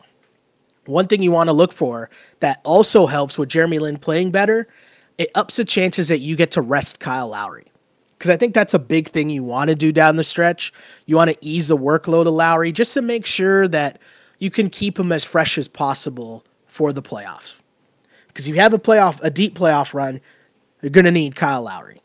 One 0.86 1.06
thing 1.06 1.22
you 1.22 1.30
want 1.30 1.48
to 1.48 1.52
look 1.52 1.72
for 1.72 2.10
that 2.40 2.60
also 2.64 3.06
helps 3.06 3.38
with 3.38 3.48
Jeremy 3.48 3.78
Lin 3.78 3.98
playing 3.98 4.32
better, 4.32 4.68
it 5.16 5.30
ups 5.34 5.56
the 5.56 5.64
chances 5.64 6.08
that 6.08 6.18
you 6.18 6.34
get 6.34 6.50
to 6.52 6.62
rest 6.62 6.98
Kyle 6.98 7.28
Lowry. 7.28 7.66
because 8.22 8.30
I 8.30 8.36
think 8.36 8.54
that's 8.54 8.72
a 8.72 8.78
big 8.78 9.08
thing 9.08 9.30
you 9.30 9.42
want 9.42 9.68
to 9.68 9.74
do 9.74 9.90
down 9.90 10.14
the 10.14 10.22
stretch. 10.22 10.72
You 11.06 11.16
want 11.16 11.32
to 11.32 11.36
ease 11.40 11.66
the 11.66 11.76
workload 11.76 12.28
of 12.28 12.34
Lowry 12.34 12.70
just 12.70 12.94
to 12.94 13.02
make 13.02 13.26
sure 13.26 13.66
that 13.66 14.00
you 14.38 14.48
can 14.48 14.70
keep 14.70 14.96
him 14.96 15.10
as 15.10 15.24
fresh 15.24 15.58
as 15.58 15.66
possible 15.66 16.44
for 16.72 16.90
the 16.90 17.02
playoffs. 17.02 17.56
Because 18.28 18.48
if 18.48 18.54
you 18.54 18.60
have 18.62 18.72
a 18.72 18.78
playoff, 18.78 19.20
a 19.22 19.28
deep 19.28 19.54
playoff 19.54 19.92
run, 19.92 20.22
you're 20.80 20.88
going 20.88 21.04
to 21.04 21.10
need 21.10 21.36
Kyle 21.36 21.60
Lowry. 21.60 22.00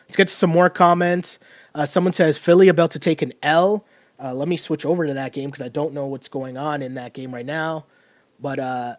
Let's 0.00 0.16
get 0.16 0.26
to 0.26 0.34
some 0.34 0.50
more 0.50 0.68
comments. 0.68 1.38
Uh, 1.76 1.86
someone 1.86 2.12
says 2.12 2.36
Philly 2.36 2.66
about 2.66 2.90
to 2.90 2.98
take 2.98 3.22
an 3.22 3.32
L. 3.40 3.86
Uh, 4.20 4.34
let 4.34 4.48
me 4.48 4.56
switch 4.56 4.84
over 4.84 5.06
to 5.06 5.14
that 5.14 5.32
game 5.32 5.48
because 5.48 5.64
I 5.64 5.68
don't 5.68 5.94
know 5.94 6.06
what's 6.06 6.26
going 6.26 6.58
on 6.58 6.82
in 6.82 6.94
that 6.94 7.12
game 7.12 7.32
right 7.32 7.46
now. 7.46 7.86
But 8.40 8.58
uh, 8.58 8.96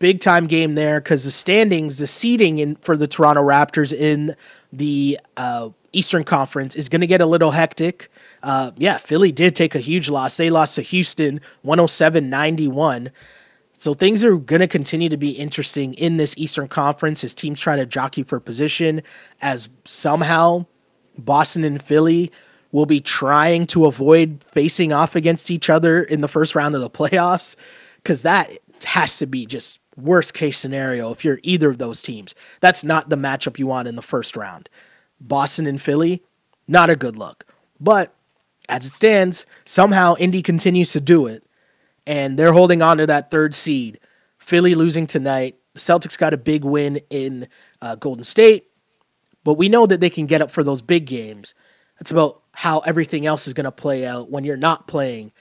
big 0.00 0.18
time 0.18 0.48
game 0.48 0.74
there 0.74 1.00
because 1.00 1.24
the 1.24 1.30
standings, 1.30 1.98
the 1.98 2.08
seeding 2.08 2.58
in 2.58 2.74
for 2.76 2.96
the 2.96 3.06
Toronto 3.06 3.42
Raptors 3.42 3.92
in 3.92 4.34
the 4.72 5.20
uh, 5.36 5.68
Eastern 5.92 6.24
Conference 6.24 6.74
is 6.74 6.88
going 6.88 7.00
to 7.00 7.06
get 7.06 7.20
a 7.20 7.26
little 7.26 7.52
hectic. 7.52 8.10
Uh, 8.42 8.72
yeah, 8.76 8.96
Philly 8.96 9.32
did 9.32 9.54
take 9.54 9.74
a 9.74 9.80
huge 9.80 10.08
loss. 10.08 10.36
They 10.36 10.50
lost 10.50 10.76
to 10.76 10.82
Houston 10.82 11.40
107 11.62 12.30
91. 12.30 13.10
So 13.76 13.94
things 13.94 14.22
are 14.24 14.36
going 14.36 14.60
to 14.60 14.68
continue 14.68 15.08
to 15.08 15.16
be 15.16 15.30
interesting 15.30 15.94
in 15.94 16.18
this 16.18 16.34
Eastern 16.36 16.68
Conference 16.68 17.24
as 17.24 17.34
teams 17.34 17.60
try 17.60 17.76
to 17.76 17.86
jockey 17.86 18.22
for 18.22 18.38
position, 18.38 19.02
as 19.40 19.70
somehow 19.86 20.66
Boston 21.16 21.64
and 21.64 21.82
Philly 21.82 22.30
will 22.72 22.86
be 22.86 23.00
trying 23.00 23.66
to 23.68 23.86
avoid 23.86 24.44
facing 24.44 24.92
off 24.92 25.16
against 25.16 25.50
each 25.50 25.70
other 25.70 26.02
in 26.02 26.20
the 26.20 26.28
first 26.28 26.54
round 26.54 26.74
of 26.74 26.82
the 26.82 26.90
playoffs, 26.90 27.56
because 27.96 28.22
that 28.22 28.50
has 28.84 29.16
to 29.18 29.26
be 29.26 29.46
just 29.46 29.80
worst 29.96 30.34
case 30.34 30.58
scenario 30.58 31.10
if 31.10 31.24
you're 31.24 31.40
either 31.42 31.70
of 31.70 31.78
those 31.78 32.02
teams. 32.02 32.34
That's 32.60 32.84
not 32.84 33.08
the 33.08 33.16
matchup 33.16 33.58
you 33.58 33.66
want 33.66 33.88
in 33.88 33.96
the 33.96 34.02
first 34.02 34.36
round. 34.36 34.68
Boston 35.20 35.66
and 35.66 35.80
Philly, 35.80 36.22
not 36.68 36.90
a 36.90 36.96
good 36.96 37.16
look. 37.16 37.46
But 37.80 38.14
as 38.70 38.86
it 38.86 38.92
stands, 38.92 39.46
somehow 39.64 40.14
Indy 40.18 40.42
continues 40.42 40.92
to 40.92 41.00
do 41.00 41.26
it, 41.26 41.44
and 42.06 42.38
they're 42.38 42.52
holding 42.52 42.80
on 42.82 42.98
to 42.98 43.06
that 43.06 43.30
third 43.30 43.52
seed. 43.52 43.98
Philly 44.38 44.76
losing 44.76 45.08
tonight. 45.08 45.58
Celtics 45.74 46.16
got 46.16 46.32
a 46.32 46.38
big 46.38 46.64
win 46.64 47.00
in 47.10 47.48
uh, 47.82 47.96
Golden 47.96 48.22
State, 48.22 48.68
but 49.42 49.54
we 49.54 49.68
know 49.68 49.86
that 49.86 50.00
they 50.00 50.08
can 50.08 50.26
get 50.26 50.40
up 50.40 50.52
for 50.52 50.62
those 50.62 50.82
big 50.82 51.04
games. 51.04 51.52
It's 52.00 52.12
about 52.12 52.42
how 52.52 52.78
everything 52.80 53.26
else 53.26 53.48
is 53.48 53.54
going 53.54 53.64
to 53.64 53.72
play 53.72 54.06
out 54.06 54.30
when 54.30 54.44
you're 54.44 54.56
not 54.56 54.86
playing 54.86 55.32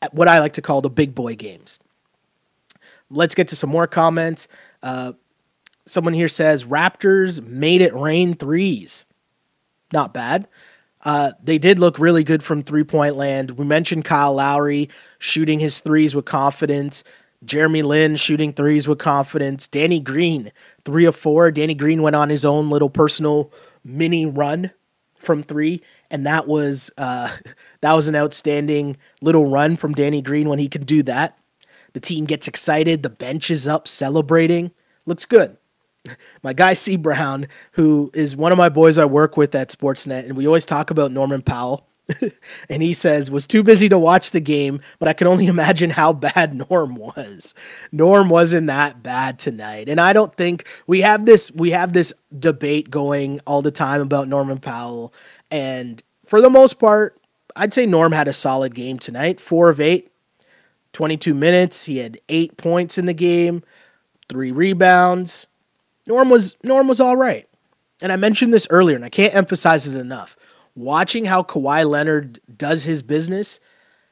at 0.00 0.14
what 0.14 0.26
I 0.26 0.40
like 0.40 0.54
to 0.54 0.62
call 0.62 0.80
the 0.80 0.90
big 0.90 1.14
boy 1.14 1.36
games. 1.36 1.78
Let's 3.10 3.34
get 3.34 3.48
to 3.48 3.56
some 3.56 3.70
more 3.70 3.86
comments. 3.86 4.48
Uh, 4.82 5.12
someone 5.84 6.14
here 6.14 6.28
says 6.28 6.64
Raptors 6.64 7.44
made 7.44 7.82
it 7.82 7.92
rain 7.92 8.34
threes. 8.34 9.04
Not 9.92 10.14
bad. 10.14 10.48
Uh, 11.04 11.32
they 11.42 11.58
did 11.58 11.78
look 11.78 11.98
really 11.98 12.24
good 12.24 12.42
from 12.42 12.62
three 12.62 12.84
point 12.84 13.16
land. 13.16 13.52
We 13.52 13.64
mentioned 13.64 14.04
Kyle 14.04 14.34
Lowry 14.34 14.88
shooting 15.18 15.58
his 15.58 15.80
threes 15.80 16.14
with 16.14 16.24
confidence. 16.24 17.02
Jeremy 17.44 17.82
Lin 17.82 18.16
shooting 18.16 18.52
threes 18.52 18.86
with 18.86 18.98
confidence. 18.98 19.66
Danny 19.66 19.98
Green, 19.98 20.52
three 20.84 21.04
of 21.06 21.16
four. 21.16 21.50
Danny 21.50 21.74
Green 21.74 22.02
went 22.02 22.14
on 22.14 22.28
his 22.28 22.44
own 22.44 22.70
little 22.70 22.90
personal 22.90 23.52
mini 23.84 24.26
run 24.26 24.70
from 25.18 25.42
three, 25.42 25.82
and 26.10 26.26
that 26.26 26.46
was 26.46 26.90
uh, 26.98 27.34
that 27.80 27.94
was 27.94 28.08
an 28.08 28.14
outstanding 28.14 28.96
little 29.20 29.50
run 29.50 29.76
from 29.76 29.92
Danny 29.94 30.22
Green 30.22 30.48
when 30.48 30.58
he 30.58 30.68
can 30.68 30.84
do 30.84 31.02
that. 31.04 31.36
The 31.94 32.00
team 32.00 32.24
gets 32.24 32.48
excited. 32.48 33.02
The 33.02 33.10
bench 33.10 33.50
is 33.50 33.66
up 33.66 33.88
celebrating. 33.88 34.70
Looks 35.04 35.24
good. 35.24 35.56
My 36.42 36.52
guy 36.52 36.74
C 36.74 36.96
Brown, 36.96 37.46
who 37.72 38.10
is 38.14 38.36
one 38.36 38.52
of 38.52 38.58
my 38.58 38.68
boys 38.68 38.98
I 38.98 39.04
work 39.04 39.36
with 39.36 39.54
at 39.54 39.70
Sportsnet, 39.70 40.24
and 40.24 40.36
we 40.36 40.46
always 40.46 40.66
talk 40.66 40.90
about 40.90 41.12
Norman 41.12 41.42
Powell. 41.42 41.86
and 42.68 42.82
he 42.82 42.92
says 42.92 43.30
was 43.30 43.46
too 43.46 43.62
busy 43.62 43.88
to 43.88 43.98
watch 43.98 44.32
the 44.32 44.40
game, 44.40 44.80
but 44.98 45.08
I 45.08 45.12
can 45.12 45.28
only 45.28 45.46
imagine 45.48 45.90
how 45.90 46.12
bad 46.12 46.52
Norm 46.68 46.96
was. 46.96 47.54
Norm 47.92 48.28
wasn't 48.28 48.66
that 48.66 49.02
bad 49.02 49.38
tonight, 49.38 49.88
and 49.88 50.00
I 50.00 50.12
don't 50.12 50.34
think 50.34 50.68
we 50.86 51.02
have 51.02 51.24
this 51.24 51.52
we 51.52 51.70
have 51.70 51.92
this 51.92 52.12
debate 52.36 52.90
going 52.90 53.40
all 53.46 53.62
the 53.62 53.70
time 53.70 54.00
about 54.00 54.28
Norman 54.28 54.58
Powell, 54.58 55.14
and 55.50 56.02
for 56.26 56.40
the 56.40 56.50
most 56.50 56.74
part, 56.80 57.18
I'd 57.54 57.72
say 57.72 57.86
Norm 57.86 58.12
had 58.12 58.26
a 58.28 58.32
solid 58.32 58.74
game 58.74 58.98
tonight. 58.98 59.38
Four 59.38 59.70
of 59.70 59.80
eight, 59.80 60.10
22 60.94 61.34
minutes. 61.34 61.84
He 61.84 61.98
had 61.98 62.18
eight 62.28 62.56
points 62.56 62.98
in 62.98 63.06
the 63.06 63.14
game, 63.14 63.62
three 64.28 64.50
rebounds. 64.50 65.46
Norm 66.06 66.30
was 66.30 66.56
Norm 66.64 66.88
was 66.88 67.00
all 67.00 67.16
right. 67.16 67.48
And 68.00 68.10
I 68.10 68.16
mentioned 68.16 68.52
this 68.52 68.66
earlier, 68.70 68.96
and 68.96 69.04
I 69.04 69.08
can't 69.10 69.34
emphasize 69.34 69.86
it 69.86 69.98
enough. 69.98 70.36
Watching 70.74 71.26
how 71.26 71.42
Kawhi 71.42 71.86
Leonard 71.88 72.40
does 72.56 72.84
his 72.84 73.02
business 73.02 73.60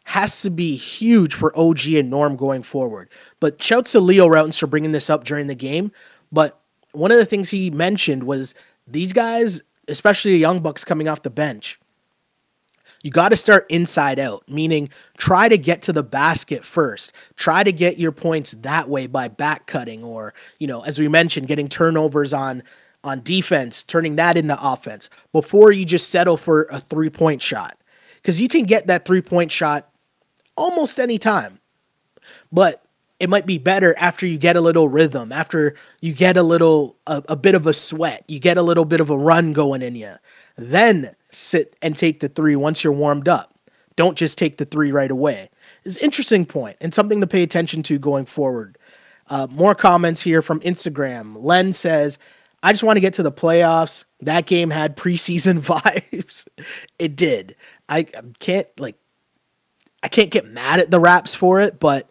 has 0.04 0.42
to 0.42 0.50
be 0.50 0.76
huge 0.76 1.34
for 1.34 1.56
OG 1.58 1.86
and 1.88 2.10
Norm 2.10 2.36
going 2.36 2.62
forward. 2.62 3.08
But 3.38 3.62
shouts 3.62 3.92
to 3.92 4.00
Leo 4.00 4.26
Rautins 4.26 4.58
for 4.58 4.66
bringing 4.66 4.92
this 4.92 5.10
up 5.10 5.24
during 5.24 5.46
the 5.46 5.54
game. 5.54 5.92
But 6.32 6.60
one 6.92 7.10
of 7.10 7.18
the 7.18 7.24
things 7.24 7.50
he 7.50 7.70
mentioned 7.70 8.24
was 8.24 8.54
these 8.86 9.12
guys, 9.12 9.62
especially 9.88 10.32
the 10.32 10.38
Young 10.38 10.60
Bucks 10.60 10.84
coming 10.84 11.08
off 11.08 11.22
the 11.22 11.30
bench, 11.30 11.80
you 13.02 13.10
got 13.10 13.30
to 13.30 13.36
start 13.36 13.66
inside 13.70 14.18
out, 14.18 14.42
meaning 14.48 14.90
try 15.16 15.48
to 15.48 15.56
get 15.56 15.82
to 15.82 15.92
the 15.92 16.02
basket 16.02 16.64
first. 16.66 17.12
Try 17.36 17.64
to 17.64 17.72
get 17.72 17.98
your 17.98 18.12
points 18.12 18.52
that 18.52 18.88
way 18.88 19.06
by 19.06 19.28
back 19.28 19.66
cutting 19.66 20.04
or, 20.04 20.34
you 20.58 20.66
know, 20.66 20.82
as 20.82 20.98
we 20.98 21.08
mentioned, 21.08 21.48
getting 21.48 21.68
turnovers 21.68 22.32
on 22.32 22.62
on 23.02 23.22
defense, 23.22 23.82
turning 23.82 24.16
that 24.16 24.36
into 24.36 24.58
offense 24.60 25.08
before 25.32 25.72
you 25.72 25.86
just 25.86 26.10
settle 26.10 26.36
for 26.36 26.66
a 26.70 26.78
three-point 26.78 27.40
shot. 27.40 27.78
Cuz 28.22 28.42
you 28.42 28.48
can 28.48 28.64
get 28.64 28.88
that 28.88 29.06
three-point 29.06 29.50
shot 29.50 29.88
almost 30.54 31.00
any 31.00 31.16
time. 31.16 31.60
But 32.52 32.84
it 33.18 33.30
might 33.30 33.46
be 33.46 33.56
better 33.56 33.94
after 33.98 34.26
you 34.26 34.36
get 34.36 34.56
a 34.56 34.60
little 34.60 34.88
rhythm, 34.88 35.32
after 35.32 35.74
you 36.02 36.12
get 36.12 36.36
a 36.36 36.42
little 36.42 36.98
a, 37.06 37.22
a 37.30 37.36
bit 37.36 37.54
of 37.54 37.66
a 37.66 37.72
sweat, 37.72 38.24
you 38.28 38.38
get 38.38 38.58
a 38.58 38.62
little 38.62 38.84
bit 38.84 39.00
of 39.00 39.08
a 39.08 39.16
run 39.16 39.54
going 39.54 39.80
in 39.80 39.94
you. 39.94 40.16
Then 40.56 41.16
sit 41.30 41.76
and 41.82 41.96
take 41.96 42.20
the 42.20 42.28
three 42.28 42.56
once 42.56 42.82
you're 42.84 42.92
warmed 42.92 43.28
up. 43.28 43.54
Don't 43.96 44.16
just 44.16 44.38
take 44.38 44.56
the 44.56 44.64
three 44.64 44.92
right 44.92 45.10
away. 45.10 45.50
It's 45.84 45.96
an 45.96 46.04
interesting 46.04 46.46
point 46.46 46.76
and 46.80 46.94
something 46.94 47.20
to 47.20 47.26
pay 47.26 47.42
attention 47.42 47.82
to 47.84 47.98
going 47.98 48.26
forward. 48.26 48.78
Uh, 49.28 49.46
more 49.50 49.74
comments 49.74 50.22
here 50.22 50.42
from 50.42 50.60
Instagram. 50.60 51.36
Len 51.36 51.72
says, 51.72 52.18
I 52.62 52.72
just 52.72 52.82
want 52.82 52.96
to 52.96 53.00
get 53.00 53.14
to 53.14 53.22
the 53.22 53.32
playoffs. 53.32 54.04
That 54.20 54.46
game 54.46 54.70
had 54.70 54.96
preseason 54.96 55.60
vibes. 55.60 56.46
it 56.98 57.16
did. 57.16 57.56
I 57.88 58.04
can't 58.38 58.66
like 58.78 58.96
I 60.02 60.08
can't 60.08 60.30
get 60.30 60.46
mad 60.46 60.80
at 60.80 60.90
the 60.90 61.00
Raps 61.00 61.34
for 61.34 61.60
it, 61.60 61.78
but 61.78 62.10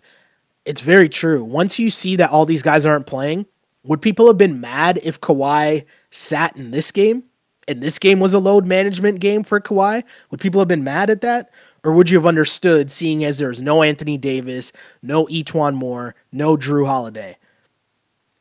it's 0.66 0.82
very 0.82 1.10
true. 1.10 1.44
Once 1.44 1.80
you 1.80 1.90
see 1.90 2.16
that 2.18 2.30
all 2.30 2.46
these 2.46 2.62
guys 2.62 2.86
aren't 2.86 3.08
playing, 3.08 3.48
would 3.84 4.02
people 4.02 4.28
have 4.28 4.38
been 4.38 4.62
mad 4.62 5.00
if 5.04 5.20
Kawhi 5.20 5.86
sat 6.12 6.56
in 6.56 6.72
this 6.72 6.92
game? 6.92 7.24
And 7.70 7.84
this 7.84 8.00
game 8.00 8.20
was 8.20 8.34
a 8.34 8.40
load 8.40 8.66
management 8.66 9.20
game 9.20 9.44
for 9.44 9.62
Kawhi, 9.62 10.04
would 10.32 10.40
people 10.40 10.60
have 10.60 10.68
been 10.68 10.84
mad 10.84 11.12
at 11.12 11.22
that? 11.22 11.52
Or 11.84 11.94
would 11.94 12.10
you 12.10 12.18
have 12.18 12.26
understood 12.26 12.90
seeing 12.90 13.24
as 13.24 13.38
there's 13.38 13.62
no 13.62 13.84
Anthony 13.84 14.18
Davis, 14.18 14.74
no 15.04 15.28
E'Twaun 15.28 15.76
Moore, 15.76 16.16
no 16.32 16.58
Jrue 16.58 16.88
Holiday? 16.88 17.38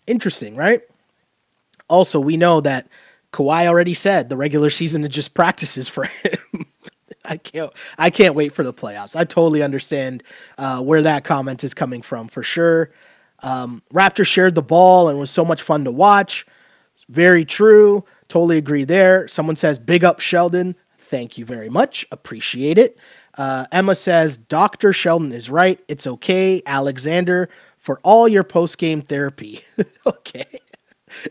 Interesting, 0.06 0.56
right? 0.56 0.80
Also, 1.88 2.18
we 2.18 2.38
know 2.38 2.62
that 2.62 2.88
Kawhi 3.34 3.66
already 3.66 3.92
said 3.92 4.30
the 4.30 4.36
regular 4.36 4.70
season 4.70 5.04
is 5.04 5.10
just 5.10 5.34
practices 5.34 5.88
for 5.88 6.04
him. 6.04 6.64
I 7.26 7.36
can't 7.36 7.70
I 7.98 8.08
can't 8.08 8.34
wait 8.34 8.52
for 8.54 8.64
the 8.64 8.72
playoffs. 8.72 9.14
I 9.14 9.24
totally 9.24 9.62
understand 9.62 10.22
uh, 10.56 10.80
where 10.80 11.02
that 11.02 11.24
comment 11.24 11.62
is 11.62 11.74
coming 11.74 12.00
from 12.00 12.28
for 12.28 12.42
sure. 12.42 12.90
Um, 13.40 13.82
Raptors 13.92 14.26
shared 14.26 14.54
the 14.54 14.62
ball 14.62 15.10
and 15.10 15.18
was 15.18 15.30
so 15.30 15.44
much 15.44 15.60
fun 15.60 15.84
to 15.84 15.92
watch. 15.92 16.46
Very 17.10 17.44
true. 17.44 18.04
Totally 18.28 18.58
agree 18.58 18.84
there. 18.84 19.26
Someone 19.28 19.56
says, 19.56 19.78
big 19.78 20.04
up 20.04 20.20
Sheldon. 20.20 20.76
Thank 20.98 21.38
you 21.38 21.44
very 21.46 21.70
much. 21.70 22.06
Appreciate 22.12 22.76
it. 22.76 22.98
Uh, 23.36 23.66
Emma 23.72 23.94
says, 23.94 24.36
Dr. 24.36 24.92
Sheldon 24.92 25.32
is 25.32 25.48
right. 25.48 25.80
It's 25.88 26.06
okay, 26.06 26.62
Alexander, 26.66 27.48
for 27.78 27.98
all 28.02 28.28
your 28.28 28.44
post 28.44 28.76
game 28.76 29.00
therapy. 29.00 29.62
okay. 30.06 30.60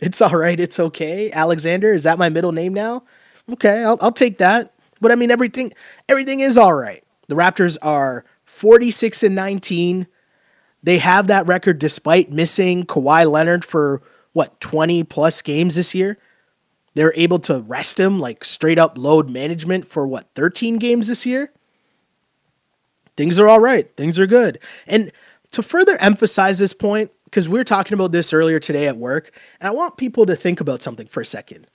It's 0.01 0.21
all 0.21 0.35
right. 0.35 0.59
It's 0.59 0.79
okay. 0.79 1.31
Alexander, 1.31 1.93
is 1.93 2.03
that 2.03 2.17
my 2.17 2.29
middle 2.29 2.51
name 2.51 2.73
now? 2.73 3.03
Okay, 3.51 3.83
I'll, 3.83 3.99
I'll 4.01 4.11
take 4.11 4.39
that. 4.39 4.73
But 4.99 5.11
I 5.11 5.15
mean, 5.15 5.29
everything, 5.29 5.71
everything 6.09 6.39
is 6.39 6.57
all 6.57 6.73
right. 6.73 7.03
The 7.27 7.35
Raptors 7.35 7.77
are 7.81 8.25
46 8.45 9.21
and 9.21 9.35
19. 9.35 10.07
They 10.81 10.97
have 10.97 11.27
that 11.27 11.47
record 11.47 11.77
despite 11.77 12.31
missing 12.31 12.85
Kawhi 12.85 13.29
Leonard 13.29 13.63
for 13.63 14.01
what 14.33 14.59
20 14.59 15.03
plus 15.03 15.41
games 15.41 15.75
this 15.75 15.93
year. 15.93 16.17
They're 16.97 17.13
able 17.15 17.37
to 17.41 17.59
rest 17.59 17.99
him 17.99 18.19
like 18.19 18.43
straight 18.43 18.79
up 18.79 18.97
load 18.97 19.29
management 19.29 19.87
for 19.87 20.07
what 20.07 20.33
13 20.33 20.79
games 20.79 21.07
this 21.07 21.27
year. 21.27 21.51
Things 23.15 23.37
are 23.37 23.47
all 23.47 23.59
right. 23.59 23.95
Things 23.95 24.17
are 24.17 24.25
good. 24.25 24.57
And 24.87 25.11
to 25.51 25.61
further 25.61 25.95
emphasize 26.01 26.57
this 26.57 26.73
point, 26.73 27.11
because 27.25 27.47
we 27.47 27.59
are 27.59 27.63
talking 27.63 27.93
about 27.93 28.13
this 28.13 28.33
earlier 28.33 28.57
today 28.57 28.87
at 28.87 28.97
work, 28.97 29.29
and 29.61 29.67
I 29.67 29.73
want 29.73 29.97
people 29.97 30.25
to 30.25 30.35
think 30.35 30.59
about 30.59 30.81
something 30.81 31.05
for 31.05 31.21
a 31.21 31.25
second. 31.25 31.67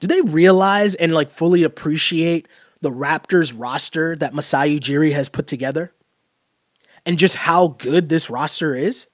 do 0.00 0.06
they 0.06 0.20
realize 0.20 0.96
and 0.96 1.14
like 1.14 1.30
fully 1.30 1.62
appreciate 1.62 2.46
the 2.82 2.90
Raptors 2.90 3.54
roster 3.56 4.16
that 4.16 4.34
Masai 4.34 4.78
Ujiri 4.78 5.12
has 5.12 5.30
put 5.30 5.46
together? 5.46 5.94
And 7.06 7.18
just 7.18 7.36
how 7.36 7.68
good 7.68 8.10
this 8.10 8.28
roster 8.28 8.76
is? 8.76 9.06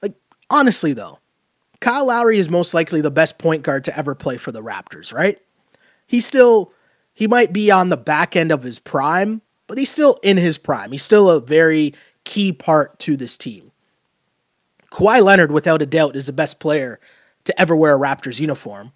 Like, 0.00 0.14
honestly, 0.50 0.92
though, 0.92 1.18
Kyle 1.80 2.06
Lowry 2.06 2.38
is 2.38 2.50
most 2.50 2.74
likely 2.74 3.00
the 3.00 3.10
best 3.10 3.38
point 3.38 3.62
guard 3.62 3.84
to 3.84 3.96
ever 3.96 4.14
play 4.14 4.36
for 4.36 4.52
the 4.52 4.62
Raptors, 4.62 5.12
right? 5.12 5.40
He's 6.06 6.26
still, 6.26 6.72
he 7.14 7.26
might 7.26 7.52
be 7.52 7.70
on 7.70 7.88
the 7.88 7.96
back 7.96 8.34
end 8.34 8.50
of 8.50 8.62
his 8.62 8.78
prime, 8.78 9.42
but 9.66 9.78
he's 9.78 9.90
still 9.90 10.18
in 10.22 10.36
his 10.36 10.58
prime. 10.58 10.90
He's 10.90 11.02
still 11.02 11.30
a 11.30 11.40
very 11.40 11.94
key 12.24 12.52
part 12.52 12.98
to 13.00 13.16
this 13.16 13.38
team. 13.38 13.70
Kawhi 14.90 15.22
Leonard, 15.22 15.52
without 15.52 15.82
a 15.82 15.86
doubt, 15.86 16.16
is 16.16 16.26
the 16.26 16.32
best 16.32 16.58
player 16.58 16.98
to 17.44 17.60
ever 17.60 17.76
wear 17.76 17.94
a 17.94 17.98
Raptors 17.98 18.40
uniform. 18.40 18.92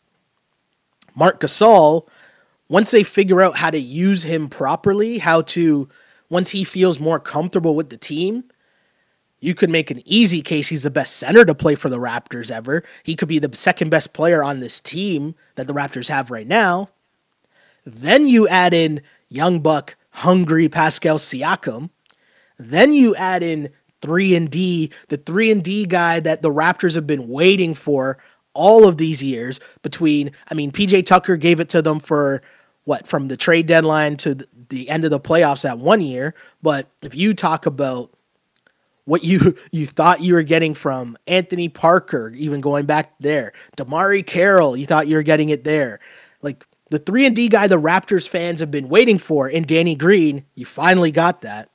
Marc 1.14 1.40
Gasol, 1.40 2.08
once 2.68 2.90
they 2.90 3.02
figure 3.02 3.42
out 3.42 3.56
how 3.56 3.70
to 3.70 3.78
use 3.78 4.22
him 4.22 4.48
properly, 4.48 5.18
how 5.18 5.42
to, 5.42 5.88
once 6.30 6.50
he 6.50 6.64
feels 6.64 6.98
more 6.98 7.20
comfortable 7.20 7.74
with 7.74 7.90
the 7.90 7.96
team, 7.98 8.44
you 9.42 9.54
could 9.54 9.68
make 9.68 9.90
an 9.90 10.00
easy 10.06 10.40
case 10.40 10.68
he's 10.68 10.84
the 10.84 10.90
best 10.90 11.16
center 11.16 11.44
to 11.44 11.54
play 11.54 11.74
for 11.74 11.90
the 11.90 11.98
Raptors 11.98 12.50
ever. 12.50 12.84
He 13.02 13.16
could 13.16 13.26
be 13.26 13.40
the 13.40 13.54
second 13.54 13.90
best 13.90 14.14
player 14.14 14.42
on 14.42 14.60
this 14.60 14.80
team 14.80 15.34
that 15.56 15.66
the 15.66 15.74
Raptors 15.74 16.08
have 16.08 16.30
right 16.30 16.46
now. 16.46 16.90
Then 17.84 18.26
you 18.26 18.46
add 18.46 18.72
in 18.72 19.02
young 19.28 19.58
buck, 19.58 19.96
hungry 20.10 20.68
Pascal 20.68 21.18
Siakam. 21.18 21.90
Then 22.56 22.92
you 22.92 23.16
add 23.16 23.42
in 23.42 23.70
3 24.00 24.36
and 24.36 24.48
D, 24.48 24.92
the 25.08 25.16
3 25.16 25.50
and 25.50 25.64
D 25.64 25.86
guy 25.86 26.20
that 26.20 26.42
the 26.42 26.50
Raptors 26.50 26.94
have 26.94 27.08
been 27.08 27.28
waiting 27.28 27.74
for 27.74 28.18
all 28.54 28.86
of 28.86 28.96
these 28.96 29.24
years 29.24 29.58
between 29.82 30.30
I 30.50 30.54
mean 30.54 30.70
PJ 30.70 31.04
Tucker 31.06 31.36
gave 31.36 31.58
it 31.58 31.68
to 31.70 31.82
them 31.82 31.98
for 31.98 32.42
what 32.84 33.08
from 33.08 33.26
the 33.26 33.36
trade 33.36 33.66
deadline 33.66 34.16
to 34.18 34.38
the 34.68 34.88
end 34.88 35.04
of 35.04 35.10
the 35.10 35.18
playoffs 35.18 35.62
that 35.62 35.78
one 35.78 36.00
year, 36.00 36.34
but 36.62 36.88
if 37.00 37.14
you 37.16 37.34
talk 37.34 37.66
about 37.66 38.12
what 39.04 39.24
you 39.24 39.56
you 39.72 39.86
thought 39.86 40.22
you 40.22 40.34
were 40.34 40.42
getting 40.42 40.74
from 40.74 41.16
Anthony 41.26 41.68
Parker, 41.68 42.32
even 42.36 42.60
going 42.60 42.86
back 42.86 43.12
there, 43.20 43.52
DeMarre 43.76 44.26
Carroll, 44.26 44.76
you 44.76 44.86
thought 44.86 45.08
you 45.08 45.16
were 45.16 45.22
getting 45.22 45.48
it 45.48 45.64
there. 45.64 46.00
Like 46.42 46.64
the 46.90 46.98
3 46.98 47.26
and 47.26 47.36
D 47.36 47.48
guy 47.48 47.68
the 47.68 47.80
Raptors 47.80 48.28
fans 48.28 48.60
have 48.60 48.70
been 48.70 48.88
waiting 48.88 49.18
for 49.18 49.48
in 49.48 49.64
Danny 49.64 49.94
Green, 49.94 50.44
you 50.54 50.66
finally 50.66 51.10
got 51.10 51.40
that. 51.42 51.68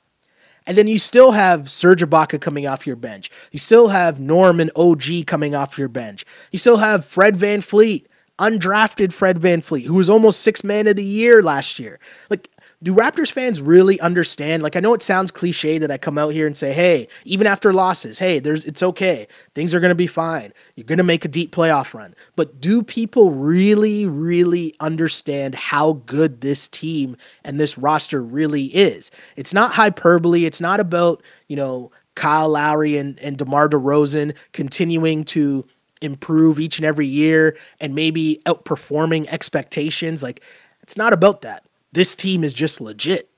And 0.66 0.76
then 0.76 0.86
you 0.86 0.98
still 0.98 1.32
have 1.32 1.70
Serge 1.70 2.02
Ibaka 2.02 2.38
coming 2.42 2.66
off 2.66 2.86
your 2.86 2.94
bench. 2.94 3.30
You 3.50 3.58
still 3.58 3.88
have 3.88 4.20
Norman 4.20 4.70
OG 4.76 5.26
coming 5.26 5.54
off 5.54 5.78
your 5.78 5.88
bench. 5.88 6.26
You 6.52 6.58
still 6.58 6.76
have 6.76 7.06
Fred 7.06 7.36
VanVleet, 7.36 8.04
undrafted 8.38 9.14
Fred 9.14 9.38
VanVleet, 9.38 9.86
who 9.86 9.94
was 9.94 10.10
almost 10.10 10.40
six 10.40 10.62
man 10.62 10.86
of 10.86 10.96
the 10.96 11.04
year 11.04 11.42
last 11.42 11.78
year. 11.78 11.98
Like 12.28 12.50
do 12.80 12.94
Raptors 12.94 13.32
fans 13.32 13.60
really 13.60 13.98
understand? 14.00 14.62
Like, 14.62 14.76
I 14.76 14.80
know 14.80 14.94
it 14.94 15.02
sounds 15.02 15.32
cliche 15.32 15.78
that 15.78 15.90
I 15.90 15.98
come 15.98 16.16
out 16.16 16.32
here 16.32 16.46
and 16.46 16.56
say, 16.56 16.72
"Hey, 16.72 17.08
even 17.24 17.46
after 17.46 17.72
losses, 17.72 18.20
hey, 18.20 18.38
there's 18.38 18.64
it's 18.64 18.82
okay. 18.82 19.26
Things 19.54 19.74
are 19.74 19.80
to 19.90 19.96
be 19.96 20.06
fine. 20.06 20.52
You're 20.76 20.84
to 20.98 21.04
make 21.04 21.24
a 21.24 21.28
deep 21.28 21.50
playoff 21.50 21.92
run." 21.92 22.14
But 22.36 22.60
do 22.60 22.84
people 22.84 23.32
really, 23.32 24.06
really 24.06 24.76
understand 24.78 25.56
how 25.56 25.94
good 26.06 26.40
this 26.40 26.68
team 26.68 27.16
and 27.44 27.58
this 27.58 27.76
roster 27.76 28.22
really 28.22 28.66
is? 28.66 29.10
It's 29.34 29.52
not 29.52 29.72
hyperbole. 29.72 30.44
It's 30.44 30.60
not 30.60 30.78
about 30.78 31.22
you 31.48 31.56
know 31.56 31.90
Kyle 32.14 32.50
Lowry 32.50 32.96
and 32.96 33.18
and 33.18 33.36
DeMar 33.36 33.68
DeRozan 33.70 34.36
continuing 34.52 35.24
to 35.24 35.66
improve 36.00 36.60
each 36.60 36.78
and 36.78 36.86
every 36.86 37.08
year 37.08 37.56
and 37.80 37.92
maybe 37.92 38.40
outperforming 38.46 39.26
expectations. 39.26 40.22
Like, 40.22 40.44
it's 40.80 40.96
not 40.96 41.12
about 41.12 41.40
that 41.40 41.64
this 41.92 42.14
team 42.14 42.44
is 42.44 42.54
just 42.54 42.80
legit. 42.80 43.28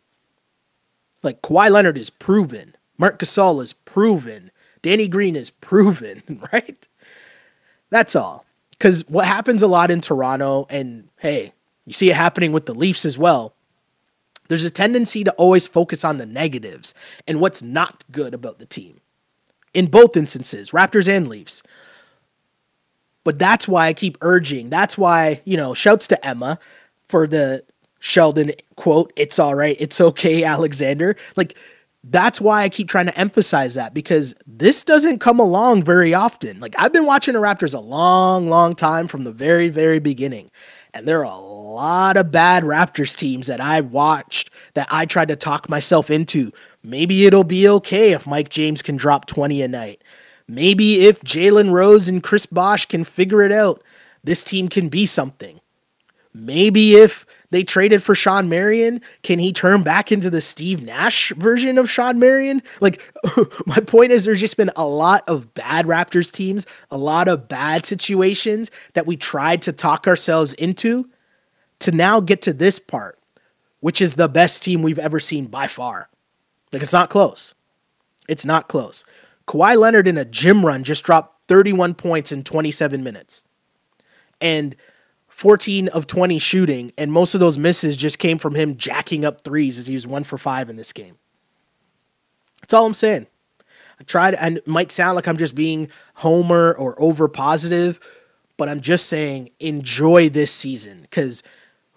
Like 1.23 1.43
Kawhi 1.43 1.71
Leonard 1.71 1.99
is 1.99 2.11
proven. 2.11 2.75
Marc 2.99 3.19
Gasol 3.19 3.63
is 3.63 3.73
proven. 3.73 4.51
Danny 4.83 5.09
Green 5.09 5.37
is 5.37 5.51
proven, 5.51 6.43
right? 6.53 6.87
That's 7.91 8.17
all. 8.17 8.45
Because 8.71 9.07
what 9.09 9.27
happens 9.27 9.63
a 9.63 9.67
lot 9.67 9.91
in 9.91 10.01
Toronto, 10.01 10.67
and 10.71 11.09
hey, 11.19 11.53
you 11.85 11.93
see 11.93 12.11
it 12.11 12.17
happening 12.17 12.53
with 12.53 12.67
the 12.67 12.75
Leafs 12.75 13.05
as 13.05 13.19
well. 13.19 13.55
There's 14.49 14.65
a 14.65 14.71
tendency 14.71 15.23
to 15.23 15.31
always 15.33 15.67
focus 15.67 16.05
on 16.05 16.19
the 16.19 16.27
negatives 16.27 16.95
and 17.29 17.41
what's 17.41 17.63
not 17.63 18.05
good 18.11 18.35
about 18.35 18.59
the 18.59 18.67
team. 18.67 19.01
In 19.75 19.87
both 19.87 20.17
instances, 20.17 20.73
Raptors 20.73 21.09
and 21.09 21.29
Leafs. 21.29 21.63
But 23.23 23.39
that's 23.39 23.69
why 23.69 23.87
I 23.87 23.93
keep 23.93 24.19
urging. 24.23 24.71
That's 24.71 24.99
why, 24.99 25.41
you 25.45 25.57
know, 25.57 25.75
shouts 25.75 26.09
to 26.09 26.27
Emma 26.27 26.59
for 27.07 27.27
the 27.27 27.65
Sheldon 28.01 28.53
quote, 28.77 29.13
it's 29.15 29.39
all 29.39 29.55
right, 29.55 29.77
it's 29.79 30.01
okay, 30.01 30.43
Alexander. 30.43 31.17
Like, 31.37 31.57
that's 32.03 32.41
why 32.41 32.63
I 32.63 32.71
keep 32.71 32.89
trying 32.89 33.07
to 33.07 33.19
emphasize 33.19 33.75
that 33.75 33.93
because 33.93 34.35
this 34.47 34.83
doesn't 34.83 35.19
come 35.19 35.39
along 35.39 35.83
very 35.85 36.15
often. 36.15 36.59
Like, 36.59 36.75
I've 36.79 36.95
been 36.95 37.07
watching 37.07 37.35
the 37.35 37.41
Raptors 37.41 37.75
a 37.75 37.81
long, 37.81 38.49
long 38.49 38.75
time 38.75 39.07
from 39.07 39.25
the 39.25 39.33
very, 39.33 39.69
very 39.69 39.99
beginning. 39.99 40.51
And 40.95 41.07
there 41.07 41.21
are 41.21 41.25
a 41.25 41.39
lot 41.39 42.17
of 42.17 42.33
bad 42.33 42.65
Raptors 42.65 43.17
teams 43.17 43.47
that 43.49 43.61
I 43.61 43.83
watched 43.83 44.51
that 44.75 44.89
I 44.91 45.05
tried 45.05 45.29
to 45.29 45.37
talk 45.37 45.69
myself 45.69 46.11
into. 46.11 46.53
Maybe 46.83 47.27
it'll 47.27 47.45
be 47.45 47.69
okay 47.69 48.13
if 48.13 48.27
Mike 48.27 48.49
James 48.49 48.81
can 48.81 48.97
drop 48.97 49.27
20 49.27 49.61
a 49.61 49.69
night. 49.69 50.03
Maybe 50.49 51.07
if 51.07 51.21
Jalen 51.21 51.71
Rose 51.71 52.09
and 52.09 52.23
Chris 52.23 52.47
Bosh 52.47 52.87
can 52.87 53.05
figure 53.05 53.43
it 53.43 53.53
out, 53.53 53.85
this 54.25 54.43
team 54.43 54.69
can 54.69 54.89
be 54.89 55.07
something. 55.07 55.61
Maybe 56.35 56.95
if 56.95 57.27
they 57.51 57.65
traded 57.65 58.03
for 58.03 58.15
Shawn 58.15 58.49
Marion. 58.49 59.01
Can 59.23 59.39
he 59.39 59.53
turn 59.53 59.83
back 59.83 60.13
into 60.13 60.31
the 60.31 60.41
Steve 60.41 60.85
Nash 60.85 61.33
version 61.37 61.79
of 61.79 61.91
Shawn 61.91 62.19
Marion? 62.19 62.63
Like, 62.81 63.03
my 63.67 63.81
point 63.81 64.13
is, 64.13 64.25
there's 64.25 64.41
just 64.41 64.57
been 64.57 64.71
a 64.77 64.87
lot 64.87 65.29
of 65.29 65.53
bad 65.55 65.87
Raptors 65.87 66.33
teams, 66.33 66.65
a 66.91 66.99
lot 66.99 67.29
of 67.29 67.49
bad 67.49 67.85
situations 67.85 68.71
that 68.95 69.07
we 69.07 69.17
tried 69.17 69.63
to 69.63 69.73
talk 69.73 70.07
ourselves 70.07 70.55
into 70.55 71.09
to 71.81 71.91
now 71.91 72.21
get 72.21 72.43
to 72.43 72.53
this 72.53 72.79
part, 72.79 73.19
which 73.81 74.01
is 74.01 74.15
the 74.15 74.29
best 74.29 74.63
team 74.63 74.83
we've 74.83 74.99
ever 74.99 75.19
seen 75.19 75.47
by 75.47 75.67
far. 75.67 76.09
Like, 76.73 76.83
it's 76.83 76.93
not 76.93 77.11
close. 77.11 77.55
It's 78.29 78.45
not 78.45 78.69
close. 78.69 79.05
Kawhi 79.49 79.77
Leonard 79.77 80.07
in 80.07 80.17
a 80.17 80.25
gym 80.25 80.65
run 80.65 80.85
just 80.85 81.03
dropped 81.03 81.49
31 81.49 81.95
points 81.95 82.31
in 82.31 82.45
27 82.45 83.03
minutes. 83.03 83.43
And 84.41 84.77
14 85.40 85.88
of 85.88 86.07
20 86.07 86.38
shooting, 86.38 86.92
and 86.98 87.11
most 87.11 87.33
of 87.33 87.40
those 87.40 87.57
misses 87.57 87.96
just 87.96 88.18
came 88.18 88.37
from 88.37 88.55
him 88.55 88.76
jacking 88.76 89.24
up 89.24 89.40
threes 89.40 89.79
as 89.79 89.87
he 89.87 89.94
was 89.94 90.07
one 90.07 90.22
for 90.22 90.37
five 90.37 90.68
in 90.68 90.76
this 90.76 90.92
game. 90.92 91.16
That's 92.61 92.74
all 92.74 92.85
I'm 92.85 92.92
saying. 92.92 93.26
I 93.98 94.05
tried, 94.05 94.35
and 94.35 94.59
it 94.59 94.68
might 94.68 94.92
sound 94.92 95.16
like 95.16 95.26
I'm 95.26 95.38
just 95.38 95.55
being 95.55 95.88
homer 96.16 96.74
or 96.74 96.94
over 97.00 97.26
positive, 97.26 97.98
but 98.59 98.68
I'm 98.68 98.83
just 98.83 99.07
saying 99.07 99.48
enjoy 99.61 100.29
this 100.29 100.53
season 100.53 101.00
because 101.00 101.42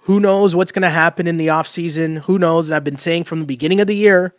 who 0.04 0.22
knows 0.22 0.56
what's 0.56 0.72
going 0.72 0.84
to 0.84 0.90
happen 0.90 1.28
in 1.28 1.36
the 1.36 1.48
offseason? 1.48 2.20
Who 2.20 2.40
knows? 2.40 2.70
And 2.70 2.76
I've 2.78 2.86
been 2.86 2.98
saying 2.98 3.26
from 3.26 3.42
the 3.42 3.46
beginning 3.46 3.82
of 3.82 3.88
the 3.88 3.96
year, 3.96 4.34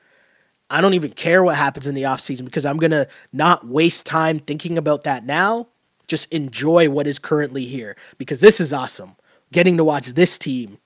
I 0.70 0.80
don't 0.80 0.94
even 0.94 1.10
care 1.10 1.44
what 1.44 1.56
happens 1.56 1.86
in 1.86 1.94
the 1.94 2.04
offseason 2.04 2.46
because 2.46 2.64
I'm 2.64 2.78
going 2.78 2.92
to 2.92 3.06
not 3.34 3.66
waste 3.66 4.06
time 4.06 4.38
thinking 4.38 4.78
about 4.78 5.04
that 5.04 5.26
now 5.26 5.68
just 6.06 6.32
enjoy 6.32 6.88
what 6.88 7.06
is 7.06 7.18
currently 7.18 7.66
here 7.66 7.96
because 8.18 8.40
this 8.40 8.60
is 8.60 8.72
awesome. 8.72 9.16
Getting 9.52 9.76
to 9.76 9.84
watch 9.84 10.08
this 10.08 10.38
team 10.38 10.78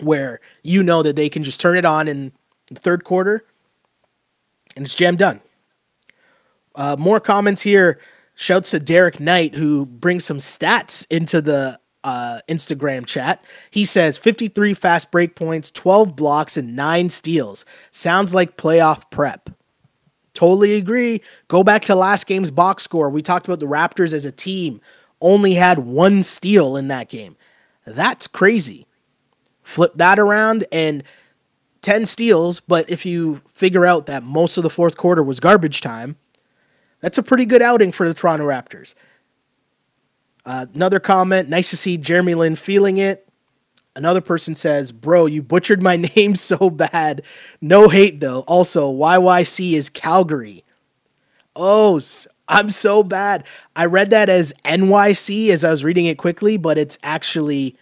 where 0.00 0.40
you 0.62 0.82
know 0.82 1.02
that 1.02 1.16
they 1.16 1.28
can 1.28 1.42
just 1.42 1.60
turn 1.60 1.76
it 1.76 1.84
on 1.84 2.08
in 2.08 2.32
the 2.68 2.80
third 2.80 3.04
quarter 3.04 3.44
and 4.76 4.84
it's 4.84 4.94
jam 4.94 5.16
done. 5.16 5.40
Uh, 6.74 6.96
more 6.98 7.20
comments 7.20 7.62
here. 7.62 7.98
Shouts 8.34 8.72
to 8.72 8.78
Derek 8.78 9.18
Knight, 9.18 9.54
who 9.54 9.86
brings 9.86 10.26
some 10.26 10.36
stats 10.36 11.06
into 11.10 11.40
the 11.40 11.80
uh, 12.04 12.40
Instagram 12.48 13.06
chat. 13.06 13.42
He 13.70 13.86
says 13.86 14.18
53 14.18 14.74
fast 14.74 15.10
break 15.10 15.34
points, 15.34 15.70
12 15.70 16.14
blocks, 16.14 16.58
and 16.58 16.76
9 16.76 17.08
steals. 17.08 17.64
Sounds 17.90 18.34
like 18.34 18.58
playoff 18.58 19.10
prep. 19.10 19.50
Totally 20.36 20.74
agree. 20.74 21.22
Go 21.48 21.64
back 21.64 21.82
to 21.86 21.94
last 21.94 22.26
game's 22.26 22.50
box 22.50 22.82
score. 22.82 23.08
We 23.08 23.22
talked 23.22 23.46
about 23.46 23.58
the 23.58 23.66
Raptors 23.66 24.12
as 24.12 24.26
a 24.26 24.30
team 24.30 24.82
only 25.20 25.54
had 25.54 25.78
one 25.78 26.22
steal 26.22 26.76
in 26.76 26.88
that 26.88 27.08
game. 27.08 27.36
That's 27.86 28.28
crazy. 28.28 28.86
Flip 29.62 29.92
that 29.94 30.18
around 30.18 30.66
and 30.70 31.02
10 31.80 32.04
steals, 32.04 32.60
but 32.60 32.90
if 32.90 33.06
you 33.06 33.40
figure 33.48 33.86
out 33.86 34.04
that 34.06 34.22
most 34.22 34.58
of 34.58 34.62
the 34.62 34.68
fourth 34.68 34.98
quarter 34.98 35.22
was 35.22 35.40
garbage 35.40 35.80
time, 35.80 36.16
that's 37.00 37.16
a 37.16 37.22
pretty 37.22 37.46
good 37.46 37.62
outing 37.62 37.90
for 37.90 38.06
the 38.06 38.12
Toronto 38.12 38.46
Raptors. 38.46 38.94
Uh, 40.44 40.66
another 40.74 41.00
comment 41.00 41.48
nice 41.48 41.70
to 41.70 41.78
see 41.78 41.96
Jeremy 41.96 42.34
Lin 42.34 42.56
feeling 42.56 42.98
it. 42.98 43.25
Another 43.96 44.20
person 44.20 44.54
says, 44.54 44.92
Bro, 44.92 45.26
you 45.26 45.42
butchered 45.42 45.82
my 45.82 45.96
name 46.16 46.36
so 46.36 46.70
bad. 46.70 47.22
No 47.60 47.88
hate 47.88 48.20
though. 48.20 48.40
Also, 48.40 48.92
YYC 48.92 49.72
is 49.72 49.88
Calgary. 49.90 50.62
Oh, 51.56 52.00
I'm 52.46 52.70
so 52.70 53.02
bad. 53.02 53.44
I 53.74 53.86
read 53.86 54.10
that 54.10 54.28
as 54.28 54.52
NYC 54.64 55.48
as 55.48 55.64
I 55.64 55.70
was 55.70 55.82
reading 55.82 56.04
it 56.04 56.18
quickly, 56.18 56.58
but 56.58 56.76
it's 56.76 56.98
actually 57.02 57.76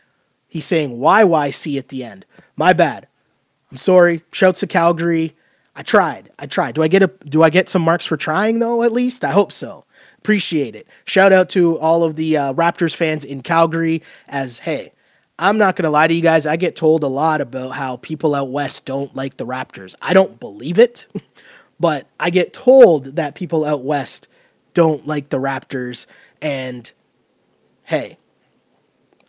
he's 0.46 0.64
saying 0.64 0.98
YYC 0.98 1.76
at 1.76 1.88
the 1.88 2.04
end. 2.04 2.24
My 2.56 2.72
bad. 2.72 3.08
I'm 3.72 3.76
sorry. 3.76 4.22
Shouts 4.30 4.60
to 4.60 4.68
Calgary. 4.68 5.34
I 5.74 5.82
tried. 5.82 6.30
I 6.38 6.46
tried. 6.46 6.76
Do 6.76 6.84
I 6.84 6.88
get 6.88 7.02
a 7.02 7.08
do 7.24 7.42
I 7.42 7.50
get 7.50 7.68
some 7.68 7.82
marks 7.82 8.06
for 8.06 8.16
trying 8.16 8.60
though 8.60 8.84
at 8.84 8.92
least? 8.92 9.24
I 9.24 9.32
hope 9.32 9.50
so. 9.50 9.84
Appreciate 10.18 10.76
it. 10.76 10.86
Shout 11.04 11.32
out 11.32 11.48
to 11.50 11.76
all 11.80 12.04
of 12.04 12.14
the 12.14 12.36
uh, 12.36 12.54
Raptors 12.54 12.94
fans 12.94 13.24
in 13.24 13.42
Calgary 13.42 14.00
as 14.28 14.60
hey, 14.60 14.92
I'm 15.38 15.58
not 15.58 15.74
going 15.76 15.84
to 15.84 15.90
lie 15.90 16.06
to 16.06 16.14
you 16.14 16.22
guys. 16.22 16.46
I 16.46 16.56
get 16.56 16.76
told 16.76 17.02
a 17.02 17.08
lot 17.08 17.40
about 17.40 17.70
how 17.70 17.96
people 17.96 18.34
out 18.34 18.50
west 18.50 18.86
don't 18.86 19.14
like 19.16 19.36
the 19.36 19.46
Raptors. 19.46 19.94
I 20.00 20.14
don't 20.14 20.38
believe 20.38 20.78
it, 20.78 21.06
but 21.80 22.06
I 22.20 22.30
get 22.30 22.52
told 22.52 23.16
that 23.16 23.34
people 23.34 23.64
out 23.64 23.82
west 23.82 24.28
don't 24.74 25.06
like 25.06 25.30
the 25.30 25.38
Raptors. 25.38 26.06
And 26.40 26.90
hey, 27.84 28.18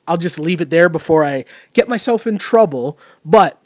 I'll 0.08 0.18
just 0.18 0.38
leave 0.38 0.62
it 0.62 0.70
there 0.70 0.90
before 0.90 1.26
I 1.26 1.46
get 1.74 1.90
myself 1.90 2.28
in 2.28 2.38
trouble. 2.38 3.00
But 3.24 3.60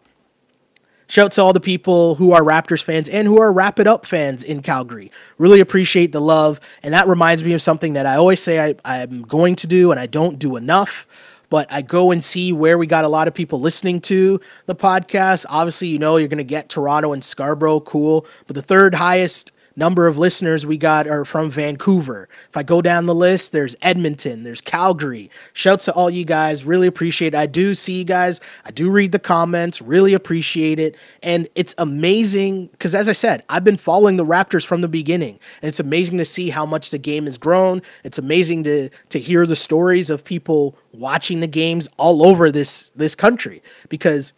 Shout 1.09 1.31
to 1.31 1.41
all 1.41 1.53
the 1.53 1.59
people 1.59 2.13
who 2.15 2.33
are 2.33 2.43
Raptors 2.43 2.83
fans 2.83 3.09
and 3.09 3.27
who 3.27 3.41
are 3.41 3.51
Wrap 3.51 3.79
It 3.79 3.87
Up 3.87 4.05
fans 4.05 4.43
in 4.43 4.61
Calgary. 4.61 5.11
Really 5.39 5.59
appreciate 5.59 6.11
the 6.11 6.21
love. 6.21 6.59
And 6.83 6.93
that 6.93 7.07
reminds 7.07 7.43
me 7.43 7.53
of 7.53 7.63
something 7.63 7.93
that 7.93 8.05
I 8.05 8.13
always 8.13 8.39
say 8.39 8.59
I, 8.59 8.75
I'm 8.85 9.23
going 9.23 9.55
to 9.55 9.65
do 9.65 9.89
and 9.89 9.99
I 9.99 10.05
don't 10.05 10.37
do 10.37 10.55
enough 10.55 11.07
but 11.49 11.71
I 11.71 11.81
go 11.81 12.11
and 12.11 12.23
see 12.23 12.53
where 12.53 12.77
we 12.77 12.87
got 12.87 13.05
a 13.05 13.07
lot 13.07 13.27
of 13.27 13.33
people 13.33 13.59
listening 13.59 14.01
to 14.01 14.39
the 14.65 14.75
podcast. 14.75 15.45
Obviously, 15.49 15.87
you 15.87 15.99
know, 15.99 16.17
you're 16.17 16.27
going 16.27 16.37
to 16.37 16.43
get 16.43 16.69
Toronto 16.69 17.13
and 17.13 17.23
Scarborough, 17.23 17.79
cool. 17.81 18.25
But 18.47 18.55
the 18.55 18.61
third 18.61 18.95
highest 18.95 19.51
number 19.79 20.07
of 20.07 20.17
listeners 20.17 20.65
we 20.65 20.77
got 20.77 21.07
are 21.07 21.25
from 21.25 21.49
Vancouver. 21.49 22.27
If 22.49 22.57
I 22.57 22.63
go 22.63 22.81
down 22.81 23.05
the 23.05 23.15
list, 23.15 23.53
there's 23.53 23.75
Edmonton, 23.81 24.43
there's 24.43 24.61
Calgary. 24.61 25.31
Shouts 25.53 25.85
to 25.85 25.93
all 25.93 26.09
you 26.09 26.25
guys. 26.25 26.65
Really 26.65 26.85
appreciate 26.85 27.33
it. 27.33 27.37
I 27.37 27.45
do 27.45 27.73
see 27.73 27.99
you 27.99 28.03
guys. 28.03 28.41
I 28.65 28.71
do 28.71 28.91
read 28.91 29.13
the 29.13 29.19
comments. 29.19 29.81
Really 29.81 30.13
appreciate 30.13 30.79
it. 30.79 30.97
And 31.23 31.47
it's 31.55 31.73
amazing 31.77 32.67
because, 32.67 32.93
as 32.93 33.07
I 33.07 33.13
said, 33.13 33.43
I've 33.49 33.63
been 33.63 33.77
following 33.77 34.17
the 34.17 34.25
Raptors 34.25 34.65
from 34.65 34.81
the 34.81 34.89
beginning. 34.89 35.39
And 35.61 35.69
it's 35.69 35.79
amazing 35.79 36.17
to 36.17 36.25
see 36.25 36.49
how 36.49 36.65
much 36.65 36.91
the 36.91 36.99
game 36.99 37.25
has 37.25 37.37
grown. 37.37 37.81
It's 38.03 38.19
amazing 38.19 38.65
to, 38.65 38.89
to 39.09 39.19
hear 39.19 39.45
the 39.45 39.55
stories 39.55 40.09
of 40.09 40.25
people 40.25 40.77
watching 40.91 41.39
the 41.39 41.47
games 41.47 41.87
all 41.97 42.21
over 42.23 42.51
this, 42.51 42.91
this 42.95 43.15
country 43.15 43.63
because 43.87 44.33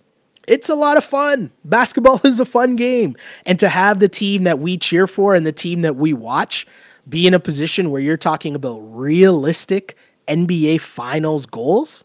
it's 0.48 0.70
a 0.70 0.76
lot 0.76 0.98
of 0.98 1.04
fun. 1.04 1.52
Basketball 1.64 2.22
is 2.26 2.40
a 2.40 2.46
fun 2.46 2.76
game. 2.76 3.16
And 3.46 3.60
to 3.60 3.70
have 3.70 4.00
the 4.00 4.10
team 4.10 4.44
that 4.44 4.60
we 4.60 4.78
cheer 4.78 5.08
for 5.08 5.36
and 5.36 5.46
the 5.46 5.52
team 5.52 5.82
that 5.82 5.96
we 5.96 6.14
watch 6.14 6.66
be 7.08 7.28
in 7.28 7.34
a 7.34 7.40
position 7.40 7.92
where 7.92 8.02
you're 8.02 8.18
talking 8.18 8.56
about 8.56 8.80
realistic 8.80 9.98
NBA 10.28 10.82
Finals 10.82 11.46
goals, 11.46 12.04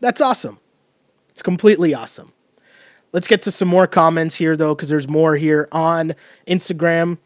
that's 0.00 0.20
awesome. 0.20 0.58
It's 1.30 1.42
completely 1.42 1.94
awesome. 1.94 2.32
Let's 3.12 3.26
get 3.26 3.42
to 3.42 3.50
some 3.50 3.68
more 3.68 3.86
comments 3.86 4.36
here, 4.36 4.56
though, 4.56 4.74
because 4.74 4.88
there's 4.88 5.08
more 5.08 5.36
here 5.36 5.68
on 5.72 6.14
Instagram. 6.46 7.18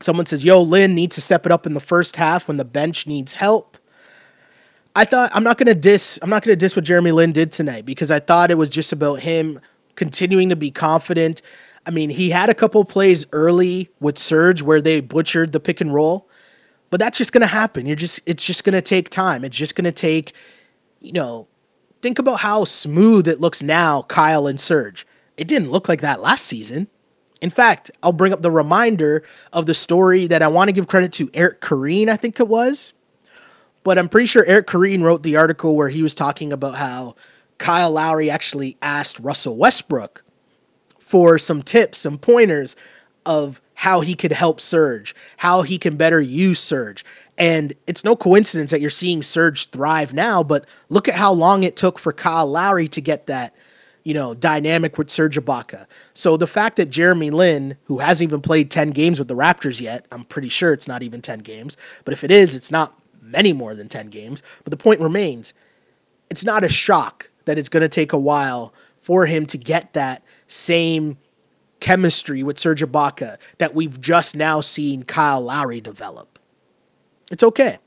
Someone 0.00 0.26
says, 0.26 0.44
Yo, 0.44 0.62
Lin 0.62 0.94
needs 0.94 1.14
to 1.16 1.20
step 1.20 1.44
it 1.44 1.52
up 1.52 1.66
in 1.66 1.74
the 1.74 1.80
first 1.80 2.16
half 2.16 2.48
when 2.48 2.56
the 2.56 2.64
bench 2.64 3.06
needs 3.06 3.34
help. 3.34 3.76
I 4.96 5.04
thought 5.04 5.30
I'm 5.34 5.42
not 5.42 5.58
gonna 5.58 5.74
diss 5.74 6.18
I'm 6.22 6.30
not 6.30 6.44
gonna 6.44 6.56
diss 6.56 6.76
what 6.76 6.84
Jeremy 6.84 7.12
Lin 7.12 7.32
did 7.32 7.50
tonight 7.50 7.84
because 7.84 8.10
I 8.10 8.20
thought 8.20 8.50
it 8.50 8.58
was 8.58 8.68
just 8.68 8.92
about 8.92 9.20
him 9.20 9.60
continuing 9.96 10.48
to 10.50 10.56
be 10.56 10.70
confident. 10.70 11.42
I 11.86 11.90
mean, 11.90 12.10
he 12.10 12.30
had 12.30 12.48
a 12.48 12.54
couple 12.54 12.84
plays 12.84 13.26
early 13.32 13.90
with 14.00 14.18
Serge 14.18 14.62
where 14.62 14.80
they 14.80 15.00
butchered 15.00 15.52
the 15.52 15.60
pick 15.60 15.80
and 15.80 15.92
roll, 15.92 16.28
but 16.90 17.00
that's 17.00 17.18
just 17.18 17.32
gonna 17.32 17.46
happen. 17.46 17.86
You're 17.86 17.96
just 17.96 18.20
it's 18.24 18.44
just 18.44 18.62
gonna 18.62 18.82
take 18.82 19.10
time. 19.10 19.44
It's 19.44 19.56
just 19.56 19.74
gonna 19.74 19.92
take, 19.92 20.32
you 21.00 21.12
know, 21.12 21.48
think 22.00 22.18
about 22.18 22.40
how 22.40 22.64
smooth 22.64 23.26
it 23.26 23.40
looks 23.40 23.62
now, 23.62 24.02
Kyle 24.02 24.46
and 24.46 24.60
Serge. 24.60 25.06
It 25.36 25.48
didn't 25.48 25.72
look 25.72 25.88
like 25.88 26.02
that 26.02 26.20
last 26.20 26.46
season. 26.46 26.86
In 27.40 27.50
fact, 27.50 27.90
I'll 28.02 28.12
bring 28.12 28.32
up 28.32 28.42
the 28.42 28.50
reminder 28.50 29.24
of 29.52 29.66
the 29.66 29.74
story 29.74 30.28
that 30.28 30.40
I 30.40 30.46
want 30.46 30.68
to 30.68 30.72
give 30.72 30.86
credit 30.86 31.12
to 31.14 31.28
Eric 31.34 31.60
Koreen, 31.60 32.08
I 32.08 32.16
think 32.16 32.38
it 32.38 32.48
was 32.48 32.92
but 33.84 33.98
I'm 33.98 34.08
pretty 34.08 34.26
sure 34.26 34.44
Eric 34.46 34.66
Koreen 34.66 35.02
wrote 35.02 35.22
the 35.22 35.36
article 35.36 35.76
where 35.76 35.90
he 35.90 36.02
was 36.02 36.14
talking 36.14 36.52
about 36.52 36.76
how 36.76 37.14
Kyle 37.58 37.92
Lowry 37.92 38.30
actually 38.30 38.76
asked 38.82 39.20
Russell 39.20 39.56
Westbrook 39.56 40.24
for 40.98 41.38
some 41.38 41.62
tips, 41.62 41.98
some 41.98 42.18
pointers 42.18 42.74
of 43.24 43.60
how 43.74 44.00
he 44.00 44.14
could 44.14 44.32
help 44.32 44.60
Serge, 44.60 45.14
how 45.38 45.62
he 45.62 45.78
can 45.78 45.96
better 45.96 46.20
use 46.20 46.60
Serge. 46.60 47.04
And 47.36 47.74
it's 47.86 48.04
no 48.04 48.16
coincidence 48.16 48.70
that 48.70 48.80
you're 48.80 48.90
seeing 48.90 49.22
Serge 49.22 49.68
thrive 49.70 50.14
now, 50.14 50.42
but 50.42 50.66
look 50.88 51.08
at 51.08 51.14
how 51.14 51.32
long 51.32 51.62
it 51.62 51.76
took 51.76 51.98
for 51.98 52.12
Kyle 52.12 52.46
Lowry 52.46 52.88
to 52.88 53.00
get 53.00 53.26
that, 53.26 53.54
you 54.02 54.14
know, 54.14 54.32
dynamic 54.34 54.96
with 54.96 55.10
Serge 55.10 55.36
Ibaka. 55.36 55.86
So 56.14 56.36
the 56.36 56.46
fact 56.46 56.76
that 56.76 56.90
Jeremy 56.90 57.30
Lin, 57.30 57.76
who 57.84 57.98
hasn't 57.98 58.28
even 58.28 58.40
played 58.40 58.70
10 58.70 58.90
games 58.90 59.18
with 59.18 59.28
the 59.28 59.36
Raptors 59.36 59.80
yet, 59.80 60.06
I'm 60.12 60.24
pretty 60.24 60.48
sure 60.48 60.72
it's 60.72 60.88
not 60.88 61.02
even 61.02 61.20
10 61.20 61.40
games, 61.40 61.76
but 62.04 62.14
if 62.14 62.24
it 62.24 62.30
is, 62.30 62.54
it's 62.54 62.70
not 62.70 62.98
many 63.24 63.52
more 63.52 63.74
than 63.74 63.88
10 63.88 64.08
games. 64.08 64.42
But 64.62 64.70
the 64.70 64.76
point 64.76 65.00
remains 65.00 65.54
it's 66.30 66.44
not 66.44 66.64
a 66.64 66.68
shock 66.68 67.30
that 67.44 67.58
it's 67.58 67.68
going 67.68 67.82
to 67.82 67.88
take 67.88 68.12
a 68.12 68.18
while 68.18 68.74
for 69.00 69.26
him 69.26 69.46
to 69.46 69.58
get 69.58 69.92
that 69.92 70.22
same 70.48 71.18
chemistry 71.80 72.42
with 72.42 72.58
Serge 72.58 72.82
Ibaka 72.82 73.36
that 73.58 73.74
we've 73.74 74.00
just 74.00 74.34
now 74.34 74.60
seen 74.60 75.02
Kyle 75.02 75.40
Lowry 75.40 75.80
develop. 75.80 76.38
It's 77.30 77.42
okay. 77.42 77.78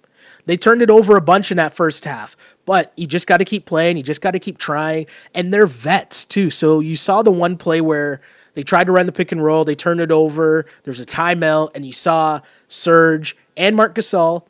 They 0.45 0.55
turned 0.55 0.81
it 0.81 0.89
over 0.89 1.17
a 1.17 1.21
bunch 1.21 1.51
in 1.51 1.57
that 1.57 1.73
first 1.73 2.05
half, 2.05 2.37
but 2.65 2.93
you 2.95 3.05
just 3.05 3.27
got 3.27 3.37
to 3.37 3.45
keep 3.45 3.65
playing. 3.65 3.97
You 3.97 4.03
just 4.03 4.21
got 4.21 4.31
to 4.31 4.39
keep 4.39 4.57
trying. 4.57 5.07
And 5.33 5.53
they're 5.53 5.67
vets 5.67 6.23
too. 6.23 6.49
So 6.49 6.79
you 6.79 6.95
saw 6.95 7.21
the 7.21 7.31
one 7.31 7.57
play 7.57 7.81
where 7.81 8.21
they 8.53 8.63
tried 8.63 8.85
to 8.85 8.91
run 8.91 9.07
the 9.07 9.11
pick 9.11 9.31
and 9.31 9.43
roll, 9.43 9.65
they 9.65 9.75
turned 9.75 9.99
it 9.99 10.11
over. 10.11 10.65
There's 10.83 10.99
a 10.99 11.05
timeout, 11.05 11.71
and 11.75 11.85
you 11.85 11.93
saw 11.93 12.41
Serge 12.67 13.35
and 13.55 13.75
Marc 13.75 13.93
Gasol 13.93 14.47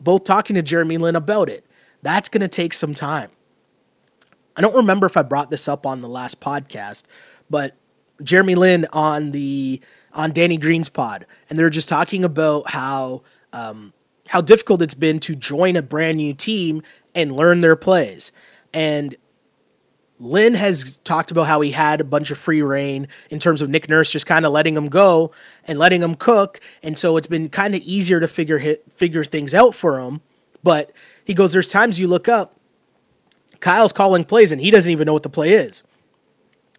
both 0.00 0.24
talking 0.24 0.54
to 0.54 0.62
Jeremy 0.62 0.98
Lin 0.98 1.16
about 1.16 1.48
it. 1.48 1.64
That's 2.02 2.28
going 2.28 2.40
to 2.40 2.48
take 2.48 2.72
some 2.72 2.94
time. 2.94 3.30
I 4.56 4.60
don't 4.60 4.74
remember 4.74 5.06
if 5.06 5.16
I 5.16 5.22
brought 5.22 5.50
this 5.50 5.68
up 5.68 5.84
on 5.86 6.00
the 6.00 6.08
last 6.08 6.40
podcast, 6.40 7.04
but 7.50 7.76
Jeremy 8.22 8.54
Lin 8.54 8.86
on 8.92 9.32
the 9.32 9.80
on 10.14 10.32
Danny 10.32 10.56
Green's 10.56 10.88
pod, 10.88 11.26
and 11.50 11.58
they're 11.58 11.68
just 11.68 11.88
talking 11.88 12.24
about 12.24 12.70
how 12.70 13.22
um, 13.52 13.92
how 14.28 14.40
difficult 14.40 14.82
it's 14.82 14.94
been 14.94 15.18
to 15.20 15.34
join 15.34 15.76
a 15.76 15.82
brand 15.82 16.16
new 16.16 16.32
team 16.32 16.82
and 17.14 17.32
learn 17.32 17.60
their 17.60 17.76
plays. 17.76 18.32
And 18.72 19.14
Lin 20.18 20.54
has 20.54 20.96
talked 20.98 21.30
about 21.30 21.46
how 21.46 21.60
he 21.60 21.72
had 21.72 22.00
a 22.00 22.04
bunch 22.04 22.30
of 22.30 22.38
free 22.38 22.62
reign 22.62 23.08
in 23.30 23.38
terms 23.38 23.60
of 23.60 23.68
Nick 23.68 23.88
Nurse 23.88 24.10
just 24.10 24.26
kind 24.26 24.46
of 24.46 24.52
letting 24.52 24.76
him 24.76 24.88
go 24.88 25.30
and 25.64 25.78
letting 25.78 26.02
him 26.02 26.14
cook, 26.14 26.60
and 26.82 26.96
so 26.96 27.16
it's 27.16 27.26
been 27.26 27.48
kind 27.48 27.74
of 27.74 27.82
easier 27.82 28.20
to 28.20 28.28
figure 28.28 28.58
hit, 28.58 28.84
figure 28.92 29.24
things 29.24 29.54
out 29.54 29.74
for 29.74 30.00
him. 30.00 30.22
But 30.62 30.92
he 31.24 31.34
goes, 31.34 31.52
"There's 31.52 31.68
times 31.68 32.00
you 32.00 32.08
look 32.08 32.28
up, 32.28 32.58
Kyle's 33.60 33.92
calling 33.92 34.24
plays 34.24 34.52
and 34.52 34.60
he 34.60 34.70
doesn't 34.70 34.90
even 34.90 35.06
know 35.06 35.12
what 35.12 35.22
the 35.22 35.28
play 35.28 35.52
is." 35.52 35.82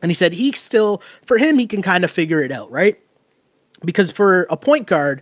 And 0.01 0.09
he 0.09 0.15
said 0.15 0.33
he 0.33 0.51
still, 0.51 1.01
for 1.23 1.37
him, 1.37 1.57
he 1.57 1.65
can 1.65 1.81
kind 1.81 2.03
of 2.03 2.11
figure 2.11 2.41
it 2.41 2.51
out, 2.51 2.71
right? 2.71 2.99
Because 3.85 4.11
for 4.11 4.47
a 4.49 4.57
point 4.57 4.87
guard, 4.87 5.21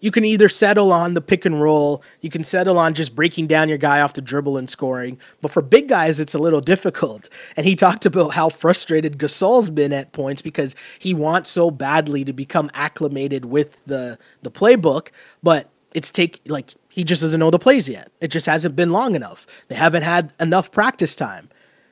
you 0.00 0.10
can 0.10 0.24
either 0.24 0.48
settle 0.48 0.92
on 0.92 1.14
the 1.14 1.20
pick 1.20 1.44
and 1.44 1.60
roll, 1.60 2.02
you 2.20 2.30
can 2.30 2.44
settle 2.44 2.78
on 2.78 2.94
just 2.94 3.14
breaking 3.14 3.46
down 3.46 3.68
your 3.68 3.78
guy 3.78 4.00
off 4.00 4.14
the 4.14 4.20
dribble 4.20 4.56
and 4.56 4.70
scoring. 4.70 5.18
But 5.40 5.50
for 5.50 5.62
big 5.62 5.88
guys, 5.88 6.20
it's 6.20 6.34
a 6.34 6.38
little 6.38 6.60
difficult. 6.60 7.28
And 7.56 7.66
he 7.66 7.74
talked 7.74 8.06
about 8.06 8.34
how 8.34 8.48
frustrated 8.48 9.18
Gasol's 9.18 9.70
been 9.70 9.92
at 9.92 10.12
points 10.12 10.42
because 10.42 10.76
he 10.98 11.14
wants 11.14 11.50
so 11.50 11.70
badly 11.70 12.24
to 12.24 12.32
become 12.32 12.70
acclimated 12.74 13.44
with 13.44 13.84
the 13.86 14.18
the 14.42 14.50
playbook, 14.50 15.08
but 15.42 15.70
it's 15.94 16.10
take 16.12 16.40
like 16.46 16.74
he 16.88 17.04
just 17.04 17.22
doesn't 17.22 17.40
know 17.40 17.50
the 17.50 17.58
plays 17.58 17.88
yet. 17.88 18.10
It 18.20 18.28
just 18.28 18.46
hasn't 18.46 18.76
been 18.76 18.92
long 18.92 19.14
enough. 19.14 19.46
They 19.68 19.74
haven't 19.74 20.02
had 20.02 20.32
enough 20.40 20.70
practice 20.70 21.14
time. 21.16 21.48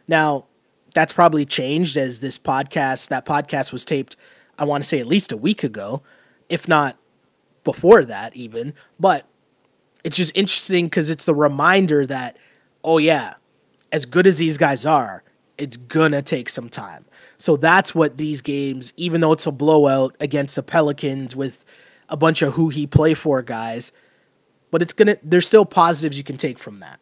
Now, 0.08 0.46
that's 0.94 1.12
probably 1.12 1.44
changed 1.44 1.96
as 1.96 2.20
this 2.20 2.38
podcast, 2.38 3.08
that 3.08 3.26
podcast 3.26 3.72
was 3.72 3.84
taped, 3.84 4.16
I 4.58 4.64
want 4.64 4.82
to 4.82 4.88
say 4.88 4.98
at 4.98 5.06
least 5.06 5.30
a 5.30 5.36
week 5.36 5.62
ago, 5.62 6.02
if 6.48 6.66
not 6.66 6.96
before 7.66 8.04
that 8.04 8.34
even, 8.34 8.72
but 8.98 9.26
it's 10.04 10.16
just 10.16 10.34
interesting 10.36 10.86
because 10.86 11.10
it's 11.10 11.24
the 11.26 11.34
reminder 11.34 12.06
that, 12.06 12.38
oh 12.82 12.96
yeah, 12.96 13.34
as 13.92 14.06
good 14.06 14.26
as 14.26 14.38
these 14.38 14.56
guys 14.56 14.86
are, 14.86 15.24
it's 15.58 15.76
gonna 15.76 16.22
take 16.22 16.48
some 16.48 16.68
time. 16.68 17.04
So 17.38 17.56
that's 17.56 17.94
what 17.94 18.16
these 18.16 18.40
games, 18.40 18.94
even 18.96 19.20
though 19.20 19.32
it's 19.32 19.46
a 19.46 19.52
blowout 19.52 20.16
against 20.20 20.56
the 20.56 20.62
Pelicans 20.62 21.34
with 21.34 21.64
a 22.08 22.16
bunch 22.16 22.40
of 22.40 22.54
who 22.54 22.68
he 22.68 22.86
play 22.86 23.14
for 23.14 23.42
guys, 23.42 23.90
but 24.70 24.80
it's 24.80 24.92
gonna 24.92 25.16
there's 25.24 25.46
still 25.46 25.66
positives 25.66 26.16
you 26.16 26.24
can 26.24 26.36
take 26.36 26.58
from 26.58 26.80
that. 26.80 27.00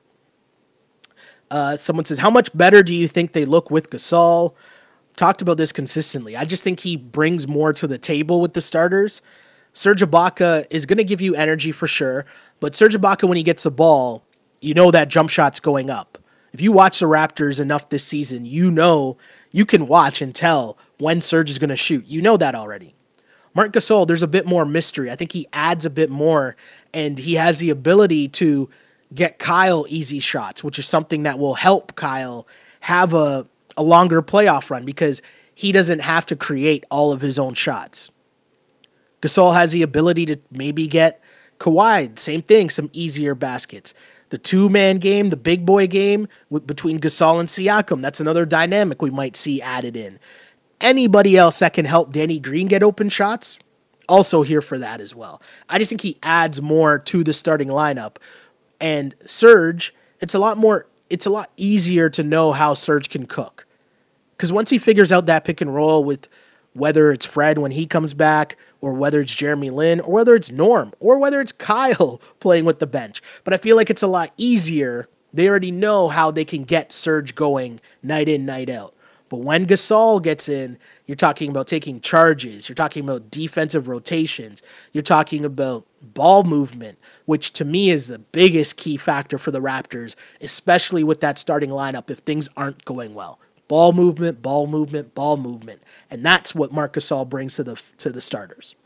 Uh, 1.50 1.76
someone 1.76 2.06
says, 2.06 2.18
How 2.18 2.30
much 2.30 2.56
better 2.56 2.82
do 2.82 2.94
you 2.94 3.06
think 3.06 3.32
they 3.32 3.44
look 3.44 3.70
with 3.70 3.90
Gasol? 3.90 4.54
Talked 5.16 5.42
about 5.42 5.58
this 5.58 5.72
consistently. 5.72 6.36
I 6.36 6.46
just 6.46 6.64
think 6.64 6.80
he 6.80 6.96
brings 6.96 7.46
more 7.46 7.72
to 7.74 7.86
the 7.86 7.98
table 7.98 8.40
with 8.40 8.54
the 8.54 8.62
starters 8.62 9.22
Serge 9.74 10.02
Ibaka 10.02 10.66
is 10.70 10.86
going 10.86 10.98
to 10.98 11.04
give 11.04 11.20
you 11.20 11.34
energy 11.34 11.72
for 11.72 11.86
sure, 11.88 12.24
but 12.60 12.76
Serge 12.76 12.94
Ibaka, 12.94 13.28
when 13.28 13.36
he 13.36 13.42
gets 13.42 13.64
the 13.64 13.70
ball, 13.70 14.24
you 14.60 14.72
know 14.72 14.90
that 14.90 15.08
jump 15.08 15.28
shot's 15.28 15.60
going 15.60 15.90
up. 15.90 16.16
If 16.52 16.60
you 16.60 16.70
watch 16.70 17.00
the 17.00 17.06
Raptors 17.06 17.60
enough 17.60 17.88
this 17.88 18.04
season, 18.04 18.46
you 18.46 18.70
know 18.70 19.18
you 19.50 19.66
can 19.66 19.88
watch 19.88 20.22
and 20.22 20.32
tell 20.32 20.78
when 20.98 21.20
Serge 21.20 21.50
is 21.50 21.58
going 21.58 21.70
to 21.70 21.76
shoot. 21.76 22.06
You 22.06 22.22
know 22.22 22.36
that 22.36 22.54
already. 22.54 22.94
Marc 23.52 23.72
Gasol, 23.72 24.06
there's 24.06 24.22
a 24.22 24.28
bit 24.28 24.46
more 24.46 24.64
mystery. 24.64 25.10
I 25.10 25.16
think 25.16 25.32
he 25.32 25.48
adds 25.52 25.84
a 25.84 25.90
bit 25.90 26.08
more, 26.08 26.56
and 26.92 27.18
he 27.18 27.34
has 27.34 27.58
the 27.58 27.70
ability 27.70 28.28
to 28.28 28.70
get 29.12 29.40
Kyle 29.40 29.86
easy 29.88 30.20
shots, 30.20 30.62
which 30.62 30.78
is 30.78 30.86
something 30.86 31.24
that 31.24 31.38
will 31.38 31.54
help 31.54 31.96
Kyle 31.96 32.46
have 32.80 33.12
a, 33.12 33.46
a 33.76 33.82
longer 33.82 34.22
playoff 34.22 34.70
run 34.70 34.84
because 34.84 35.22
he 35.52 35.72
doesn't 35.72 36.00
have 36.00 36.26
to 36.26 36.36
create 36.36 36.84
all 36.90 37.12
of 37.12 37.20
his 37.20 37.38
own 37.38 37.54
shots. 37.54 38.10
Gasol 39.24 39.54
has 39.54 39.72
the 39.72 39.80
ability 39.80 40.26
to 40.26 40.38
maybe 40.50 40.86
get 40.86 41.18
Kawhi, 41.58 42.18
same 42.18 42.42
thing, 42.42 42.68
some 42.68 42.90
easier 42.92 43.34
baskets. 43.34 43.94
The 44.28 44.36
two 44.36 44.68
man 44.68 44.98
game, 44.98 45.30
the 45.30 45.36
big 45.36 45.64
boy 45.64 45.86
game 45.86 46.28
between 46.66 47.00
Gasol 47.00 47.40
and 47.40 47.48
Siakam, 47.48 48.02
that's 48.02 48.20
another 48.20 48.44
dynamic 48.44 49.00
we 49.00 49.10
might 49.10 49.34
see 49.34 49.62
added 49.62 49.96
in. 49.96 50.18
Anybody 50.78 51.38
else 51.38 51.60
that 51.60 51.72
can 51.72 51.86
help 51.86 52.12
Danny 52.12 52.38
Green 52.38 52.68
get 52.68 52.82
open 52.82 53.08
shots, 53.08 53.58
also 54.10 54.42
here 54.42 54.60
for 54.60 54.76
that 54.76 55.00
as 55.00 55.14
well. 55.14 55.40
I 55.70 55.78
just 55.78 55.88
think 55.88 56.02
he 56.02 56.18
adds 56.22 56.60
more 56.60 56.98
to 56.98 57.24
the 57.24 57.32
starting 57.32 57.68
lineup. 57.68 58.16
And 58.78 59.14
Serge, 59.24 59.94
it's 60.20 60.34
a 60.34 60.38
lot 60.38 60.58
more, 60.58 60.86
it's 61.08 61.24
a 61.24 61.30
lot 61.30 61.50
easier 61.56 62.10
to 62.10 62.22
know 62.22 62.52
how 62.52 62.74
Serge 62.74 63.08
can 63.08 63.24
cook. 63.24 63.66
Because 64.36 64.52
once 64.52 64.68
he 64.68 64.76
figures 64.76 65.12
out 65.12 65.24
that 65.26 65.44
pick 65.44 65.62
and 65.62 65.74
roll 65.74 66.04
with 66.04 66.28
whether 66.74 67.10
it's 67.12 67.24
Fred 67.26 67.58
when 67.58 67.72
he 67.72 67.86
comes 67.86 68.14
back, 68.14 68.56
or 68.80 68.92
whether 68.92 69.20
it's 69.20 69.34
Jeremy 69.34 69.70
Lin, 69.70 70.00
or 70.00 70.12
whether 70.12 70.34
it's 70.34 70.50
Norm, 70.50 70.92
or 71.00 71.18
whether 71.18 71.40
it's 71.40 71.52
Kyle 71.52 72.20
playing 72.40 72.66
with 72.66 72.80
the 72.80 72.86
bench. 72.86 73.22
But 73.44 73.54
I 73.54 73.56
feel 73.56 73.76
like 73.76 73.90
it's 73.90 74.02
a 74.02 74.08
lot 74.08 74.32
easier. 74.36 75.08
They 75.32 75.48
already 75.48 75.70
know 75.70 76.08
how 76.08 76.30
they 76.30 76.44
can 76.44 76.64
get 76.64 76.92
Serge 76.92 77.34
going 77.34 77.80
night 78.02 78.28
in, 78.28 78.44
night 78.44 78.68
out. 78.68 78.94
But 79.28 79.38
when 79.38 79.66
Gasol 79.66 80.22
gets 80.22 80.48
in, 80.48 80.78
you're 81.06 81.16
talking 81.16 81.50
about 81.50 81.66
taking 81.66 82.00
charges, 82.00 82.68
you're 82.68 82.74
talking 82.76 83.04
about 83.04 83.30
defensive 83.30 83.88
rotations, 83.88 84.62
you're 84.92 85.02
talking 85.02 85.44
about 85.44 85.86
ball 86.00 86.44
movement, 86.44 86.98
which 87.24 87.52
to 87.54 87.64
me 87.64 87.90
is 87.90 88.06
the 88.06 88.18
biggest 88.18 88.76
key 88.76 88.96
factor 88.96 89.38
for 89.38 89.50
the 89.50 89.60
Raptors, 89.60 90.14
especially 90.40 91.02
with 91.02 91.20
that 91.20 91.38
starting 91.38 91.70
lineup 91.70 92.10
if 92.10 92.18
things 92.18 92.48
aren't 92.56 92.84
going 92.84 93.14
well. 93.14 93.38
Ball 93.74 93.92
movement, 93.92 94.40
ball 94.40 94.68
movement, 94.68 95.16
ball 95.16 95.36
movement, 95.36 95.82
and 96.08 96.24
that's 96.24 96.54
what 96.54 96.70
Marc 96.70 96.92
Gasol 96.92 97.28
brings 97.28 97.56
to 97.56 97.64
the 97.64 97.82
to 97.98 98.12
the 98.12 98.20
starters. 98.20 98.76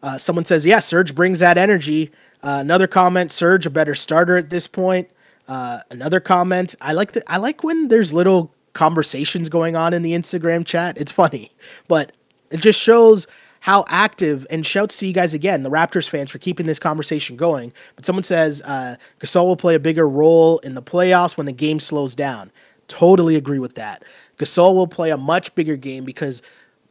Uh, 0.00 0.16
someone 0.16 0.44
says, 0.44 0.64
"Yeah, 0.64 0.78
Serge 0.78 1.12
brings 1.12 1.40
that 1.40 1.58
energy." 1.58 2.12
Uh, 2.40 2.58
another 2.60 2.86
comment: 2.86 3.32
Serge 3.32 3.66
a 3.66 3.70
better 3.70 3.96
starter 3.96 4.36
at 4.36 4.50
this 4.50 4.68
point. 4.68 5.08
Uh, 5.48 5.80
another 5.90 6.20
comment: 6.20 6.76
I 6.80 6.92
like 6.92 7.10
the 7.10 7.24
I 7.26 7.38
like 7.38 7.64
when 7.64 7.88
there's 7.88 8.12
little 8.12 8.54
conversations 8.74 9.48
going 9.48 9.74
on 9.74 9.92
in 9.92 10.02
the 10.02 10.12
Instagram 10.12 10.64
chat. 10.64 10.96
It's 10.96 11.10
funny, 11.10 11.50
but 11.88 12.12
it 12.52 12.60
just 12.60 12.80
shows 12.80 13.26
how 13.58 13.84
active 13.88 14.46
and 14.50 14.64
shouts 14.64 14.98
to 14.98 15.06
you 15.06 15.12
guys 15.12 15.34
again, 15.34 15.64
the 15.64 15.70
Raptors 15.70 16.08
fans, 16.08 16.30
for 16.30 16.38
keeping 16.38 16.66
this 16.66 16.78
conversation 16.78 17.34
going. 17.34 17.72
But 17.96 18.06
someone 18.06 18.22
says 18.22 18.62
uh, 18.64 18.94
Gasol 19.18 19.46
will 19.46 19.56
play 19.56 19.74
a 19.74 19.80
bigger 19.80 20.08
role 20.08 20.60
in 20.60 20.74
the 20.74 20.82
playoffs 20.82 21.36
when 21.36 21.46
the 21.46 21.52
game 21.52 21.80
slows 21.80 22.14
down. 22.14 22.52
Totally 22.92 23.36
agree 23.36 23.58
with 23.58 23.76
that. 23.76 24.04
Gasol 24.36 24.74
will 24.74 24.86
play 24.86 25.10
a 25.10 25.16
much 25.16 25.54
bigger 25.54 25.76
game 25.76 26.04
because 26.04 26.42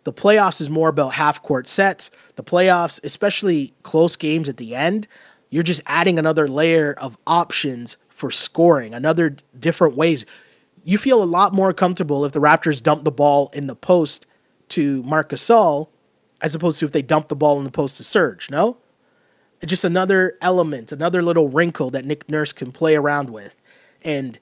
the 0.04 0.12
playoffs 0.12 0.60
is 0.60 0.68
more 0.68 0.90
about 0.90 1.10
half 1.14 1.44
court 1.44 1.68
sets. 1.68 2.10
The 2.38 2.44
playoffs, 2.44 3.00
especially 3.04 3.76
close 3.84 4.16
games 4.16 4.50
at 4.50 4.58
the 4.58 4.74
end, 4.74 5.08
you're 5.52 5.62
just 5.62 5.84
adding 5.86 6.18
another 6.18 6.48
layer 6.48 6.96
of 6.98 7.20
options 7.28 7.98
for 8.10 8.32
scoring, 8.32 8.96
another 8.96 9.36
different 9.60 9.96
ways. 9.96 10.26
You 10.84 10.98
feel 10.98 11.22
a 11.22 11.24
lot 11.24 11.54
more 11.54 11.72
comfortable 11.72 12.26
if 12.26 12.32
the 12.32 12.42
Raptors 12.42 12.82
dump 12.82 13.04
the 13.04 13.12
ball 13.12 13.52
in 13.54 13.68
the 13.68 13.76
post 13.76 14.26
to 14.70 15.04
Marc 15.04 15.30
Gasol 15.30 15.88
as 16.42 16.56
opposed 16.56 16.80
to 16.80 16.86
if 16.88 16.94
they 16.94 17.04
dump 17.04 17.28
the 17.28 17.36
ball 17.36 17.60
in 17.60 17.64
the 17.64 17.70
post 17.70 17.98
to 17.98 18.04
Serge, 18.04 18.50
no? 18.50 18.78
It's 19.62 19.70
just 19.70 19.84
another 19.84 20.36
element, 20.42 20.92
another 20.92 21.22
little 21.22 21.48
wrinkle 21.48 21.92
that 21.92 22.06
Nick 22.06 22.28
Nurse 22.28 22.54
can 22.54 22.72
play 22.72 22.96
around 22.96 23.30
with. 23.30 23.62
And 24.02 24.40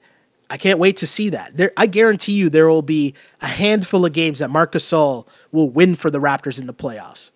I 0.50 0.56
can't 0.56 0.80
wait 0.80 0.96
to 0.98 1.06
see 1.06 1.30
that. 1.30 1.56
There, 1.56 1.72
I 1.76 1.86
guarantee 1.86 2.32
you 2.32 2.50
there 2.50 2.68
will 2.68 2.82
be 2.82 3.14
a 3.40 3.46
handful 3.46 4.04
of 4.04 4.12
games 4.12 4.40
that 4.40 4.50
Marc 4.50 4.72
Gasol 4.72 5.28
will 5.52 5.70
win 5.70 5.94
for 5.94 6.10
the 6.10 6.20
Raptors 6.20 6.58
in 6.58 6.66
the 6.66 6.74
playoffs. 6.74 7.30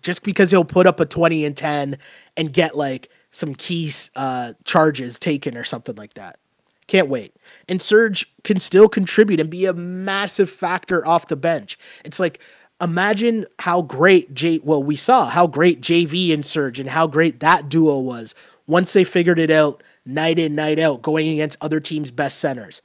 Just 0.00 0.24
because 0.24 0.50
he'll 0.50 0.64
put 0.64 0.86
up 0.86 1.00
a 1.00 1.04
20 1.04 1.44
and 1.44 1.56
10 1.56 1.98
and 2.36 2.52
get 2.52 2.74
like 2.74 3.10
some 3.30 3.54
key 3.54 3.90
uh, 4.16 4.54
charges 4.64 5.18
taken 5.18 5.56
or 5.56 5.64
something 5.64 5.96
like 5.96 6.14
that. 6.14 6.38
Can't 6.86 7.08
wait. 7.08 7.34
And 7.68 7.80
Serge 7.80 8.32
can 8.42 8.58
still 8.58 8.88
contribute 8.88 9.40
and 9.40 9.50
be 9.50 9.66
a 9.66 9.74
massive 9.74 10.50
factor 10.50 11.06
off 11.06 11.28
the 11.28 11.36
bench. 11.36 11.78
It's 12.04 12.20
like 12.20 12.40
imagine 12.80 13.46
how 13.60 13.82
great 13.82 14.34
J 14.34 14.60
well 14.62 14.82
we 14.82 14.96
saw 14.96 15.26
how 15.26 15.46
great 15.46 15.80
JV 15.80 16.34
and 16.34 16.44
Serge 16.44 16.80
and 16.80 16.90
how 16.90 17.06
great 17.06 17.40
that 17.40 17.68
duo 17.68 17.98
was 17.98 18.34
once 18.66 18.92
they 18.92 19.04
figured 19.04 19.38
it 19.38 19.50
out 19.50 19.82
night 20.04 20.38
in, 20.38 20.54
night 20.54 20.78
out, 20.78 21.02
going 21.02 21.28
against 21.28 21.58
other 21.60 21.80
teams' 21.80 22.10
best 22.10 22.38
centers. 22.38 22.82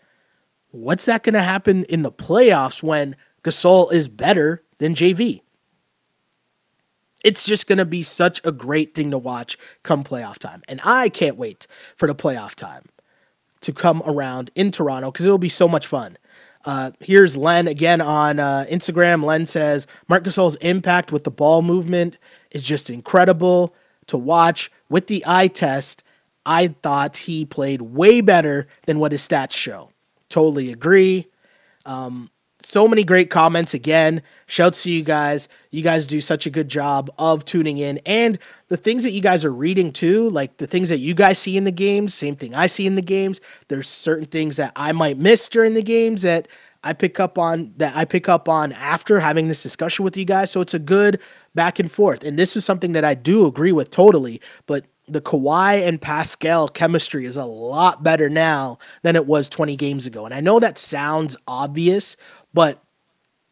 What's 0.71 1.05
that 1.05 1.23
going 1.23 1.33
to 1.33 1.41
happen 1.41 1.83
in 1.85 2.03
the 2.03 2.11
playoffs 2.11 2.83
when 2.83 3.15
Gasol 3.43 3.91
is 3.91 4.07
better 4.07 4.63
than 4.77 4.95
JV? 4.95 5.41
It's 7.23 7.45
just 7.45 7.67
going 7.67 7.79
to 7.79 7.85
be 7.85 8.03
such 8.03 8.39
a 8.45 8.51
great 8.51 8.95
thing 8.95 9.11
to 9.11 9.17
watch 9.17 9.57
come 9.83 10.03
playoff 10.03 10.37
time. 10.37 10.61
And 10.67 10.79
I 10.83 11.09
can't 11.09 11.35
wait 11.35 11.67
for 11.95 12.07
the 12.07 12.15
playoff 12.15 12.55
time 12.55 12.83
to 13.61 13.73
come 13.73 14.01
around 14.05 14.51
in 14.55 14.71
Toronto 14.71 15.11
because 15.11 15.25
it'll 15.25 15.37
be 15.37 15.49
so 15.49 15.67
much 15.67 15.85
fun. 15.85 16.17
Uh, 16.65 16.91
here's 16.99 17.37
Len 17.37 17.67
again 17.67 18.01
on 18.01 18.39
uh, 18.39 18.65
Instagram. 18.69 19.23
Len 19.23 19.45
says 19.45 19.87
Marc 20.07 20.23
Gasol's 20.23 20.55
impact 20.57 21.11
with 21.11 21.23
the 21.23 21.31
ball 21.31 21.61
movement 21.61 22.17
is 22.51 22.63
just 22.63 22.89
incredible 22.89 23.73
to 24.07 24.17
watch. 24.17 24.71
With 24.89 25.07
the 25.07 25.23
eye 25.25 25.47
test, 25.47 26.03
I 26.45 26.69
thought 26.81 27.17
he 27.17 27.45
played 27.45 27.81
way 27.81 28.21
better 28.21 28.67
than 28.85 28.99
what 28.99 29.11
his 29.11 29.27
stats 29.27 29.53
show. 29.53 29.91
Totally 30.29 30.71
agree. 30.71 31.27
Um, 31.85 32.29
so 32.61 32.87
many 32.87 33.03
great 33.03 33.29
comments 33.29 33.73
again. 33.73 34.21
Shouts 34.45 34.83
to 34.83 34.91
you 34.91 35.01
guys. 35.01 35.47
You 35.71 35.81
guys 35.81 36.05
do 36.05 36.21
such 36.21 36.45
a 36.45 36.49
good 36.49 36.67
job 36.67 37.09
of 37.17 37.45
tuning 37.45 37.77
in. 37.77 37.99
And 38.05 38.37
the 38.67 38.77
things 38.77 39.03
that 39.03 39.11
you 39.11 39.21
guys 39.21 39.45
are 39.45 39.53
reading 39.53 39.91
too, 39.91 40.29
like 40.29 40.57
the 40.57 40.67
things 40.67 40.89
that 40.89 40.99
you 40.99 41.13
guys 41.13 41.39
see 41.39 41.57
in 41.57 41.63
the 41.63 41.71
games, 41.71 42.13
same 42.13 42.35
thing 42.35 42.53
I 42.53 42.67
see 42.67 42.85
in 42.85 42.95
the 42.95 43.01
games. 43.01 43.39
There's 43.69 43.87
certain 43.87 44.25
things 44.25 44.57
that 44.57 44.73
I 44.75 44.91
might 44.91 45.17
miss 45.17 45.47
during 45.47 45.73
the 45.73 45.81
games 45.81 46.21
that 46.23 46.47
I 46.83 46.93
pick 46.93 47.19
up 47.19 47.37
on 47.37 47.73
that 47.77 47.95
I 47.95 48.05
pick 48.05 48.29
up 48.29 48.47
on 48.47 48.71
after 48.73 49.19
having 49.19 49.47
this 49.47 49.63
discussion 49.63 50.05
with 50.05 50.15
you 50.15 50.25
guys. 50.25 50.51
So 50.51 50.61
it's 50.61 50.73
a 50.73 50.79
good 50.79 51.19
back 51.55 51.79
and 51.79 51.91
forth. 51.91 52.23
And 52.23 52.37
this 52.37 52.55
is 52.55 52.65
something 52.65 52.91
that 52.93 53.03
I 53.03 53.15
do 53.15 53.45
agree 53.45 53.71
with 53.71 53.89
totally. 53.89 54.41
But 54.65 54.85
the 55.11 55.21
Kawhi 55.21 55.87
and 55.87 56.01
Pascal 56.01 56.67
chemistry 56.67 57.25
is 57.25 57.37
a 57.37 57.45
lot 57.45 58.03
better 58.03 58.29
now 58.29 58.77
than 59.01 59.15
it 59.15 59.25
was 59.25 59.49
20 59.49 59.75
games 59.75 60.05
ago. 60.05 60.25
And 60.25 60.33
I 60.33 60.41
know 60.41 60.59
that 60.59 60.77
sounds 60.77 61.37
obvious, 61.47 62.17
but 62.53 62.83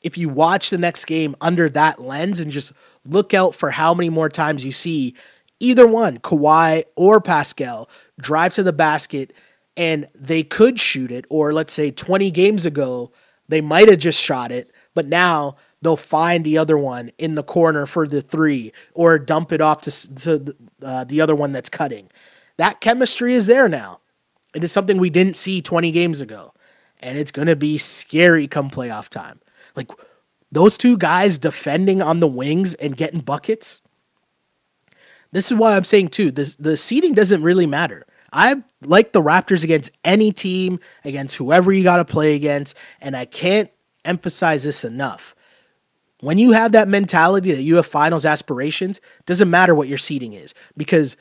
if 0.01 0.17
you 0.17 0.29
watch 0.29 0.69
the 0.69 0.77
next 0.77 1.05
game 1.05 1.35
under 1.41 1.69
that 1.69 1.99
lens 1.99 2.39
and 2.39 2.51
just 2.51 2.73
look 3.05 3.33
out 3.33 3.55
for 3.55 3.71
how 3.71 3.93
many 3.93 4.09
more 4.09 4.29
times 4.29 4.63
you 4.63 4.71
see 4.71 5.15
either 5.59 5.87
one, 5.87 6.19
Kawhi 6.19 6.83
or 6.95 7.19
Pascal, 7.19 7.89
drive 8.19 8.53
to 8.55 8.63
the 8.63 8.73
basket 8.73 9.33
and 9.75 10.07
they 10.15 10.43
could 10.43 10.79
shoot 10.79 11.11
it, 11.11 11.25
or 11.29 11.53
let's 11.53 11.73
say 11.73 11.91
20 11.91 12.31
games 12.31 12.65
ago, 12.65 13.11
they 13.47 13.61
might 13.61 13.89
have 13.89 13.99
just 13.99 14.21
shot 14.21 14.51
it, 14.51 14.71
but 14.93 15.07
now 15.07 15.55
they'll 15.81 15.95
find 15.95 16.43
the 16.43 16.57
other 16.57 16.77
one 16.77 17.11
in 17.17 17.35
the 17.35 17.43
corner 17.43 17.85
for 17.85 18.07
the 18.07 18.21
three 18.21 18.71
or 18.93 19.19
dump 19.19 19.51
it 19.51 19.61
off 19.61 19.81
to, 19.81 20.15
to 20.15 20.55
uh, 20.81 21.03
the 21.03 21.21
other 21.21 21.35
one 21.35 21.51
that's 21.51 21.69
cutting. 21.69 22.09
That 22.57 22.81
chemistry 22.81 23.33
is 23.33 23.47
there 23.47 23.69
now. 23.69 23.99
It 24.55 24.63
is 24.63 24.71
something 24.71 24.97
we 24.97 25.09
didn't 25.09 25.35
see 25.35 25.61
20 25.61 25.91
games 25.91 26.21
ago. 26.21 26.53
And 26.99 27.17
it's 27.17 27.31
going 27.31 27.47
to 27.47 27.55
be 27.55 27.77
scary 27.77 28.47
come 28.47 28.69
playoff 28.69 29.09
time. 29.09 29.39
Like 29.75 29.91
those 30.51 30.77
two 30.77 30.97
guys 30.97 31.37
defending 31.37 32.01
on 32.01 32.19
the 32.19 32.27
wings 32.27 32.73
and 32.75 32.97
getting 32.97 33.19
buckets. 33.19 33.81
This 35.31 35.51
is 35.51 35.57
why 35.57 35.75
I'm 35.75 35.83
saying, 35.83 36.09
too, 36.09 36.31
this, 36.31 36.55
the 36.55 36.77
seeding 36.77 37.13
doesn't 37.13 37.43
really 37.43 37.65
matter. 37.65 38.05
I 38.31 38.63
like 38.81 39.11
the 39.11 39.21
Raptors 39.21 39.63
against 39.63 39.95
any 40.03 40.31
team, 40.31 40.79
against 41.03 41.35
whoever 41.35 41.71
you 41.71 41.83
got 41.83 41.97
to 41.97 42.05
play 42.05 42.33
against. 42.35 42.77
And 43.01 43.15
I 43.15 43.25
can't 43.25 43.69
emphasize 44.05 44.63
this 44.63 44.83
enough 44.83 45.35
when 46.21 46.37
you 46.37 46.51
have 46.51 46.71
that 46.71 46.87
mentality 46.87 47.51
that 47.51 47.61
you 47.61 47.75
have 47.75 47.85
finals 47.85 48.25
aspirations, 48.25 48.99
doesn't 49.25 49.49
matter 49.49 49.75
what 49.75 49.87
your 49.87 49.97
seeding 49.97 50.33
is 50.33 50.53
because 50.75 51.15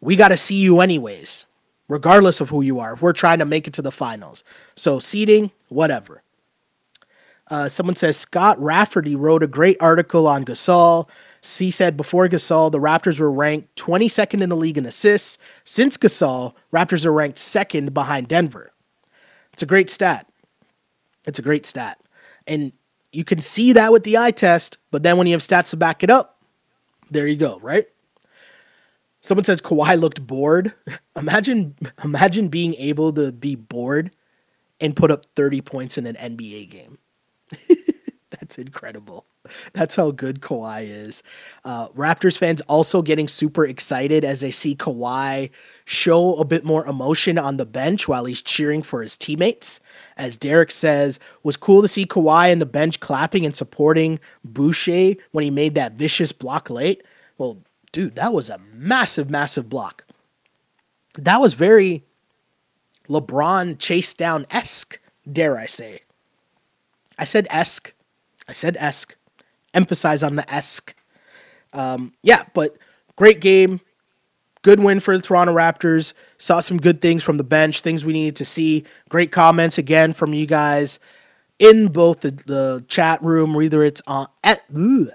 we 0.00 0.16
got 0.16 0.28
to 0.28 0.36
see 0.36 0.56
you 0.56 0.80
anyways, 0.80 1.44
regardless 1.88 2.40
of 2.40 2.48
who 2.48 2.62
you 2.62 2.78
are. 2.80 2.94
If 2.94 3.02
we're 3.02 3.12
trying 3.12 3.40
to 3.40 3.44
make 3.44 3.66
it 3.66 3.74
to 3.74 3.82
the 3.82 3.92
finals, 3.92 4.44
so 4.74 4.98
seeding, 4.98 5.50
whatever. 5.68 6.22
Uh, 7.50 7.68
someone 7.68 7.96
says 7.96 8.16
Scott 8.16 8.60
Rafferty 8.60 9.16
wrote 9.16 9.42
a 9.42 9.46
great 9.46 9.78
article 9.80 10.26
on 10.26 10.44
Gasol. 10.44 11.08
He 11.42 11.70
said 11.70 11.96
before 11.96 12.28
Gasol, 12.28 12.70
the 12.70 12.78
Raptors 12.78 13.18
were 13.18 13.32
ranked 13.32 13.74
22nd 13.76 14.42
in 14.42 14.50
the 14.50 14.56
league 14.56 14.76
in 14.76 14.84
assists. 14.84 15.38
Since 15.64 15.96
Gasol, 15.96 16.54
Raptors 16.72 17.06
are 17.06 17.12
ranked 17.12 17.38
second 17.38 17.94
behind 17.94 18.28
Denver. 18.28 18.72
It's 19.52 19.62
a 19.62 19.66
great 19.66 19.88
stat. 19.88 20.26
It's 21.26 21.38
a 21.38 21.42
great 21.42 21.64
stat. 21.64 21.98
And 22.46 22.72
you 23.12 23.24
can 23.24 23.40
see 23.40 23.72
that 23.72 23.92
with 23.92 24.04
the 24.04 24.18
eye 24.18 24.30
test, 24.30 24.78
but 24.90 25.02
then 25.02 25.16
when 25.16 25.26
you 25.26 25.34
have 25.34 25.40
stats 25.40 25.70
to 25.70 25.76
back 25.76 26.02
it 26.02 26.10
up, 26.10 26.38
there 27.10 27.26
you 27.26 27.36
go, 27.36 27.58
right? 27.60 27.86
Someone 29.20 29.44
says 29.44 29.60
Kawhi 29.60 29.98
looked 29.98 30.26
bored. 30.26 30.72
imagine 31.16 31.74
imagine 32.04 32.48
being 32.48 32.74
able 32.74 33.12
to 33.14 33.32
be 33.32 33.54
bored 33.54 34.12
and 34.80 34.94
put 34.94 35.10
up 35.10 35.26
30 35.34 35.60
points 35.62 35.98
in 35.98 36.06
an 36.06 36.14
NBA 36.16 36.70
game. 36.70 36.98
That's 38.30 38.58
incredible. 38.58 39.26
That's 39.72 39.96
how 39.96 40.10
good 40.10 40.40
Kawhi 40.40 40.88
is. 40.88 41.22
Uh, 41.64 41.88
Raptors 41.88 42.38
fans 42.38 42.60
also 42.62 43.02
getting 43.02 43.28
super 43.28 43.64
excited 43.66 44.24
as 44.24 44.40
they 44.40 44.50
see 44.50 44.76
Kawhi 44.76 45.50
show 45.84 46.36
a 46.36 46.44
bit 46.44 46.64
more 46.64 46.86
emotion 46.86 47.38
on 47.38 47.56
the 47.56 47.66
bench 47.66 48.06
while 48.06 48.26
he's 48.26 48.42
cheering 48.42 48.82
for 48.82 49.02
his 49.02 49.16
teammates. 49.16 49.80
As 50.18 50.36
Derek 50.36 50.72
says, 50.72 51.20
was 51.44 51.56
cool 51.56 51.80
to 51.80 51.88
see 51.88 52.04
Kawhi 52.04 52.50
in 52.50 52.58
the 52.58 52.66
bench 52.66 52.98
clapping 52.98 53.46
and 53.46 53.54
supporting 53.54 54.18
Boucher 54.44 55.14
when 55.30 55.44
he 55.44 55.50
made 55.50 55.76
that 55.76 55.92
vicious 55.92 56.32
block 56.32 56.68
late. 56.68 57.02
Well, 57.38 57.58
dude, 57.92 58.16
that 58.16 58.32
was 58.32 58.50
a 58.50 58.58
massive, 58.72 59.30
massive 59.30 59.68
block. 59.68 60.04
That 61.16 61.40
was 61.40 61.54
very 61.54 62.04
LeBron 63.08 63.78
chase 63.78 64.12
down 64.12 64.44
esque, 64.50 65.00
dare 65.30 65.56
I 65.56 65.66
say. 65.66 66.02
I 67.16 67.24
said 67.24 67.46
esque. 67.48 67.94
I 68.48 68.52
said 68.52 68.76
esque. 68.78 69.16
Emphasize 69.72 70.22
on 70.22 70.36
the 70.36 70.52
esque. 70.52 70.94
Um, 71.72 72.12
yeah, 72.22 72.44
but 72.54 72.76
great 73.16 73.40
game. 73.40 73.80
Good 74.62 74.80
win 74.80 75.00
for 75.00 75.16
the 75.16 75.22
Toronto 75.22 75.54
Raptors. 75.54 76.14
Saw 76.36 76.60
some 76.60 76.78
good 76.78 77.00
things 77.00 77.22
from 77.22 77.36
the 77.36 77.44
bench, 77.44 77.80
things 77.80 78.04
we 78.04 78.12
needed 78.12 78.36
to 78.36 78.44
see. 78.44 78.84
Great 79.08 79.32
comments 79.32 79.78
again 79.78 80.12
from 80.12 80.34
you 80.34 80.46
guys 80.46 80.98
in 81.58 81.88
both 81.88 82.20
the, 82.20 82.30
the 82.30 82.84
chat 82.88 83.22
room, 83.22 83.54
whether 83.54 83.82
it's 83.82 84.02
on 84.06 84.26
at, 84.44 84.60
in 84.70 85.10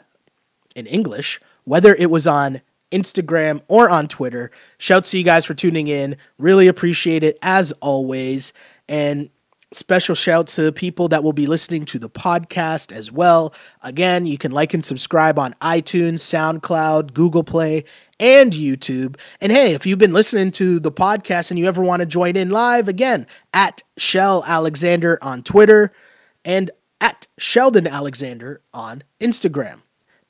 English, 0.75 1.39
whether 1.63 1.95
it 1.95 2.09
was 2.09 2.27
on 2.27 2.61
Instagram 2.91 3.61
or 3.67 3.89
on 3.89 4.07
Twitter. 4.07 4.51
Shouts 4.77 5.11
to 5.11 5.17
you 5.17 5.23
guys 5.23 5.45
for 5.45 5.53
tuning 5.53 5.87
in. 5.87 6.15
Really 6.37 6.67
appreciate 6.67 7.23
it 7.23 7.37
as 7.41 7.71
always. 7.73 8.53
And 8.87 9.29
Special 9.73 10.13
shout 10.13 10.47
to 10.47 10.61
the 10.61 10.71
people 10.71 11.07
that 11.07 11.23
will 11.23 11.33
be 11.33 11.47
listening 11.47 11.85
to 11.85 11.99
the 11.99 12.09
podcast 12.09 12.91
as 12.91 13.11
well. 13.11 13.53
Again, 13.81 14.25
you 14.27 14.37
can 14.37 14.51
like 14.51 14.73
and 14.73 14.85
subscribe 14.85 15.39
on 15.39 15.55
iTunes, 15.61 16.19
SoundCloud, 16.19 17.13
Google 17.13 17.43
Play, 17.43 17.83
and 18.19 18.53
YouTube. 18.53 19.17
And 19.41 19.51
hey, 19.51 19.73
if 19.73 19.85
you've 19.85 19.99
been 19.99 20.13
listening 20.13 20.51
to 20.53 20.79
the 20.79 20.91
podcast 20.91 21.49
and 21.49 21.59
you 21.59 21.67
ever 21.67 21.81
want 21.81 22.01
to 22.01 22.05
join 22.05 22.35
in 22.35 22.49
live, 22.49 22.87
again, 22.87 23.25
at 23.53 23.83
Shell 23.97 24.43
Alexander 24.47 25.17
on 25.21 25.41
Twitter 25.41 25.91
and 26.45 26.69
at 27.01 27.27
Sheldon 27.37 27.87
Alexander 27.87 28.61
on 28.73 29.03
Instagram. 29.19 29.82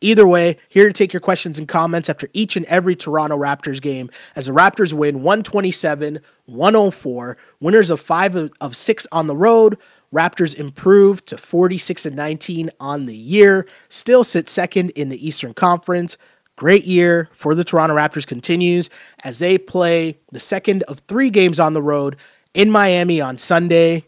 Either 0.04 0.28
way, 0.28 0.58
here 0.68 0.88
to 0.88 0.93
take 0.93 1.14
your 1.14 1.22
questions 1.22 1.58
and 1.58 1.66
comments 1.66 2.10
after 2.10 2.28
each 2.34 2.58
and 2.58 2.66
every 2.66 2.93
Toronto 2.93 3.38
Raptors 3.38 3.82
game 3.82 4.10
as 4.36 4.47
the 4.47 4.51
Raptors 4.51 4.91
win 4.91 5.24
127 5.24 6.20
104, 6.45 7.38
winners 7.62 7.89
of 7.89 8.01
5 8.01 8.51
of 8.60 8.76
6 8.76 9.08
on 9.14 9.28
the 9.28 9.38
road. 9.38 9.78
Raptors 10.14 10.56
improve 10.56 11.26
to 11.26 11.38
46 11.38 12.06
and 12.06 12.18
19 12.18 12.70
on 12.82 13.06
the 13.06 13.16
year, 13.16 13.66
still 13.88 14.26
sit 14.26 14.49
second 14.49 14.89
in 14.89 15.08
the 15.08 15.26
Eastern 15.26 15.54
Conference. 15.54 16.18
Great 16.58 16.84
year 16.84 17.30
for 17.34 17.56
the 17.56 17.64
Toronto 17.64 17.95
Raptors 17.95 18.28
continues 18.28 18.89
as 19.24 19.39
they 19.39 19.58
play 19.58 20.20
the 20.34 20.39
second 20.39 20.84
of 20.84 20.99
three 20.99 21.30
games 21.30 21.62
on 21.62 21.74
the 21.74 21.82
road 21.82 22.18
in 22.54 22.70
Miami 22.70 23.22
on 23.22 23.38
Sunday. 23.38 24.04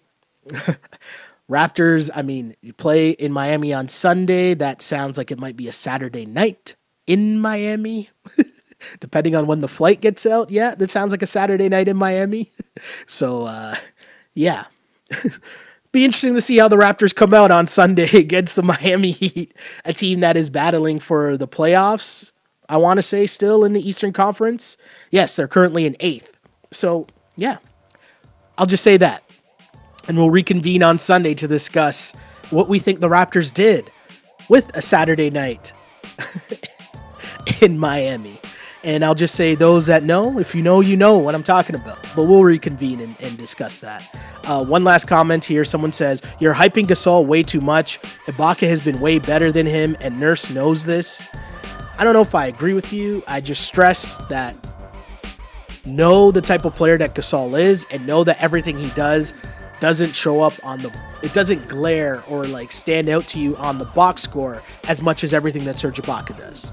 Raptors, 1.49 2.09
I 2.13 2.23
mean, 2.23 2.55
you 2.61 2.73
play 2.73 3.11
in 3.11 3.31
Miami 3.31 3.73
on 3.73 3.87
Sunday. 3.87 4.55
That 4.55 4.81
sounds 4.81 5.17
like 5.17 5.31
it 5.31 5.39
might 5.39 5.55
be 5.55 5.67
a 5.67 5.73
Saturday 5.73 6.25
night 6.25 6.75
in 7.05 7.39
Miami. 7.39 8.09
Depending 8.99 9.35
on 9.35 9.47
when 9.47 9.61
the 9.61 9.67
flight 9.67 10.01
gets 10.01 10.25
out. 10.25 10.49
Yeah, 10.49 10.75
that 10.75 10.91
sounds 10.91 11.11
like 11.11 11.21
a 11.21 11.27
Saturday 11.27 11.69
night 11.69 11.87
in 11.87 11.97
Miami. 11.97 12.51
so, 13.07 13.45
uh, 13.45 13.75
yeah. 14.33 14.65
be 15.91 16.03
interesting 16.03 16.33
to 16.33 16.41
see 16.41 16.57
how 16.57 16.67
the 16.67 16.75
Raptors 16.75 17.15
come 17.15 17.33
out 17.33 17.51
on 17.51 17.67
Sunday 17.67 18.09
against 18.17 18.55
the 18.55 18.63
Miami 18.63 19.11
Heat, 19.11 19.55
a 19.85 19.93
team 19.93 20.19
that 20.21 20.35
is 20.35 20.49
battling 20.49 20.99
for 20.99 21.37
the 21.37 21.47
playoffs. 21.47 22.31
I 22.67 22.77
want 22.77 22.97
to 22.97 23.03
say 23.03 23.27
still 23.27 23.63
in 23.63 23.73
the 23.73 23.87
Eastern 23.87 24.11
Conference. 24.11 24.77
Yes, 25.11 25.35
they're 25.35 25.47
currently 25.47 25.85
in 25.85 25.95
eighth. 25.99 26.37
So, 26.71 27.05
yeah, 27.35 27.59
I'll 28.57 28.65
just 28.65 28.83
say 28.83 28.97
that 28.97 29.24
and 30.07 30.17
we'll 30.17 30.29
reconvene 30.29 30.83
on 30.83 30.97
Sunday 30.97 31.33
to 31.35 31.47
discuss 31.47 32.13
what 32.49 32.69
we 32.69 32.79
think 32.79 32.99
the 32.99 33.09
Raptors 33.09 33.53
did 33.53 33.91
with 34.49 34.75
a 34.75 34.81
Saturday 34.81 35.29
night 35.29 35.73
in 37.61 37.77
Miami. 37.77 38.39
And 38.83 39.03
I'll 39.03 39.15
just 39.15 39.33
say, 39.33 39.55
those 39.55 39.87
that 39.87 40.03
know, 40.03 40.37
if 40.37 40.53
you 40.53 40.61
know, 40.61 40.79
you 40.79 40.95
know 40.95 41.17
what 41.17 41.33
I'm 41.33 41.41
talking 41.41 41.75
about. 41.75 41.97
But 42.15 42.25
we'll 42.25 42.43
reconvene 42.43 42.99
and, 42.99 43.15
and 43.19 43.35
discuss 43.35 43.81
that. 43.81 44.15
Uh, 44.43 44.63
one 44.63 44.83
last 44.83 45.07
comment 45.07 45.43
here. 45.43 45.65
Someone 45.65 45.91
says, 45.91 46.21
You're 46.39 46.53
hyping 46.53 46.85
Gasol 46.85 47.25
way 47.25 47.41
too 47.41 47.61
much. 47.61 47.99
Ibaka 48.27 48.67
has 48.67 48.79
been 48.79 49.01
way 49.01 49.17
better 49.17 49.51
than 49.51 49.65
him, 49.65 49.97
and 50.01 50.19
Nurse 50.19 50.51
knows 50.51 50.85
this. 50.85 51.27
I 51.97 52.03
don't 52.03 52.13
know 52.13 52.21
if 52.21 52.35
I 52.35 52.45
agree 52.45 52.73
with 52.73 52.93
you. 52.93 53.23
I 53.25 53.41
just 53.41 53.63
stress 53.63 54.19
that 54.29 54.55
know 55.83 56.31
the 56.31 56.41
type 56.41 56.65
of 56.65 56.75
player 56.75 56.97
that 56.97 57.15
Gasol 57.15 57.59
is 57.59 57.87
and 57.89 58.05
know 58.05 58.23
that 58.23 58.41
everything 58.41 58.77
he 58.77 58.89
does 58.91 59.33
doesn't 59.79 60.15
show 60.15 60.41
up 60.41 60.53
on 60.63 60.81
the 60.81 60.91
it 61.23 61.33
doesn't 61.33 61.67
glare 61.67 62.23
or 62.29 62.45
like 62.45 62.71
stand 62.71 63.09
out 63.09 63.27
to 63.27 63.39
you 63.39 63.55
on 63.57 63.77
the 63.77 63.85
box 63.85 64.21
score 64.21 64.61
as 64.87 65.01
much 65.01 65.23
as 65.23 65.33
everything 65.33 65.65
that 65.65 65.79
Serge 65.79 66.01
Ibaka 66.01 66.37
does. 66.37 66.71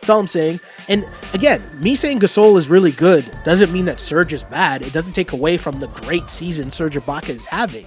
That's 0.00 0.10
all 0.10 0.20
I'm 0.20 0.26
saying. 0.26 0.60
And 0.88 1.08
again, 1.32 1.62
me 1.80 1.94
saying 1.94 2.20
Gasol 2.20 2.58
is 2.58 2.68
really 2.68 2.92
good 2.92 3.30
doesn't 3.44 3.72
mean 3.72 3.86
that 3.86 4.00
Serge 4.00 4.34
is 4.34 4.44
bad. 4.44 4.82
It 4.82 4.92
doesn't 4.92 5.14
take 5.14 5.32
away 5.32 5.56
from 5.56 5.80
the 5.80 5.86
great 5.88 6.28
season 6.28 6.70
Serge 6.70 6.96
Ibaka 6.96 7.30
is 7.30 7.46
having. 7.46 7.86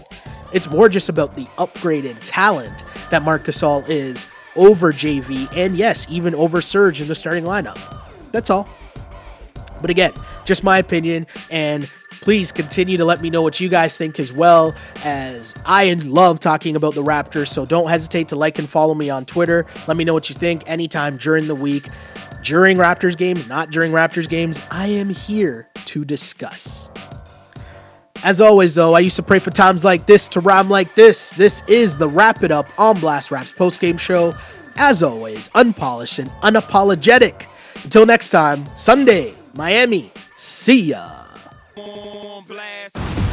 It's 0.52 0.70
more 0.70 0.90
just 0.90 1.10
about 1.10 1.36
the 1.36 1.46
upgrade 1.60 2.06
in 2.06 2.18
talent 2.18 2.86
that 3.12 3.22
Marc 3.22 3.44
Gasol 3.44 3.88
is 3.88 4.26
over 4.56 4.92
JV 4.92 5.48
and 5.56 5.78
yes, 5.78 6.08
even 6.10 6.34
over 6.34 6.62
Serge 6.62 7.02
in 7.02 7.08
the 7.08 7.14
starting 7.14 7.44
lineup. 7.44 7.78
That's 8.32 8.50
all. 8.50 8.68
But 9.80 9.92
again, 9.92 10.14
just 10.46 10.64
my 10.64 10.80
opinion 10.80 11.28
and 11.52 11.88
please 12.22 12.52
continue 12.52 12.98
to 12.98 13.06
let 13.06 13.22
me 13.22 13.30
know 13.30 13.42
what 13.42 13.60
you 13.60 13.70
guys 13.70 13.98
think 13.98 14.20
as 14.20 14.34
well 14.34 14.76
as 15.04 15.56
I 15.66 15.94
love 15.94 16.40
talking 16.40 16.76
about 16.76 16.94
the 16.94 17.04
Raptors. 17.04 17.48
So 17.50 17.66
don't 17.66 17.90
hesitate 17.90 18.30
to 18.30 18.36
like 18.36 18.60
and 18.60 18.70
follow 18.70 18.94
me 18.94 19.10
on 19.10 19.26
Twitter. 19.26 19.66
Let 19.88 19.98
me 19.98 20.04
know 20.04 20.14
what 20.14 20.30
you 20.30 20.36
think 20.36 20.64
anytime 20.68 21.18
during 21.18 21.48
the 21.48 21.56
week. 21.56 21.88
During 22.44 22.78
Raptors 22.78 23.18
games, 23.18 23.48
not 23.48 23.72
during 23.72 23.92
Raptors 23.92 24.30
games, 24.30 24.62
I 24.72 24.88
am 24.88 25.10
here 25.10 25.70
to 25.86 26.06
discuss. 26.06 26.90
As 28.24 28.42
always, 28.42 28.76
though, 28.76 28.94
I 28.94 29.00
used 29.00 29.16
to 29.18 29.24
pray 29.24 29.40
for 29.40 29.52
times 29.52 29.86
like 29.86 30.06
this 30.06 30.28
to 30.30 30.40
rhyme 30.40 30.70
like 30.70 30.96
this. 30.96 31.32
This 31.32 31.64
is 31.68 31.98
the 31.98 32.08
Wrap 32.08 32.44
It 32.44 32.52
Up 32.52 32.68
on 32.80 33.00
Blast 33.00 33.32
Raps 33.32 33.52
postgame 33.52 34.00
show. 34.00 34.36
As 34.76 35.04
always, 35.04 35.50
unpolished 35.56 36.20
and 36.20 36.30
unapologetic. 36.42 37.46
Until 37.84 38.06
next 38.06 38.30
time, 38.30 38.66
Sunday, 38.76 39.34
Miami. 39.54 40.12
See 40.38 40.82
ya 40.82 41.27
on 41.80 42.44
blast. 42.46 43.28